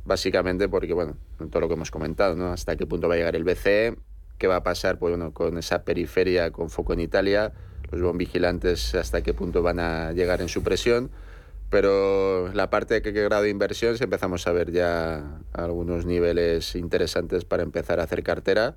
básicamente 0.05 0.69
porque, 0.69 0.95
bueno, 0.95 1.17
todo 1.51 1.61
lo 1.61 1.69
que 1.69 1.75
hemos 1.75 1.91
comentado, 1.91 2.35
¿no? 2.35 2.53
hasta 2.53 2.77
qué 2.77 2.87
punto 2.87 3.09
va 3.09 3.15
a 3.15 3.17
llegar 3.19 3.37
el 3.37 3.45
BCE, 3.45 3.97
qué 4.39 4.47
va 4.47 4.57
a 4.57 4.63
pasar 4.63 4.99
pues, 4.99 5.11
bueno, 5.11 5.33
con 5.33 5.59
esa 5.59 5.85
periferia 5.85 6.51
con 6.51 6.71
foco 6.71 6.93
en 6.93 7.01
Italia, 7.01 7.53
los 7.91 8.01
bon 8.01 8.17
vigilantes 8.17 8.95
hasta 8.95 9.23
qué 9.23 9.35
punto 9.35 9.63
van 9.63 9.81
a 9.81 10.13
llegar 10.13 10.41
en 10.41 10.49
su 10.49 10.63
presión 10.63 11.11
pero 11.73 12.53
la 12.53 12.69
parte 12.69 12.93
de 12.93 13.01
qué 13.01 13.13
grado 13.13 13.45
de 13.45 13.49
inversión, 13.49 13.97
si 13.97 14.05
empezamos 14.05 14.47
a 14.47 14.53
ver 14.53 14.73
ya 14.73 15.41
algunos 15.55 16.05
niveles 16.05 16.77
interesantes 16.77 17.47
para 17.47 17.63
empezar 17.63 17.99
a 17.99 18.03
hacer 18.03 18.23
cartera, 18.23 18.77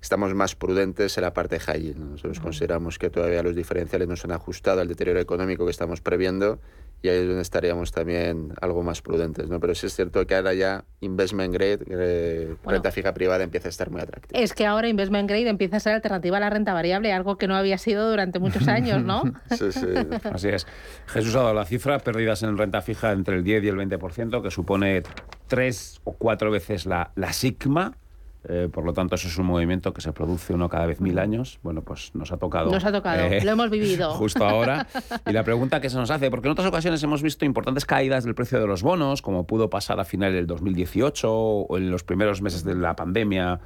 estamos 0.00 0.32
más 0.32 0.54
prudentes 0.54 1.18
en 1.18 1.22
la 1.22 1.34
parte 1.34 1.58
high. 1.58 1.96
Nosotros 1.98 2.38
consideramos 2.38 3.00
que 3.00 3.10
todavía 3.10 3.42
los 3.42 3.56
diferenciales 3.56 4.06
no 4.06 4.14
se 4.14 4.28
han 4.28 4.30
ajustado 4.30 4.80
al 4.80 4.86
deterioro 4.86 5.18
económico 5.18 5.64
que 5.64 5.72
estamos 5.72 6.00
previendo 6.00 6.60
y 7.04 7.08
ahí 7.10 7.18
es 7.18 7.26
donde 7.26 7.42
estaríamos 7.42 7.92
también 7.92 8.54
algo 8.62 8.82
más 8.82 9.02
prudentes, 9.02 9.50
¿no? 9.50 9.60
Pero 9.60 9.74
sí 9.74 9.88
es 9.88 9.94
cierto 9.94 10.26
que 10.26 10.34
ahora 10.34 10.54
ya 10.54 10.86
investment 11.02 11.52
grade, 11.52 11.80
eh, 11.90 12.56
renta 12.64 12.90
fija 12.92 13.12
privada 13.12 13.44
empieza 13.44 13.68
a 13.68 13.70
estar 13.70 13.90
muy 13.90 14.00
atractiva. 14.00 14.40
Es 14.40 14.54
que 14.54 14.64
ahora 14.64 14.88
investment 14.88 15.28
grade 15.28 15.50
empieza 15.50 15.76
a 15.76 15.80
ser 15.80 15.92
alternativa 15.92 16.38
a 16.38 16.40
la 16.40 16.48
renta 16.48 16.72
variable, 16.72 17.12
algo 17.12 17.36
que 17.36 17.46
no 17.46 17.56
había 17.56 17.76
sido 17.76 18.08
durante 18.08 18.38
muchos 18.38 18.68
años, 18.68 19.02
¿no? 19.02 19.22
sí, 19.50 19.70
sí. 19.70 19.86
Así 20.32 20.48
es. 20.48 20.66
Jesús 21.08 21.34
ha 21.34 21.40
dado 21.40 21.52
la 21.52 21.66
cifra, 21.66 21.98
pérdidas 21.98 22.42
en 22.42 22.56
renta 22.56 22.80
fija 22.80 23.12
entre 23.12 23.36
el 23.36 23.44
10 23.44 23.64
y 23.64 23.68
el 23.68 23.76
20%, 23.76 24.42
que 24.42 24.50
supone 24.50 25.02
tres 25.46 26.00
o 26.04 26.14
cuatro 26.14 26.50
veces 26.50 26.86
la, 26.86 27.12
la 27.16 27.34
sigma 27.34 27.98
eh, 28.46 28.68
por 28.70 28.84
lo 28.84 28.92
tanto, 28.92 29.14
eso 29.14 29.28
es 29.28 29.38
un 29.38 29.46
movimiento 29.46 29.94
que 29.94 30.00
se 30.00 30.12
produce 30.12 30.52
uno 30.52 30.68
cada 30.68 30.86
vez 30.86 31.00
mil 31.00 31.18
años. 31.18 31.58
Bueno, 31.62 31.82
pues 31.82 32.14
nos 32.14 32.30
ha 32.32 32.36
tocado. 32.36 32.70
Nos 32.70 32.84
ha 32.84 32.92
tocado, 32.92 33.24
eh, 33.24 33.42
lo 33.42 33.52
hemos 33.52 33.70
vivido. 33.70 34.12
Justo 34.14 34.44
ahora. 34.44 34.86
Y 35.26 35.32
la 35.32 35.42
pregunta 35.44 35.80
que 35.80 35.88
se 35.88 35.96
nos 35.96 36.10
hace, 36.10 36.30
porque 36.30 36.48
en 36.48 36.52
otras 36.52 36.66
ocasiones 36.66 37.02
hemos 37.02 37.22
visto 37.22 37.44
importantes 37.44 37.86
caídas 37.86 38.24
del 38.24 38.34
precio 38.34 38.60
de 38.60 38.66
los 38.66 38.82
bonos, 38.82 39.22
como 39.22 39.46
pudo 39.46 39.70
pasar 39.70 39.98
a 40.00 40.04
final 40.04 40.32
del 40.32 40.46
2018 40.46 41.32
o 41.32 41.78
en 41.78 41.90
los 41.90 42.04
primeros 42.04 42.42
meses 42.42 42.64
de 42.64 42.74
la 42.74 42.94
pandemia 42.94 43.60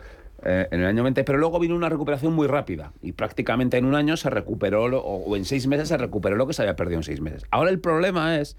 eh, 0.45 0.69
en 0.71 0.81
el 0.81 0.87
año 0.87 1.03
20, 1.03 1.25
pero 1.25 1.39
luego 1.39 1.59
vino 1.59 1.75
una 1.75 1.89
recuperación 1.89 2.33
muy 2.33 2.47
rápida 2.47 2.93
y 3.03 3.13
prácticamente 3.13 3.77
en 3.77 3.85
un 3.85 3.97
año 3.97 4.17
se 4.17 4.31
recuperó, 4.31 4.85
o 4.85 5.37
en 5.37 5.45
seis 5.45 5.67
meses 5.67 5.89
se 5.89 5.97
recuperó 5.97 6.37
lo 6.37 6.47
que 6.47 6.53
se 6.53 6.63
había 6.63 6.77
perdido 6.77 6.99
en 6.99 7.03
seis 7.03 7.21
meses. 7.21 7.45
Ahora 7.51 7.71
el 7.71 7.81
problema 7.81 8.39
es 8.39 8.57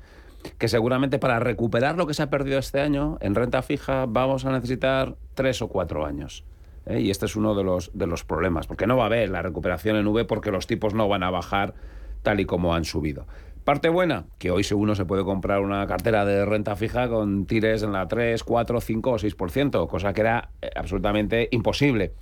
que 0.58 0.68
seguramente 0.68 1.20
para 1.20 1.40
recuperar 1.40 1.98
lo 1.98 2.08
que 2.08 2.14
se 2.14 2.24
ha 2.24 2.30
perdido 2.30 2.60
este 2.60 2.82
año 2.82 3.18
en 3.22 3.36
renta 3.36 3.62
fija 3.62 4.06
vamos 4.08 4.46
a 4.46 4.52
necesitar 4.52 5.16
tres 5.34 5.62
o 5.62 5.68
cuatro 5.68 6.06
años. 6.06 6.44
¿eh? 6.86 7.02
Y 7.02 7.10
este 7.10 7.26
es 7.26 7.36
uno 7.36 7.56
de 7.56 7.64
los, 7.64 7.92
de 7.94 8.08
los 8.08 8.24
problemas, 8.24 8.68
porque 8.68 8.88
no 8.88 8.98
va 8.98 9.04
a 9.04 9.08
haber 9.08 9.30
la 9.30 9.42
recuperación 9.42 9.96
en 9.96 10.08
V 10.08 10.26
porque 10.26 10.52
los 10.52 10.68
tipos 10.68 10.94
no 10.94 11.08
van 11.08 11.24
a 11.24 11.30
bajar 11.30 11.74
tal 12.24 12.40
y 12.40 12.46
como 12.46 12.74
han 12.74 12.86
subido. 12.86 13.28
Parte 13.64 13.90
buena, 13.90 14.26
que 14.40 14.52
hoy 14.52 14.64
seguro 14.64 14.96
se 14.96 15.06
puede 15.06 15.24
comprar 15.24 15.62
una 15.62 15.86
cartera 15.86 16.26
de 16.26 16.46
renta 16.46 16.76
fija 16.76 17.08
con 17.08 17.46
tires 17.46 17.84
en 17.84 17.92
la 17.92 18.08
3, 18.08 18.44
4, 18.44 18.82
5 18.82 19.12
o 19.12 19.18
6%, 19.18 19.88
cosa 19.88 20.14
que 20.14 20.22
era 20.22 20.50
eh, 20.62 20.72
absolutamente 20.76 21.50
imposible 21.52 22.14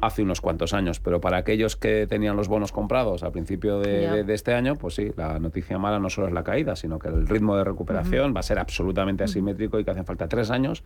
hace 0.00 0.22
unos 0.22 0.40
cuantos 0.40 0.74
años, 0.74 1.00
pero 1.00 1.20
para 1.20 1.38
aquellos 1.38 1.76
que 1.76 2.06
tenían 2.06 2.36
los 2.36 2.48
bonos 2.48 2.72
comprados 2.72 3.22
a 3.22 3.30
principio 3.30 3.78
de, 3.78 4.24
este 4.28 4.54
año, 4.54 4.76
pues 4.76 4.94
sí, 4.94 5.12
la 5.16 5.38
noticia 5.38 5.78
mala 5.78 5.98
no 5.98 6.10
solo 6.10 6.28
es 6.28 6.34
la 6.34 6.44
caída, 6.44 6.76
sino 6.76 6.98
que 6.98 7.08
el 7.08 7.26
ritmo 7.26 7.56
de 7.56 7.64
recuperación 7.64 8.34
va 8.34 8.40
a 8.40 8.42
ser 8.42 8.58
absolutamente 8.58 9.24
asimétrico 9.24 9.78
y 9.78 9.84
que 9.84 9.90
hacen 9.90 10.04
falta 10.04 10.28
tres 10.28 10.50
años 10.50 10.84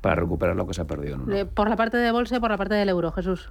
para 0.00 0.14
recuperar 0.14 0.56
lo 0.56 0.66
que 0.66 0.74
se 0.74 0.82
ha 0.82 0.86
perdido. 0.86 1.18
¿Por 1.54 1.68
la 1.68 1.76
parte 1.76 1.96
de 1.96 2.12
bolsa 2.12 2.36
y 2.36 2.40
por 2.40 2.50
la 2.50 2.56
parte 2.56 2.74
del 2.74 2.88
euro, 2.88 3.10
Jesús? 3.12 3.50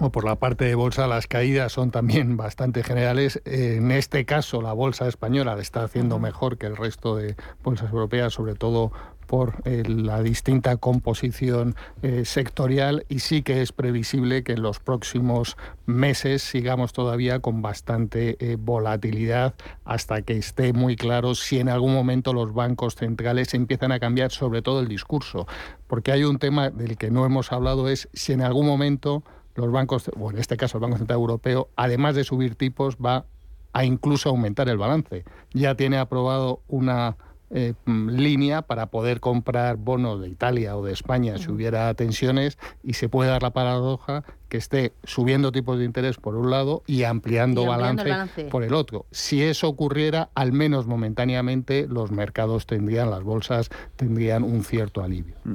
O 0.00 0.10
por 0.10 0.24
la 0.24 0.36
parte 0.36 0.64
de 0.64 0.74
bolsa, 0.76 1.08
las 1.08 1.26
caídas 1.26 1.72
son 1.72 1.90
también 1.90 2.36
bastante 2.36 2.84
generales. 2.84 3.42
En 3.44 3.90
este 3.90 4.24
caso, 4.24 4.62
la 4.62 4.72
bolsa 4.72 5.08
española 5.08 5.58
está 5.58 5.82
haciendo 5.82 6.20
mejor 6.20 6.56
que 6.56 6.66
el 6.66 6.76
resto 6.76 7.16
de 7.16 7.34
bolsas 7.64 7.90
europeas, 7.90 8.32
sobre 8.32 8.54
todo 8.54 8.92
por 9.28 9.60
eh, 9.64 9.84
la 9.86 10.22
distinta 10.22 10.78
composición 10.78 11.76
eh, 12.02 12.24
sectorial 12.24 13.04
y 13.10 13.20
sí 13.20 13.42
que 13.42 13.60
es 13.60 13.72
previsible 13.72 14.42
que 14.42 14.52
en 14.52 14.62
los 14.62 14.80
próximos 14.80 15.56
meses 15.84 16.42
sigamos 16.42 16.94
todavía 16.94 17.38
con 17.40 17.60
bastante 17.60 18.36
eh, 18.40 18.56
volatilidad 18.58 19.54
hasta 19.84 20.22
que 20.22 20.38
esté 20.38 20.72
muy 20.72 20.96
claro 20.96 21.34
si 21.34 21.60
en 21.60 21.68
algún 21.68 21.92
momento 21.92 22.32
los 22.32 22.54
bancos 22.54 22.96
centrales 22.96 23.52
empiezan 23.52 23.92
a 23.92 24.00
cambiar 24.00 24.32
sobre 24.32 24.62
todo 24.62 24.80
el 24.80 24.88
discurso. 24.88 25.46
Porque 25.86 26.10
hay 26.10 26.24
un 26.24 26.38
tema 26.38 26.70
del 26.70 26.96
que 26.96 27.10
no 27.10 27.26
hemos 27.26 27.52
hablado 27.52 27.88
es 27.88 28.08
si 28.14 28.32
en 28.32 28.40
algún 28.40 28.66
momento 28.66 29.22
los 29.54 29.70
bancos, 29.70 30.10
o 30.18 30.30
en 30.30 30.38
este 30.38 30.56
caso 30.56 30.78
el 30.78 30.82
Banco 30.82 30.96
Central 30.96 31.18
Europeo, 31.18 31.68
además 31.76 32.14
de 32.14 32.24
subir 32.24 32.54
tipos, 32.54 32.96
va 32.96 33.26
a 33.74 33.84
incluso 33.84 34.30
aumentar 34.30 34.70
el 34.70 34.78
balance. 34.78 35.24
Ya 35.52 35.74
tiene 35.74 35.98
aprobado 35.98 36.62
una 36.68 37.16
eh, 37.50 37.74
mm, 37.86 38.10
línea 38.10 38.62
para 38.62 38.86
poder 38.86 39.20
comprar 39.20 39.76
bonos 39.76 40.20
de 40.20 40.28
Italia 40.28 40.76
o 40.76 40.84
de 40.84 40.92
España 40.92 41.38
si 41.38 41.50
hubiera 41.50 41.92
tensiones 41.94 42.58
y 42.82 42.94
se 42.94 43.08
puede 43.08 43.30
dar 43.30 43.42
la 43.42 43.50
paradoja 43.50 44.24
que 44.48 44.56
esté 44.56 44.92
subiendo 45.04 45.52
tipos 45.52 45.78
de 45.78 45.84
interés 45.84 46.16
por 46.16 46.34
un 46.34 46.50
lado 46.50 46.82
y 46.86 47.04
ampliando, 47.04 47.64
balance, 47.64 48.44
por 48.50 48.64
el 48.64 48.74
otro. 48.74 49.06
Si 49.10 49.42
eso 49.42 49.68
ocurriera, 49.68 50.30
al 50.34 50.52
menos 50.52 50.86
momentáneamente, 50.86 51.86
los 51.88 52.10
mercados 52.10 52.66
tendrían, 52.66 53.10
las 53.10 53.22
bolsas 53.22 53.70
tendrían 53.96 54.42
un 54.42 54.64
cierto 54.64 55.02
alivio. 55.02 55.34
Mm. 55.44 55.54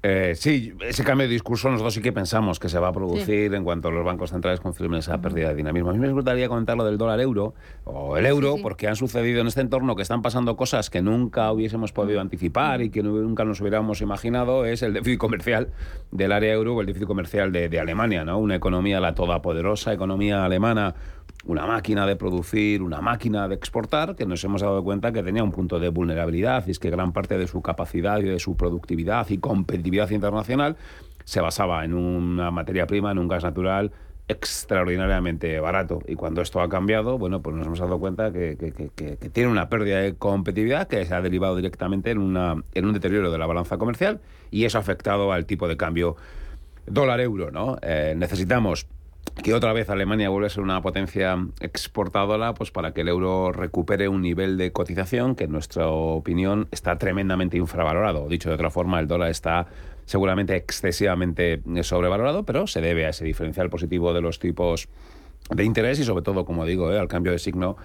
Eh, 0.00 0.34
sí, 0.36 0.72
ese 0.80 1.02
cambio 1.02 1.26
de 1.26 1.32
discurso 1.32 1.68
nosotros 1.70 1.92
sí 1.94 2.00
que 2.00 2.12
pensamos 2.12 2.60
que 2.60 2.68
se 2.68 2.78
va 2.78 2.88
a 2.88 2.92
producir 2.92 3.52
en 3.52 3.64
cuanto 3.64 3.90
los 3.90 4.04
bancos 4.04 4.30
centrales 4.30 4.60
confirmen 4.60 5.00
esa 5.00 5.20
pérdida 5.20 5.48
de 5.48 5.56
dinamismo. 5.56 5.90
A 5.90 5.92
mí 5.92 5.98
me 5.98 6.12
gustaría 6.12 6.48
comentar 6.48 6.76
lo 6.76 6.84
del 6.84 6.98
dólar 6.98 7.18
euro 7.20 7.54
o 7.84 8.16
el 8.16 8.24
euro, 8.26 8.56
porque 8.62 8.86
han 8.86 8.94
sucedido 8.94 9.40
en 9.40 9.48
este 9.48 9.60
entorno 9.60 9.96
que 9.96 10.02
están 10.02 10.22
pasando 10.22 10.56
cosas 10.56 10.88
que 10.88 11.02
nunca 11.02 11.50
hubiésemos 11.50 11.90
podido 11.90 12.20
anticipar 12.20 12.80
y 12.80 12.90
que 12.90 13.02
nunca 13.02 13.44
nos 13.44 13.60
hubiéramos 13.60 14.00
imaginado, 14.00 14.66
es 14.66 14.82
el 14.82 14.92
déficit 14.92 15.18
comercial 15.18 15.68
del 16.12 16.30
área 16.30 16.52
euro 16.52 16.76
o 16.76 16.80
el 16.80 16.86
déficit 16.86 17.08
comercial 17.08 17.50
de, 17.50 17.68
de 17.68 17.80
Alemania, 17.80 18.24
¿no? 18.24 18.38
Una 18.38 18.54
economía, 18.54 19.00
la 19.00 19.16
todopoderosa 19.16 19.92
economía 19.92 20.44
alemana 20.44 20.94
una 21.44 21.66
máquina 21.66 22.06
de 22.06 22.16
producir, 22.16 22.82
una 22.82 23.00
máquina 23.00 23.48
de 23.48 23.54
exportar, 23.54 24.16
que 24.16 24.26
nos 24.26 24.42
hemos 24.44 24.60
dado 24.60 24.82
cuenta 24.82 25.12
que 25.12 25.22
tenía 25.22 25.42
un 25.42 25.52
punto 25.52 25.78
de 25.78 25.88
vulnerabilidad, 25.88 26.66
y 26.66 26.72
es 26.72 26.78
que 26.78 26.90
gran 26.90 27.12
parte 27.12 27.38
de 27.38 27.46
su 27.46 27.62
capacidad 27.62 28.18
y 28.18 28.24
de 28.24 28.38
su 28.38 28.56
productividad 28.56 29.28
y 29.30 29.38
competitividad 29.38 30.10
internacional 30.10 30.76
se 31.24 31.40
basaba 31.40 31.84
en 31.84 31.94
una 31.94 32.50
materia 32.50 32.86
prima, 32.86 33.12
en 33.12 33.18
un 33.18 33.28
gas 33.28 33.44
natural 33.44 33.92
extraordinariamente 34.28 35.58
barato. 35.58 36.00
Y 36.06 36.14
cuando 36.14 36.42
esto 36.42 36.60
ha 36.60 36.68
cambiado, 36.68 37.18
bueno, 37.18 37.40
pues 37.40 37.56
nos 37.56 37.66
hemos 37.66 37.78
dado 37.78 37.98
cuenta 37.98 38.30
que, 38.30 38.56
tiene 39.32 39.50
una 39.50 39.68
pérdida 39.70 40.00
de 40.00 40.14
competitividad 40.14 40.86
que 40.86 41.04
se 41.06 41.14
ha 41.14 41.22
derivado 41.22 41.56
directamente 41.56 42.10
en, 42.10 42.18
una, 42.18 42.62
en 42.74 42.84
un 42.84 42.92
deterioro 42.92 43.32
de 43.32 43.38
la 43.38 43.46
balanza 43.46 43.78
comercial 43.78 44.20
y 44.50 44.64
eso 44.64 44.76
ha 44.78 44.82
afectado 44.82 45.32
al 45.32 45.46
tipo 45.46 45.66
de 45.66 45.78
cambio 45.78 46.16
dólar-euro, 46.86 47.50
¿no? 47.50 47.78
Eh, 47.82 48.14
necesitamos 48.16 48.86
que 49.42 49.54
otra 49.54 49.72
vez 49.72 49.88
Alemania 49.88 50.28
vuelve 50.28 50.48
a 50.48 50.50
ser 50.50 50.62
una 50.62 50.82
potencia 50.82 51.36
exportadora, 51.60 52.54
pues 52.54 52.70
para 52.70 52.92
que 52.92 53.02
el 53.02 53.08
euro 53.08 53.52
recupere 53.52 54.08
un 54.08 54.22
nivel 54.22 54.56
de 54.56 54.72
cotización 54.72 55.34
que 55.34 55.44
en 55.44 55.52
nuestra 55.52 55.88
opinión 55.88 56.68
está 56.70 56.98
tremendamente 56.98 57.56
infravalorado. 57.56 58.28
Dicho 58.28 58.48
de 58.48 58.56
otra 58.56 58.70
forma, 58.70 58.98
el 59.00 59.06
dólar 59.06 59.30
está 59.30 59.66
seguramente 60.06 60.56
excesivamente 60.56 61.62
sobrevalorado, 61.82 62.44
pero 62.44 62.66
se 62.66 62.80
debe 62.80 63.06
a 63.06 63.10
ese 63.10 63.24
diferencial 63.24 63.70
positivo 63.70 64.12
de 64.12 64.22
los 64.22 64.38
tipos 64.38 64.88
de 65.50 65.64
interés 65.64 65.98
y 65.98 66.04
sobre 66.04 66.22
todo, 66.22 66.44
como 66.44 66.64
digo, 66.64 66.92
eh, 66.92 66.98
al 66.98 67.08
cambio 67.08 67.32
de 67.32 67.38
signo 67.38 67.76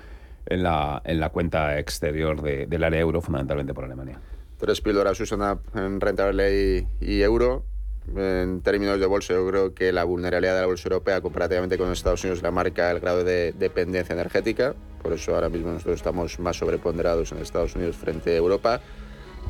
en 0.45 0.63
la, 0.63 1.01
en 1.05 1.19
la 1.19 1.29
cuenta 1.29 1.79
exterior 1.79 2.41
del 2.41 2.83
área 2.83 2.99
euro, 2.99 3.21
fundamentalmente 3.21 3.73
por 3.73 3.85
Alemania. 3.85 4.19
Tres 4.57 4.81
píldoras 4.81 5.19
usan 5.19 5.59
en 5.75 6.01
rentable 6.01 6.87
y 6.99 7.21
euro 7.21 7.63
en 8.15 8.61
términos 8.61 8.99
de 8.99 9.05
bolsa, 9.05 9.33
yo 9.33 9.47
creo 9.47 9.73
que 9.73 9.91
la 9.91 10.03
vulnerabilidad 10.03 10.55
de 10.55 10.61
la 10.61 10.67
bolsa 10.67 10.87
europea 10.87 11.21
comparativamente 11.21 11.77
con 11.77 11.91
Estados 11.91 12.23
Unidos 12.23 12.41
la 12.41 12.51
marca 12.51 12.91
el 12.91 12.99
grado 12.99 13.23
de 13.23 13.53
dependencia 13.53 14.13
energética. 14.13 14.75
Por 15.01 15.13
eso 15.13 15.35
ahora 15.35 15.49
mismo 15.49 15.71
nosotros 15.71 15.95
estamos 15.95 16.39
más 16.39 16.57
sobreponderados 16.57 17.31
en 17.31 17.39
Estados 17.39 17.75
Unidos 17.75 17.95
frente 17.95 18.31
a 18.31 18.37
Europa. 18.37 18.81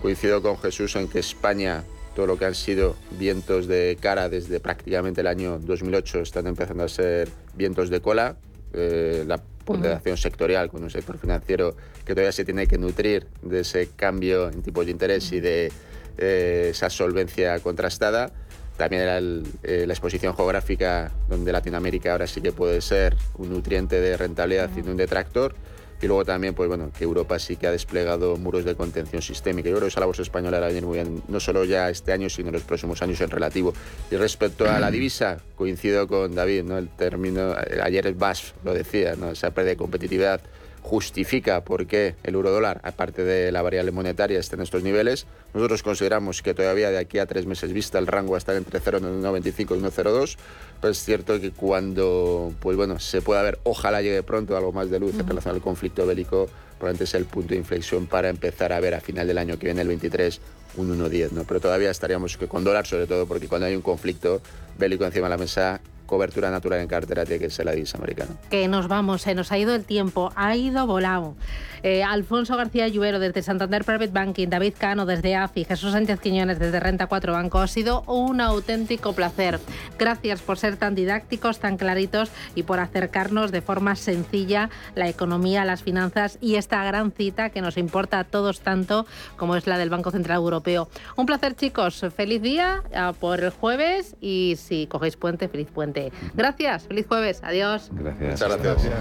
Coincido 0.01 0.41
con 0.41 0.57
Jesús 0.57 0.95
en 0.95 1.07
que 1.07 1.19
España, 1.19 1.83
todo 2.15 2.27
lo 2.27 2.37
que 2.37 2.45
han 2.45 2.55
sido 2.55 2.95
vientos 3.17 3.67
de 3.67 3.97
cara 3.99 4.29
desde 4.29 4.59
prácticamente 4.59 5.21
el 5.21 5.27
año 5.27 5.59
2008, 5.59 6.21
están 6.21 6.47
empezando 6.47 6.83
a 6.83 6.89
ser 6.89 7.29
vientos 7.55 7.89
de 7.89 8.01
cola. 8.01 8.35
Eh, 8.73 9.23
la 9.27 9.39
ponderación 9.65 10.17
sectorial 10.17 10.69
con 10.69 10.83
un 10.83 10.89
sector 10.89 11.17
financiero 11.17 11.75
que 12.05 12.13
todavía 12.13 12.31
se 12.31 12.43
tiene 12.43 12.67
que 12.67 12.77
nutrir 12.77 13.27
de 13.41 13.61
ese 13.61 13.89
cambio 13.95 14.49
en 14.49 14.61
tipos 14.61 14.85
de 14.85 14.91
interés 14.91 15.31
y 15.31 15.39
de 15.39 15.71
eh, 16.17 16.69
esa 16.71 16.89
solvencia 16.89 17.59
contrastada 17.59 18.31
también 18.77 19.03
era 19.03 19.19
eh, 19.19 19.85
la 19.85 19.93
exposición 19.93 20.35
geográfica, 20.35 21.11
donde 21.29 21.51
Latinoamérica 21.51 22.11
ahora 22.11 22.25
sí 22.25 22.41
que 22.41 22.51
puede 22.51 22.81
ser 22.81 23.15
un 23.37 23.49
nutriente 23.49 24.01
de 24.01 24.17
rentabilidad 24.17 24.69
y 24.75 24.79
un 24.79 24.97
detractor. 24.97 25.55
Y 26.01 26.07
luego 26.07 26.25
también, 26.25 26.53
pues 26.53 26.67
bueno, 26.67 26.91
que 26.97 27.05
Europa 27.05 27.39
sí 27.39 27.55
que 27.55 27.67
ha 27.67 27.71
desplegado 27.71 28.35
muros 28.35 28.65
de 28.65 28.75
contención 28.75 29.21
sistémica. 29.21 29.69
Yo 29.69 29.75
creo 29.75 29.85
que 29.85 29.89
esa 29.89 30.01
la 30.01 30.05
bolsa 30.05 30.21
española 30.21 30.59
va 30.59 30.65
a 30.65 30.69
venir 30.69 30.83
muy 30.83 30.95
bien, 30.95 31.23
no 31.29 31.39
solo 31.39 31.63
ya 31.63 31.89
este 31.89 32.11
año, 32.11 32.29
sino 32.29 32.49
en 32.49 32.55
los 32.55 32.63
próximos 32.63 33.01
años 33.01 33.21
en 33.21 33.29
relativo. 33.29 33.73
Y 34.11 34.17
respecto 34.17 34.69
a 34.69 34.79
la 34.79 34.91
divisa, 34.91 35.37
coincido 35.55 36.05
con 36.07 36.35
David, 36.35 36.63
¿no? 36.63 36.77
El 36.77 36.89
término, 36.89 37.55
ayer 37.81 38.05
el 38.05 38.15
BASF 38.15 38.51
lo 38.65 38.73
decía, 38.73 39.15
¿no? 39.15 39.31
Esa 39.31 39.51
pérdida 39.51 39.71
de 39.71 39.77
competitividad 39.77 40.41
justifica 40.83 41.63
por 41.63 41.87
qué 41.87 42.15
el 42.23 42.35
euro 42.35 42.51
dólar, 42.51 42.81
aparte 42.83 43.23
de 43.23 43.51
la 43.53 43.61
variable 43.61 43.91
monetaria, 43.91 44.37
está 44.37 44.57
en 44.57 44.61
estos 44.61 44.83
niveles. 44.83 45.25
Nosotros 45.53 45.81
consideramos 45.81 46.41
que 46.41 46.53
todavía 46.53 46.91
de 46.91 46.97
aquí 46.97 47.19
a 47.19 47.25
tres 47.25 47.45
meses 47.45 47.71
vista 47.71 47.97
el 47.99 48.05
rango 48.05 48.31
va 48.31 48.37
a 48.37 48.39
estar 48.39 48.55
entre 48.55 48.81
0,95 48.81 49.59
y 49.59 49.81
1,02. 49.81 50.37
Pero 50.81 50.91
es 50.91 51.03
cierto 51.03 51.39
que 51.39 51.51
cuando 51.51 52.53
pues 52.59 52.75
bueno, 52.75 52.99
se 52.99 53.21
pueda 53.21 53.41
ver, 53.41 53.59
ojalá 53.63 54.01
llegue 54.01 54.23
pronto 54.23 54.57
algo 54.57 54.73
más 54.73 54.89
de 54.89 54.99
luz 54.99 55.17
en 55.17 55.25
relación 55.25 55.55
al 55.55 55.61
conflicto 55.61 56.05
bélico, 56.05 56.49
probablemente 56.77 57.05
es 57.05 57.13
el 57.13 57.25
punto 57.25 57.53
de 57.53 57.59
inflexión 57.59 58.05
para 58.05 58.27
empezar 58.27 58.73
a 58.73 58.79
ver 58.81 58.93
a 58.93 58.99
final 58.99 59.25
del 59.25 59.37
año 59.37 59.57
que 59.57 59.67
viene, 59.67 59.81
el 59.81 59.87
23, 59.87 60.41
un 60.75 60.99
1,10. 60.99 61.31
¿no? 61.31 61.45
Pero 61.45 61.61
todavía 61.61 61.91
estaríamos 61.91 62.35
que 62.35 62.47
con 62.47 62.65
dólar, 62.65 62.85
sobre 62.85 63.07
todo 63.07 63.25
porque 63.25 63.47
cuando 63.47 63.67
hay 63.67 63.75
un 63.75 63.81
conflicto 63.81 64.41
bélico 64.77 65.05
encima 65.05 65.27
de 65.27 65.29
la 65.29 65.37
mesa, 65.37 65.79
cobertura 66.13 66.51
natural 66.51 66.79
en 66.79 66.87
cartera 66.87 67.25
tiene 67.25 67.39
que 67.39 67.49
ser 67.49 67.65
la 67.65 67.71
divisa 67.71 67.97
americana. 67.97 68.35
Que 68.51 68.67
nos 68.67 68.87
vamos, 68.87 69.23
se 69.23 69.33
nos 69.33 69.51
ha 69.51 69.57
ido 69.57 69.73
el 69.73 69.83
tiempo, 69.83 70.31
ha 70.35 70.55
ido 70.55 70.85
volado. 70.85 71.35
Eh, 71.81 72.01
Alfonso 72.01 72.55
García 72.55 72.87
Lluvero 72.87 73.19
desde 73.19 73.41
Santander 73.41 73.83
Private 73.83 74.11
Banking, 74.13 74.47
David 74.47 74.75
Cano 74.77 75.05
desde 75.05 75.35
AFI, 75.35 75.65
Jesús 75.65 75.91
Sánchez 75.91 76.19
Quiñones 76.21 76.57
desde 76.59 76.79
Renta 76.79 77.07
4 77.07 77.33
Banco. 77.33 77.59
Ha 77.59 77.67
sido 77.67 78.03
un 78.03 78.39
auténtico 78.39 79.13
placer. 79.13 79.59
Gracias 79.99 80.41
por 80.41 80.57
ser 80.57 80.77
tan 80.77 80.95
didácticos, 80.95 81.59
tan 81.59 81.77
claritos 81.77 82.31
y 82.55 82.63
por 82.63 82.79
acercarnos 82.79 83.51
de 83.51 83.61
forma 83.61 83.95
sencilla 83.95 84.69
la 84.95 85.09
economía, 85.09 85.65
las 85.65 85.83
finanzas 85.83 86.37
y 86.39 86.55
esta 86.55 86.83
gran 86.85 87.11
cita 87.11 87.49
que 87.49 87.61
nos 87.61 87.77
importa 87.77 88.19
a 88.19 88.23
todos 88.23 88.61
tanto 88.61 89.05
como 89.35 89.55
es 89.55 89.67
la 89.67 89.77
del 89.77 89.89
Banco 89.89 90.11
Central 90.11 90.37
Europeo. 90.37 90.87
Un 91.17 91.25
placer 91.25 91.55
chicos, 91.55 92.05
feliz 92.15 92.41
día 92.41 92.83
por 93.19 93.41
el 93.41 93.49
jueves 93.49 94.15
y 94.21 94.55
si 94.57 94.87
cogéis 94.87 95.17
puente, 95.17 95.47
feliz 95.47 95.67
puente. 95.73 96.02
Gracias, 96.33 96.87
feliz 96.87 97.05
jueves, 97.07 97.41
adiós. 97.43 97.89
Gracias. 97.91 98.41
Muchas 98.41 98.61
gracias. 98.61 98.93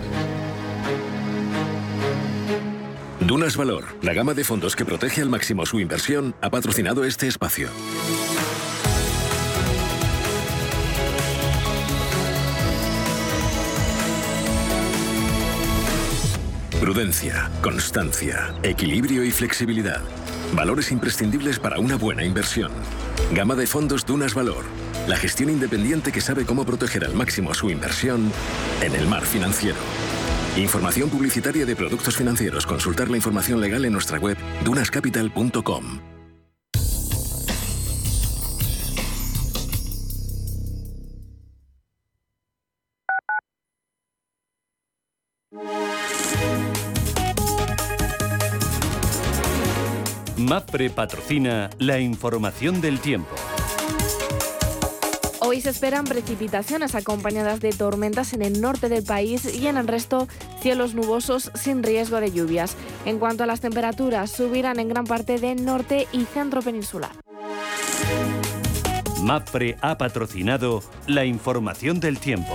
Dunas 3.21 3.57
Valor, 3.57 3.85
la 4.03 4.13
gama 4.13 4.35
de 4.35 4.45
fondos 4.45 4.77
que 4.77 4.85
protege 4.85 5.23
al 5.23 5.29
máximo 5.29 5.65
su 5.65 5.81
inversión, 5.81 6.35
ha 6.41 6.51
patrocinado 6.51 7.05
este 7.05 7.29
espacio. 7.29 7.69
Prudencia, 16.83 17.49
constancia, 17.63 18.53
equilibrio 18.65 19.23
y 19.23 19.31
flexibilidad. 19.31 20.03
Valores 20.53 20.91
imprescindibles 20.91 21.61
para 21.61 21.79
una 21.79 21.97
buena 21.97 22.25
inversión. 22.25 22.73
Gama 23.33 23.55
de 23.55 23.69
fondos 23.69 24.05
Dunas 24.05 24.35
Valor. 24.35 24.65
La 25.09 25.17
gestión 25.17 25.51
independiente 25.51 26.13
que 26.13 26.21
sabe 26.21 26.45
cómo 26.47 26.65
proteger 26.65 27.05
al 27.05 27.15
máximo 27.15 27.55
su 27.55 27.71
inversión 27.71 28.31
en 28.81 28.95
el 28.95 29.09
mar 29.09 29.25
financiero. 29.25 29.79
Información 30.57 31.11
publicitaria 31.11 31.67
de 31.67 31.75
productos 31.75 32.17
financieros. 32.17 32.67
Consultar 32.67 33.11
la 33.11 33.17
información 33.17 33.61
legal 33.61 33.85
en 33.85 33.93
nuestra 33.93 34.19
web 34.19 34.37
dunascapital.com. 34.65 36.01
MAPRE 50.37 50.91
patrocina 50.91 51.71
la 51.79 51.99
información 51.99 52.81
del 52.81 53.01
tiempo. 53.01 53.35
Se 55.61 55.71
esperan 55.71 56.05
precipitaciones 56.07 56.95
acompañadas 56.97 57.61
de 57.61 57.73
tormentas 57.73 58.33
en 58.33 58.43
el 58.43 58.61
norte 58.61 58.89
del 58.89 59.05
país 59.05 59.45
y 59.55 59.69
en 59.69 59.77
el 59.77 59.87
resto 59.87 60.27
cielos 60.61 60.95
nubosos 60.95 61.53
sin 61.55 61.85
riesgo 61.85 62.21
de 62.21 62.33
lluvias. 62.33 62.75
En 63.05 63.19
cuanto 63.21 63.45
a 63.45 63.47
las 63.47 63.61
temperaturas, 63.61 64.31
subirán 64.31 64.81
en 64.81 64.89
gran 64.89 65.05
parte 65.05 65.39
del 65.39 65.65
norte 65.65 66.09
y 66.11 66.25
centro 66.25 66.63
peninsular. 66.63 67.13
MAPRE 69.23 69.77
ha 69.83 69.99
patrocinado 69.99 70.83
la 71.07 71.27
información 71.27 72.01
del 72.01 72.19
tiempo. 72.19 72.55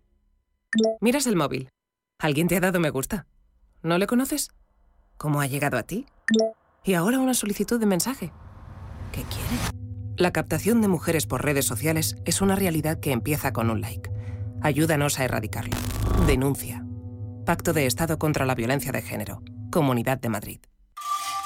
Miras 0.99 1.27
el 1.27 1.35
móvil. 1.35 1.69
¿Alguien 2.19 2.47
te 2.47 2.57
ha 2.57 2.59
dado 2.59 2.79
me 2.79 2.89
gusta? 2.89 3.25
¿No 3.83 3.97
le 3.97 4.07
conoces? 4.07 4.51
¿Cómo 5.17 5.41
ha 5.41 5.47
llegado 5.47 5.77
a 5.77 5.83
ti? 5.83 6.05
Y 6.83 6.93
ahora 6.93 7.19
una 7.19 7.33
solicitud 7.33 7.79
de 7.79 7.85
mensaje. 7.85 8.31
¿Qué 9.11 9.23
quiere? 9.23 9.77
La 10.17 10.31
captación 10.31 10.81
de 10.81 10.87
mujeres 10.87 11.25
por 11.25 11.43
redes 11.43 11.65
sociales 11.65 12.15
es 12.25 12.41
una 12.41 12.55
realidad 12.55 12.99
que 12.99 13.11
empieza 13.11 13.53
con 13.53 13.69
un 13.69 13.81
like. 13.81 14.09
Ayúdanos 14.61 15.19
a 15.19 15.25
erradicarla. 15.25 15.77
Denuncia. 16.27 16.85
Pacto 17.45 17.73
de 17.73 17.87
Estado 17.87 18.19
contra 18.19 18.45
la 18.45 18.55
Violencia 18.55 18.91
de 18.91 19.01
Género. 19.01 19.41
Comunidad 19.71 20.19
de 20.19 20.29
Madrid. 20.29 20.59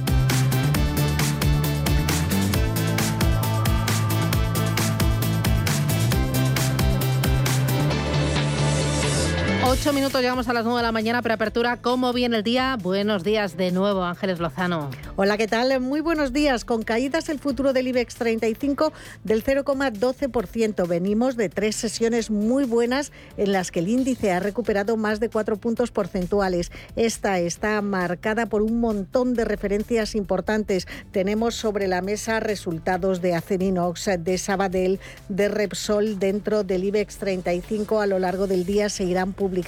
Ocho 9.80 9.94
minutos, 9.94 10.22
llegamos 10.22 10.48
a 10.50 10.54
las 10.54 10.66
nueve 10.66 10.80
de 10.80 10.88
la 10.88 10.92
mañana, 10.92 11.22
preapertura. 11.22 11.78
¿Cómo 11.78 12.12
viene 12.12 12.38
el 12.38 12.44
día? 12.44 12.78
Buenos 12.82 13.24
días 13.24 13.58
de 13.58 13.72
nuevo, 13.72 14.04
Ángeles 14.04 14.40
Lozano. 14.40 14.90
Hola, 15.16 15.38
¿qué 15.38 15.48
tal? 15.48 15.80
Muy 15.80 16.02
buenos 16.02 16.34
días. 16.34 16.66
Con 16.66 16.82
caídas 16.82 17.30
el 17.30 17.38
futuro 17.38 17.74
del 17.74 17.88
IBEX 17.88 18.16
35 18.16 18.92
del 19.24 19.44
0,12%. 19.44 20.88
Venimos 20.88 21.38
de 21.38 21.50
tres 21.50 21.76
sesiones 21.76 22.32
muy 22.32 22.66
buenas 22.66 23.12
en 23.38 23.52
las 23.52 23.70
que 23.70 23.80
el 23.80 23.88
índice 23.88 24.32
ha 24.32 24.40
recuperado 24.40 24.98
más 24.98 25.20
de 25.20 25.30
cuatro 25.30 25.58
puntos 25.58 25.92
porcentuales. 25.92 26.72
Esta 26.96 27.38
está 27.38 27.80
marcada 27.84 28.48
por 28.48 28.64
un 28.64 28.80
montón 28.80 29.36
de 29.36 29.46
referencias 29.46 30.16
importantes. 30.16 30.88
Tenemos 31.12 31.54
sobre 31.54 31.88
la 31.88 32.02
mesa 32.02 32.40
resultados 32.40 33.22
de 33.22 33.36
Acerinox, 33.36 34.10
de 34.20 34.38
Sabadell, 34.40 35.00
de 35.30 35.50
Repsol 35.50 36.18
dentro 36.18 36.64
del 36.64 36.84
IBEX 36.84 37.18
35. 37.18 38.02
A 38.02 38.08
lo 38.08 38.18
largo 38.18 38.48
del 38.48 38.66
día 38.66 38.90
se 38.90 39.04
irán 39.04 39.34
publicando 39.34 39.67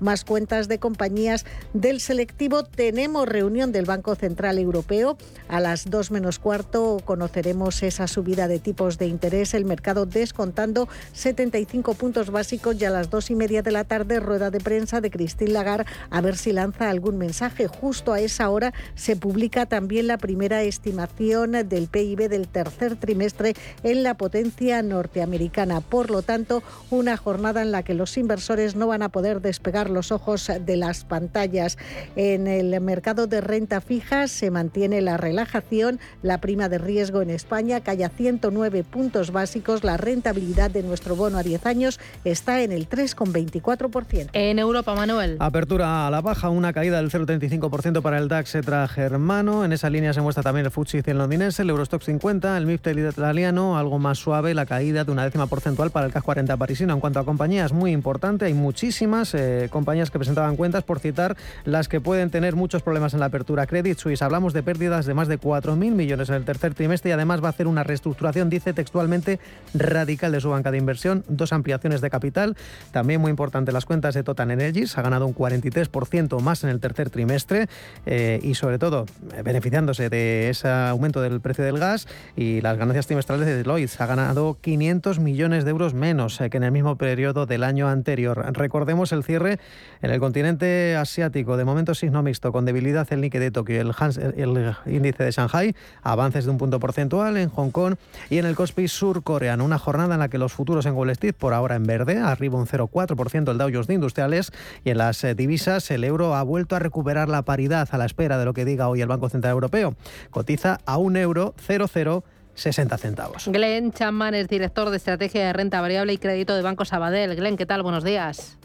más 0.00 0.24
cuentas 0.24 0.68
de 0.68 0.78
compañías 0.78 1.44
del 1.72 2.00
selectivo. 2.00 2.62
Tenemos 2.64 3.28
reunión 3.28 3.72
del 3.72 3.84
Banco 3.84 4.14
Central 4.14 4.58
Europeo. 4.58 5.16
A 5.48 5.60
las 5.60 5.90
2 5.90 6.10
menos 6.10 6.38
cuarto 6.38 6.98
conoceremos 7.04 7.82
esa 7.82 8.06
subida 8.06 8.48
de 8.48 8.58
tipos 8.58 8.98
de 8.98 9.06
interés, 9.06 9.54
el 9.54 9.64
mercado 9.64 10.06
descontando 10.06 10.88
75 11.12 11.94
puntos 11.94 12.30
básicos 12.30 12.80
y 12.80 12.84
a 12.84 12.90
las 12.90 13.10
2 13.10 13.30
y 13.30 13.34
media 13.34 13.62
de 13.62 13.72
la 13.72 13.84
tarde 13.84 14.20
rueda 14.20 14.50
de 14.50 14.60
prensa 14.60 15.00
de 15.00 15.10
Christine 15.10 15.50
Lagarde 15.50 15.86
a 16.10 16.20
ver 16.20 16.36
si 16.36 16.52
lanza 16.52 16.90
algún 16.90 17.18
mensaje. 17.18 17.66
Justo 17.66 18.12
a 18.12 18.20
esa 18.20 18.48
hora 18.50 18.72
se 18.94 19.16
publica 19.16 19.66
también 19.66 20.06
la 20.06 20.18
primera 20.18 20.62
estimación 20.62 21.52
del 21.52 21.88
PIB 21.88 22.28
del 22.28 22.48
tercer 22.48 22.96
trimestre 22.96 23.54
en 23.82 24.02
la 24.02 24.14
potencia 24.16 24.82
norteamericana. 24.82 25.80
Por 25.80 26.10
lo 26.10 26.22
tanto, 26.22 26.62
una 26.90 27.16
jornada 27.16 27.62
en 27.62 27.72
la 27.72 27.82
que 27.82 27.94
los 27.94 28.16
inversores 28.16 28.76
no 28.76 28.86
van 28.86 29.02
a 29.02 29.08
poder 29.08 29.31
poder 29.32 29.40
despegar 29.40 29.88
los 29.88 30.12
ojos 30.12 30.50
de 30.60 30.76
las 30.76 31.04
pantallas. 31.04 31.78
En 32.16 32.46
el 32.46 32.78
mercado 32.82 33.26
de 33.26 33.40
renta 33.40 33.80
fija 33.80 34.28
se 34.28 34.50
mantiene 34.50 35.00
la 35.00 35.16
relajación, 35.16 36.00
la 36.22 36.38
prima 36.40 36.68
de 36.68 36.76
riesgo 36.76 37.22
en 37.22 37.30
España 37.30 37.80
cae 37.80 38.04
a 38.04 38.10
109 38.10 38.84
puntos 38.84 39.30
básicos, 39.30 39.84
la 39.84 39.96
rentabilidad 39.96 40.70
de 40.70 40.82
nuestro 40.82 41.16
bono 41.16 41.38
a 41.38 41.42
10 41.42 41.64
años 41.64 42.00
está 42.24 42.60
en 42.62 42.72
el 42.72 42.88
3,24%. 42.88 44.28
En 44.34 44.58
Europa, 44.58 44.94
Manuel. 44.94 45.36
Apertura 45.38 46.06
a 46.06 46.10
la 46.10 46.20
baja, 46.20 46.50
una 46.50 46.74
caída 46.74 46.98
del 46.98 47.10
0,35% 47.10 48.02
para 48.02 48.18
el 48.18 48.28
DAX 48.28 48.54
etra 48.54 48.86
germano. 48.88 49.64
En 49.64 49.72
esa 49.72 49.88
línea 49.88 50.12
se 50.12 50.20
muestra 50.20 50.42
también 50.42 50.66
el 50.66 50.72
FTSE 50.72 51.02
100 51.02 51.16
londinense, 51.16 51.62
el 51.62 51.70
Eurostock 51.70 52.02
50, 52.02 52.58
el 52.58 52.66
MIFT 52.66 52.88
italiano, 52.88 53.78
algo 53.78 53.98
más 53.98 54.18
suave, 54.18 54.52
la 54.52 54.66
caída 54.66 55.04
de 55.04 55.12
una 55.12 55.24
décima 55.24 55.46
porcentual 55.46 55.90
para 55.90 56.06
el 56.06 56.12
CAC 56.12 56.22
40 56.22 56.56
parisino. 56.58 56.92
En 56.92 57.00
cuanto 57.00 57.18
a 57.18 57.24
compañías, 57.24 57.72
muy 57.72 57.92
importante, 57.92 58.44
hay 58.44 58.54
muchísimas 58.54 59.11
eh, 59.12 59.68
compañías 59.70 60.10
que 60.10 60.18
presentaban 60.18 60.56
cuentas, 60.56 60.84
por 60.84 60.98
citar 60.98 61.36
las 61.64 61.88
que 61.88 62.00
pueden 62.00 62.30
tener 62.30 62.56
muchos 62.56 62.82
problemas 62.82 63.12
en 63.14 63.20
la 63.20 63.26
apertura. 63.26 63.66
Credit 63.66 63.98
Suisse, 63.98 64.22
hablamos 64.22 64.52
de 64.52 64.62
pérdidas 64.62 65.04
de 65.06 65.14
más 65.14 65.28
de 65.28 65.38
4.000 65.38 65.76
millones 65.92 66.28
en 66.30 66.36
el 66.36 66.44
tercer 66.44 66.74
trimestre 66.74 67.10
y 67.10 67.12
además 67.12 67.42
va 67.42 67.48
a 67.48 67.50
hacer 67.50 67.66
una 67.66 67.84
reestructuración, 67.84 68.48
dice 68.48 68.72
textualmente, 68.72 69.38
radical 69.74 70.32
de 70.32 70.40
su 70.40 70.50
banca 70.50 70.70
de 70.70 70.78
inversión, 70.78 71.24
dos 71.28 71.52
ampliaciones 71.52 72.00
de 72.00 72.10
capital. 72.10 72.56
También 72.90 73.20
muy 73.20 73.30
importante 73.30 73.70
las 73.72 73.84
cuentas 73.84 74.14
de 74.14 74.22
Total 74.22 74.50
Energies, 74.50 74.96
ha 74.96 75.02
ganado 75.02 75.26
un 75.26 75.34
43% 75.34 76.40
más 76.40 76.64
en 76.64 76.70
el 76.70 76.80
tercer 76.80 77.10
trimestre 77.10 77.68
eh, 78.06 78.40
y 78.42 78.54
sobre 78.54 78.78
todo 78.78 79.06
eh, 79.34 79.42
beneficiándose 79.42 80.08
de 80.08 80.48
ese 80.48 80.68
aumento 80.68 81.20
del 81.20 81.40
precio 81.40 81.64
del 81.64 81.78
gas 81.78 82.08
y 82.36 82.60
las 82.60 82.78
ganancias 82.78 83.06
trimestrales 83.06 83.46
de 83.46 83.56
Deloitte. 83.56 83.92
Ha 83.98 84.06
ganado 84.06 84.56
500 84.60 85.18
millones 85.18 85.64
de 85.64 85.70
euros 85.70 85.94
menos 85.94 86.40
eh, 86.40 86.50
que 86.50 86.56
en 86.56 86.64
el 86.64 86.72
mismo 86.72 86.96
periodo 86.96 87.46
del 87.46 87.64
año 87.64 87.88
anterior. 87.88 88.44
Recordemos 88.52 89.01
el 89.10 89.24
cierre 89.24 89.58
en 90.00 90.10
el 90.12 90.20
continente 90.20 90.94
asiático, 90.94 91.56
de 91.56 91.64
momento 91.64 91.94
signo 91.94 92.22
mixto, 92.22 92.52
con 92.52 92.64
debilidad 92.64 93.08
el 93.10 93.20
Nikkei 93.20 93.40
de 93.40 93.50
Tokio 93.50 93.80
el, 93.80 93.92
el 94.36 94.76
índice 94.86 95.24
de 95.24 95.32
Shanghai, 95.32 95.74
avances 96.02 96.44
de 96.44 96.52
un 96.52 96.58
punto 96.58 96.78
porcentual 96.78 97.36
en 97.36 97.48
Hong 97.48 97.70
Kong 97.70 97.96
y 98.30 98.38
en 98.38 98.46
el 98.46 98.54
Kospi 98.54 98.86
surcoreano. 98.86 99.64
Una 99.64 99.78
jornada 99.78 100.14
en 100.14 100.20
la 100.20 100.28
que 100.28 100.38
los 100.38 100.52
futuros 100.52 100.86
en 100.86 100.94
Wall 100.94 101.10
Street, 101.10 101.34
por 101.36 101.54
ahora 101.54 101.74
en 101.74 101.84
verde, 101.84 102.18
arriba 102.18 102.58
un 102.58 102.66
0,4% 102.66 103.50
el 103.50 103.58
Dow 103.58 103.68
de 103.68 103.94
Industriales 103.94 104.52
y 104.84 104.90
en 104.90 104.98
las 104.98 105.24
eh, 105.24 105.34
divisas 105.34 105.90
el 105.90 106.04
euro 106.04 106.34
ha 106.34 106.42
vuelto 106.42 106.76
a 106.76 106.78
recuperar 106.78 107.28
la 107.28 107.42
paridad 107.42 107.88
a 107.90 107.98
la 107.98 108.04
espera 108.04 108.38
de 108.38 108.44
lo 108.44 108.52
que 108.52 108.64
diga 108.64 108.88
hoy 108.88 109.00
el 109.00 109.08
Banco 109.08 109.28
Central 109.28 109.52
Europeo. 109.52 109.96
Cotiza 110.30 110.78
a 110.84 110.98
un 110.98 111.16
euro 111.16 111.54
0,0 111.66 112.22
60 112.54 112.98
centavos. 112.98 113.48
Glenn 113.48 113.92
Chapman 113.92 114.34
es 114.34 114.48
director 114.48 114.90
de 114.90 114.98
estrategia 114.98 115.46
de 115.46 115.52
renta 115.52 115.80
variable 115.80 116.12
y 116.12 116.18
crédito 116.18 116.54
de 116.54 116.62
Banco 116.62 116.84
Sabadell. 116.84 117.34
Glenn, 117.34 117.56
¿qué 117.56 117.66
tal? 117.66 117.82
Buenos 117.82 118.04
días. 118.04 118.58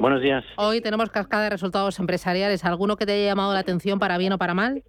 Buenos 0.00 0.22
días. 0.22 0.44
Hoy 0.56 0.80
tenemos 0.80 1.10
cascada 1.10 1.44
de 1.44 1.50
resultados 1.50 1.98
empresariales. 1.98 2.64
¿Alguno 2.64 2.96
que 2.96 3.06
te 3.06 3.12
haya 3.12 3.30
llamado 3.30 3.52
la 3.52 3.60
atención 3.60 3.98
para 3.98 4.18
bien 4.18 4.32
o 4.32 4.38
para 4.38 4.54
mal? 4.54 4.82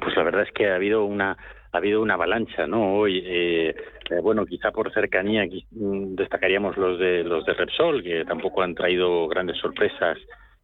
Pues 0.00 0.16
la 0.16 0.22
verdad 0.22 0.42
es 0.42 0.52
que 0.52 0.70
ha 0.70 0.76
habido 0.76 1.04
una 1.04 1.36
ha 1.72 1.78
habido 1.78 2.00
una 2.00 2.14
avalancha, 2.14 2.68
¿no? 2.68 2.94
Hoy, 2.94 3.20
eh, 3.26 3.74
eh, 4.10 4.20
bueno, 4.22 4.46
quizá 4.46 4.70
por 4.70 4.92
cercanía 4.92 5.44
mm, 5.44 6.14
destacaríamos 6.14 6.76
los 6.76 7.00
de 7.00 7.24
los 7.24 7.44
de 7.44 7.54
Repsol, 7.54 8.02
que 8.02 8.24
tampoco 8.24 8.62
han 8.62 8.76
traído 8.76 9.26
grandes 9.26 9.58
sorpresas 9.58 10.16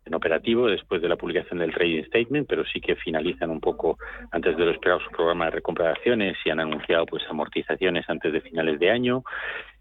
en 0.05 0.15
operativo 0.15 0.69
después 0.69 1.03
de 1.03 1.09
la 1.09 1.17
publicación 1.17 1.59
del 1.59 1.75
trading 1.75 2.05
statement, 2.05 2.49
pero 2.49 2.65
sí 2.65 2.81
que 2.81 2.95
finalizan 2.95 3.51
un 3.51 3.61
poco 3.61 3.99
antes 4.31 4.57
de 4.57 4.65
lo 4.65 4.71
esperado 4.71 5.01
su 5.01 5.11
programa 5.11 5.47
de 5.47 5.51
recompra 5.51 5.87
de 5.87 5.93
acciones 5.93 6.37
y 6.45 6.51
han 6.51 6.61
anunciado 6.61 7.07
pues 7.07 7.25
amortizaciones 7.29 8.09
antes 8.09 8.33
de 8.33 8.41
finales 8.41 8.79
de 8.79 8.91
año. 8.91 9.25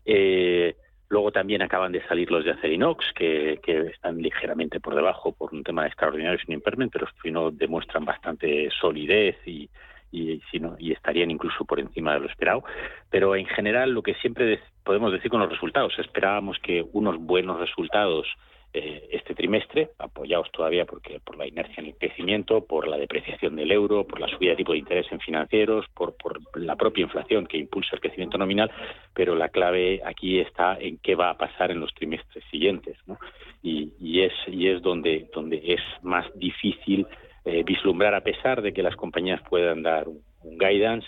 Eh, 0.05 0.75
luego 1.09 1.31
también 1.31 1.61
acaban 1.61 1.91
de 1.91 2.05
salir 2.07 2.31
los 2.31 2.45
de 2.45 2.51
Acerinox, 2.51 3.13
que, 3.13 3.59
que 3.63 3.87
están 3.87 4.21
ligeramente 4.21 4.79
por 4.79 4.95
debajo 4.95 5.31
por 5.31 5.53
un 5.53 5.63
tema 5.63 5.87
extraordinario 5.87 6.39
sin 6.39 6.53
impairment, 6.53 6.91
pero 6.93 7.07
no 7.25 7.51
demuestran 7.51 8.05
bastante 8.05 8.69
solidez 8.79 9.35
y, 9.45 9.69
y, 10.11 10.41
y 10.77 10.91
estarían 10.91 11.31
incluso 11.31 11.65
por 11.65 11.79
encima 11.79 12.13
de 12.13 12.19
lo 12.21 12.27
esperado. 12.27 12.63
Pero 13.09 13.35
en 13.35 13.47
general 13.47 13.91
lo 13.91 14.03
que 14.03 14.13
siempre 14.15 14.59
podemos 14.83 15.11
decir 15.11 15.29
con 15.31 15.39
los 15.39 15.49
resultados, 15.49 15.97
esperábamos 15.99 16.57
que 16.59 16.85
unos 16.93 17.17
buenos 17.17 17.59
resultados 17.59 18.27
eh, 18.71 19.09
este 19.11 19.33
trimestre, 19.33 19.89
apoyados 19.97 20.51
todavía 20.51 20.85
porque 20.85 21.19
por 21.19 21.37
la 21.37 21.47
inercia 21.47 21.81
en 21.81 21.87
el 21.87 21.95
crecimiento, 21.95 22.65
por 22.65 22.87
la 22.87 22.97
depreciación 22.97 23.55
del 23.55 23.71
euro, 23.71 24.05
por 24.05 24.19
la 24.19 24.27
subida 24.27 24.51
de 24.51 24.57
tipo 24.57 24.73
de 24.73 24.79
interés 24.79 25.11
en 25.11 25.19
financieros, 25.19 25.85
por, 25.95 26.15
por 26.15 26.39
la 26.55 26.75
propia 26.75 27.01
inflación 27.01 27.47
que 27.47 27.57
impulsa 27.57 27.95
el 27.95 28.01
crecimiento 28.01 28.37
nominal, 28.37 28.69
pero 29.13 29.33
la 29.33 29.49
clave 29.49 30.01
aquí 30.05 30.39
está 30.39 30.77
en 30.79 30.99
qué 30.99 31.15
va 31.15 31.31
a 31.31 31.37
pasar 31.37 31.71
en 31.71 31.79
los 31.79 31.93
trimestres 31.95 32.43
siguientes, 32.51 32.95
y, 33.63 34.21
es 34.21 34.33
y 34.47 34.67
es 34.67 34.81
donde 34.81 35.27
donde 35.33 35.61
es 35.63 35.81
más 36.03 36.25
difícil 36.35 37.07
eh, 37.45 37.63
vislumbrar 37.63 38.13
a 38.13 38.21
pesar 38.21 38.61
de 38.61 38.71
que 38.71 38.83
las 38.83 38.95
compañías 38.95 39.41
puedan 39.49 39.81
dar 39.81 40.07
un, 40.07 40.21
guidance 40.57 41.07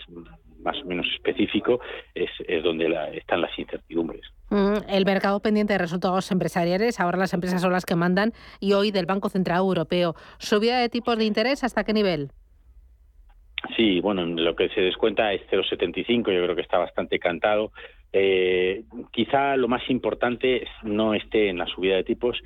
más 0.59 0.82
o 0.82 0.86
menos 0.86 1.07
específico, 1.14 1.80
es, 2.14 2.30
es 2.47 2.64
donde 2.64 2.86
están 3.18 3.41
las 3.41 3.57
incertidumbres. 3.57 4.22
Mm, 4.52 4.89
el 4.89 5.06
mercado 5.06 5.39
pendiente 5.39 5.74
de 5.74 5.80
resultados 5.80 6.30
empresariales, 6.30 6.99
ahora 6.99 7.18
las 7.18 7.34
empresas 7.34 7.62
son 7.62 7.72
las 7.72 7.86
que 7.86 7.95
mandan, 7.95 8.34
y 8.60 8.74
hoy 8.74 8.91
del 8.91 9.06
Banco 9.06 9.30
Central 9.30 9.60
Europeo. 9.60 10.14
¿Subida 10.39 10.78
de 10.78 10.89
tipos 10.89 11.18
de 11.18 11.24
interés 11.24 11.64
hasta 11.64 11.86
qué 11.86 11.93
nivel? 11.93 12.32
Sí, 13.78 14.02
bueno, 14.02 14.26
lo 14.26 14.54
que 14.56 14.68
se 14.70 14.82
descuenta 14.82 15.32
es 15.32 15.41
0,75, 15.49 16.34
yo 16.34 16.43
creo 16.43 16.56
que 16.56 16.64
está 16.64 16.78
bastante 16.78 17.18
cantado. 17.18 17.72
Eh, 18.12 18.84
quizá 19.14 19.56
lo 19.56 19.70
más 19.70 19.89
importante 19.89 20.68
no 20.84 21.14
esté 21.14 21.47
en 21.47 21.58
la 21.58 21.68
subida 21.68 21.95
de 21.95 22.04
tipos, 22.04 22.38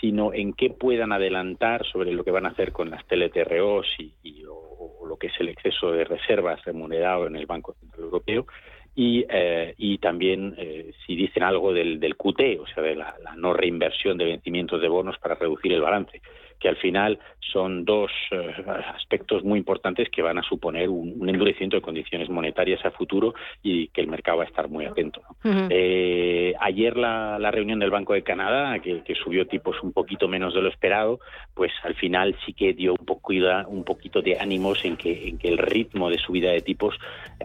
sino 0.00 0.34
en 0.34 0.54
qué 0.54 0.70
puedan 0.70 1.12
adelantar 1.12 1.86
sobre 1.86 2.12
lo 2.12 2.24
que 2.24 2.32
van 2.32 2.46
a 2.46 2.48
hacer 2.48 2.72
con 2.72 2.90
las 2.90 3.06
TLTROs 3.06 3.86
y, 4.00 4.42
o, 4.50 5.06
lo 5.06 5.16
que 5.16 5.28
es 5.28 5.34
el 5.38 5.48
exceso 5.48 5.92
de 5.92 6.02
reservas 6.02 6.64
remunerado 6.64 7.28
en 7.28 7.36
el 7.36 7.46
Banco 7.46 7.74
Central 7.74 8.02
Europeo 8.02 8.46
y, 8.94 9.24
eh, 9.28 9.74
y 9.78 9.98
también 9.98 10.54
eh, 10.58 10.92
si 11.06 11.16
dicen 11.16 11.42
algo 11.42 11.72
del, 11.72 11.98
del 11.98 12.16
QT, 12.16 12.60
o 12.60 12.66
sea, 12.66 12.82
de 12.82 12.94
la, 12.94 13.14
la, 13.22 13.34
no 13.36 13.54
reinversión 13.54 14.18
de 14.18 14.26
vencimientos 14.26 14.80
de 14.80 14.88
bonos 14.88 15.18
para 15.18 15.34
reducir 15.34 15.72
el 15.72 15.80
balance 15.80 16.20
que 16.62 16.68
al 16.68 16.76
final 16.76 17.18
son 17.40 17.84
dos 17.84 18.10
eh, 18.30 18.54
aspectos 18.94 19.42
muy 19.42 19.58
importantes 19.58 20.08
que 20.08 20.22
van 20.22 20.38
a 20.38 20.42
suponer 20.42 20.88
un, 20.88 21.28
endurecimiento 21.28 21.76
de 21.76 21.82
condiciones 21.82 22.30
monetarias 22.30 22.84
a 22.84 22.92
futuro 22.92 23.34
y 23.62 23.88
que 23.88 24.00
el 24.00 24.06
mercado 24.06 24.38
va 24.38 24.44
a 24.44 24.46
estar 24.46 24.68
muy 24.68 24.84
atento. 24.84 25.22
eh, 25.44 26.54
ayer 26.60 26.96
la, 26.96 27.38
la, 27.40 27.50
reunión 27.50 27.80
del 27.80 27.90
Banco 27.90 28.14
de 28.14 28.22
Canadá, 28.22 28.78
que, 28.78 29.02
que, 29.02 29.14
subió 29.16 29.46
tipos 29.46 29.82
un 29.82 29.92
poquito 29.92 30.28
menos 30.28 30.54
de 30.54 30.62
lo 30.62 30.68
esperado, 30.68 31.18
pues 31.52 31.72
al 31.82 31.94
final 31.96 32.36
sí 32.46 32.52
que 32.52 32.72
dio 32.72 32.92
un, 32.92 33.04
poco, 33.04 33.32
un 33.66 33.84
poquito 33.84 34.22
de 34.22 34.38
ánimos 34.38 34.84
en 34.84 34.96
que, 34.96 35.28
en 35.28 35.38
que 35.38 35.48
el 35.48 35.58
ritmo 35.58 36.08
de 36.10 36.18
subida 36.18 36.52
de 36.52 36.60
tipos 36.60 36.94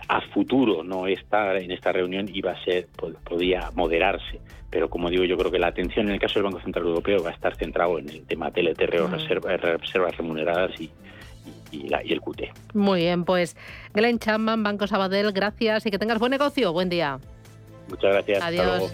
a 0.07 0.21
futuro, 0.21 0.83
no 0.83 1.07
está 1.07 1.57
en 1.57 1.71
esta 1.71 1.91
reunión, 1.91 2.29
iba 2.31 2.51
a 2.51 2.63
ser, 2.63 2.87
podía 3.25 3.71
moderarse 3.73 4.39
pero 4.69 4.89
como 4.89 5.09
digo, 5.09 5.23
yo 5.23 5.37
creo 5.37 5.51
que 5.51 5.59
la 5.59 5.67
atención 5.67 6.07
en 6.07 6.13
el 6.13 6.19
caso 6.19 6.35
del 6.35 6.43
Banco 6.43 6.61
Central 6.61 6.85
Europeo 6.85 7.23
va 7.23 7.29
a 7.29 7.33
estar 7.33 7.55
centrado 7.55 7.99
en 7.99 8.09
el 8.09 8.25
tema 8.25 8.51
TLTRO, 8.51 9.07
reservas, 9.07 9.61
reservas 9.61 10.17
remuneradas 10.17 10.79
y, 10.79 10.91
y, 11.71 11.89
la, 11.89 12.03
y, 12.03 12.11
el 12.11 12.21
QT. 12.21 12.43
Muy 12.73 13.01
bien, 13.01 13.23
pues 13.23 13.55
Glenn 13.93 14.19
Chapman, 14.19 14.63
Banco 14.63 14.87
Sabadell, 14.87 15.31
gracias 15.31 15.85
y 15.85 15.91
que 15.91 15.99
tengas 15.99 16.19
buen 16.19 16.31
negocio. 16.31 16.73
Buen 16.73 16.89
día. 16.89 17.19
Muchas 17.89 18.11
gracias. 18.13 18.43
Adiós. 18.43 18.93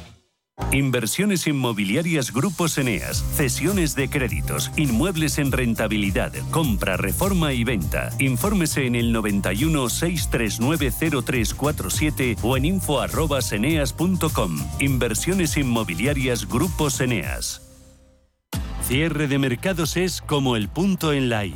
Inversiones 0.71 1.47
inmobiliarias 1.47 2.31
Grupos 2.31 2.77
Eneas, 2.77 3.23
cesiones 3.35 3.95
de 3.95 4.09
créditos, 4.09 4.71
inmuebles 4.77 5.37
en 5.37 5.51
rentabilidad, 5.51 6.31
compra, 6.49 6.95
reforma 6.95 7.53
y 7.53 7.63
venta. 7.63 8.09
Infórmese 8.19 8.85
en 8.85 8.95
el 8.95 9.11
91 9.11 9.89
639 9.89 10.91
0347 11.23 12.37
o 12.41 12.55
en 12.55 12.65
info@eneas.com. 12.65 14.57
Inversiones 14.79 15.57
inmobiliarias 15.57 16.47
Grupos 16.47 17.01
Eneas. 17.01 17.61
Cierre 18.83 19.27
de 19.27 19.39
mercados 19.39 19.95
es 19.97 20.21
como 20.21 20.55
el 20.55 20.67
punto 20.67 21.13
en 21.13 21.29
la 21.29 21.45
I. 21.45 21.55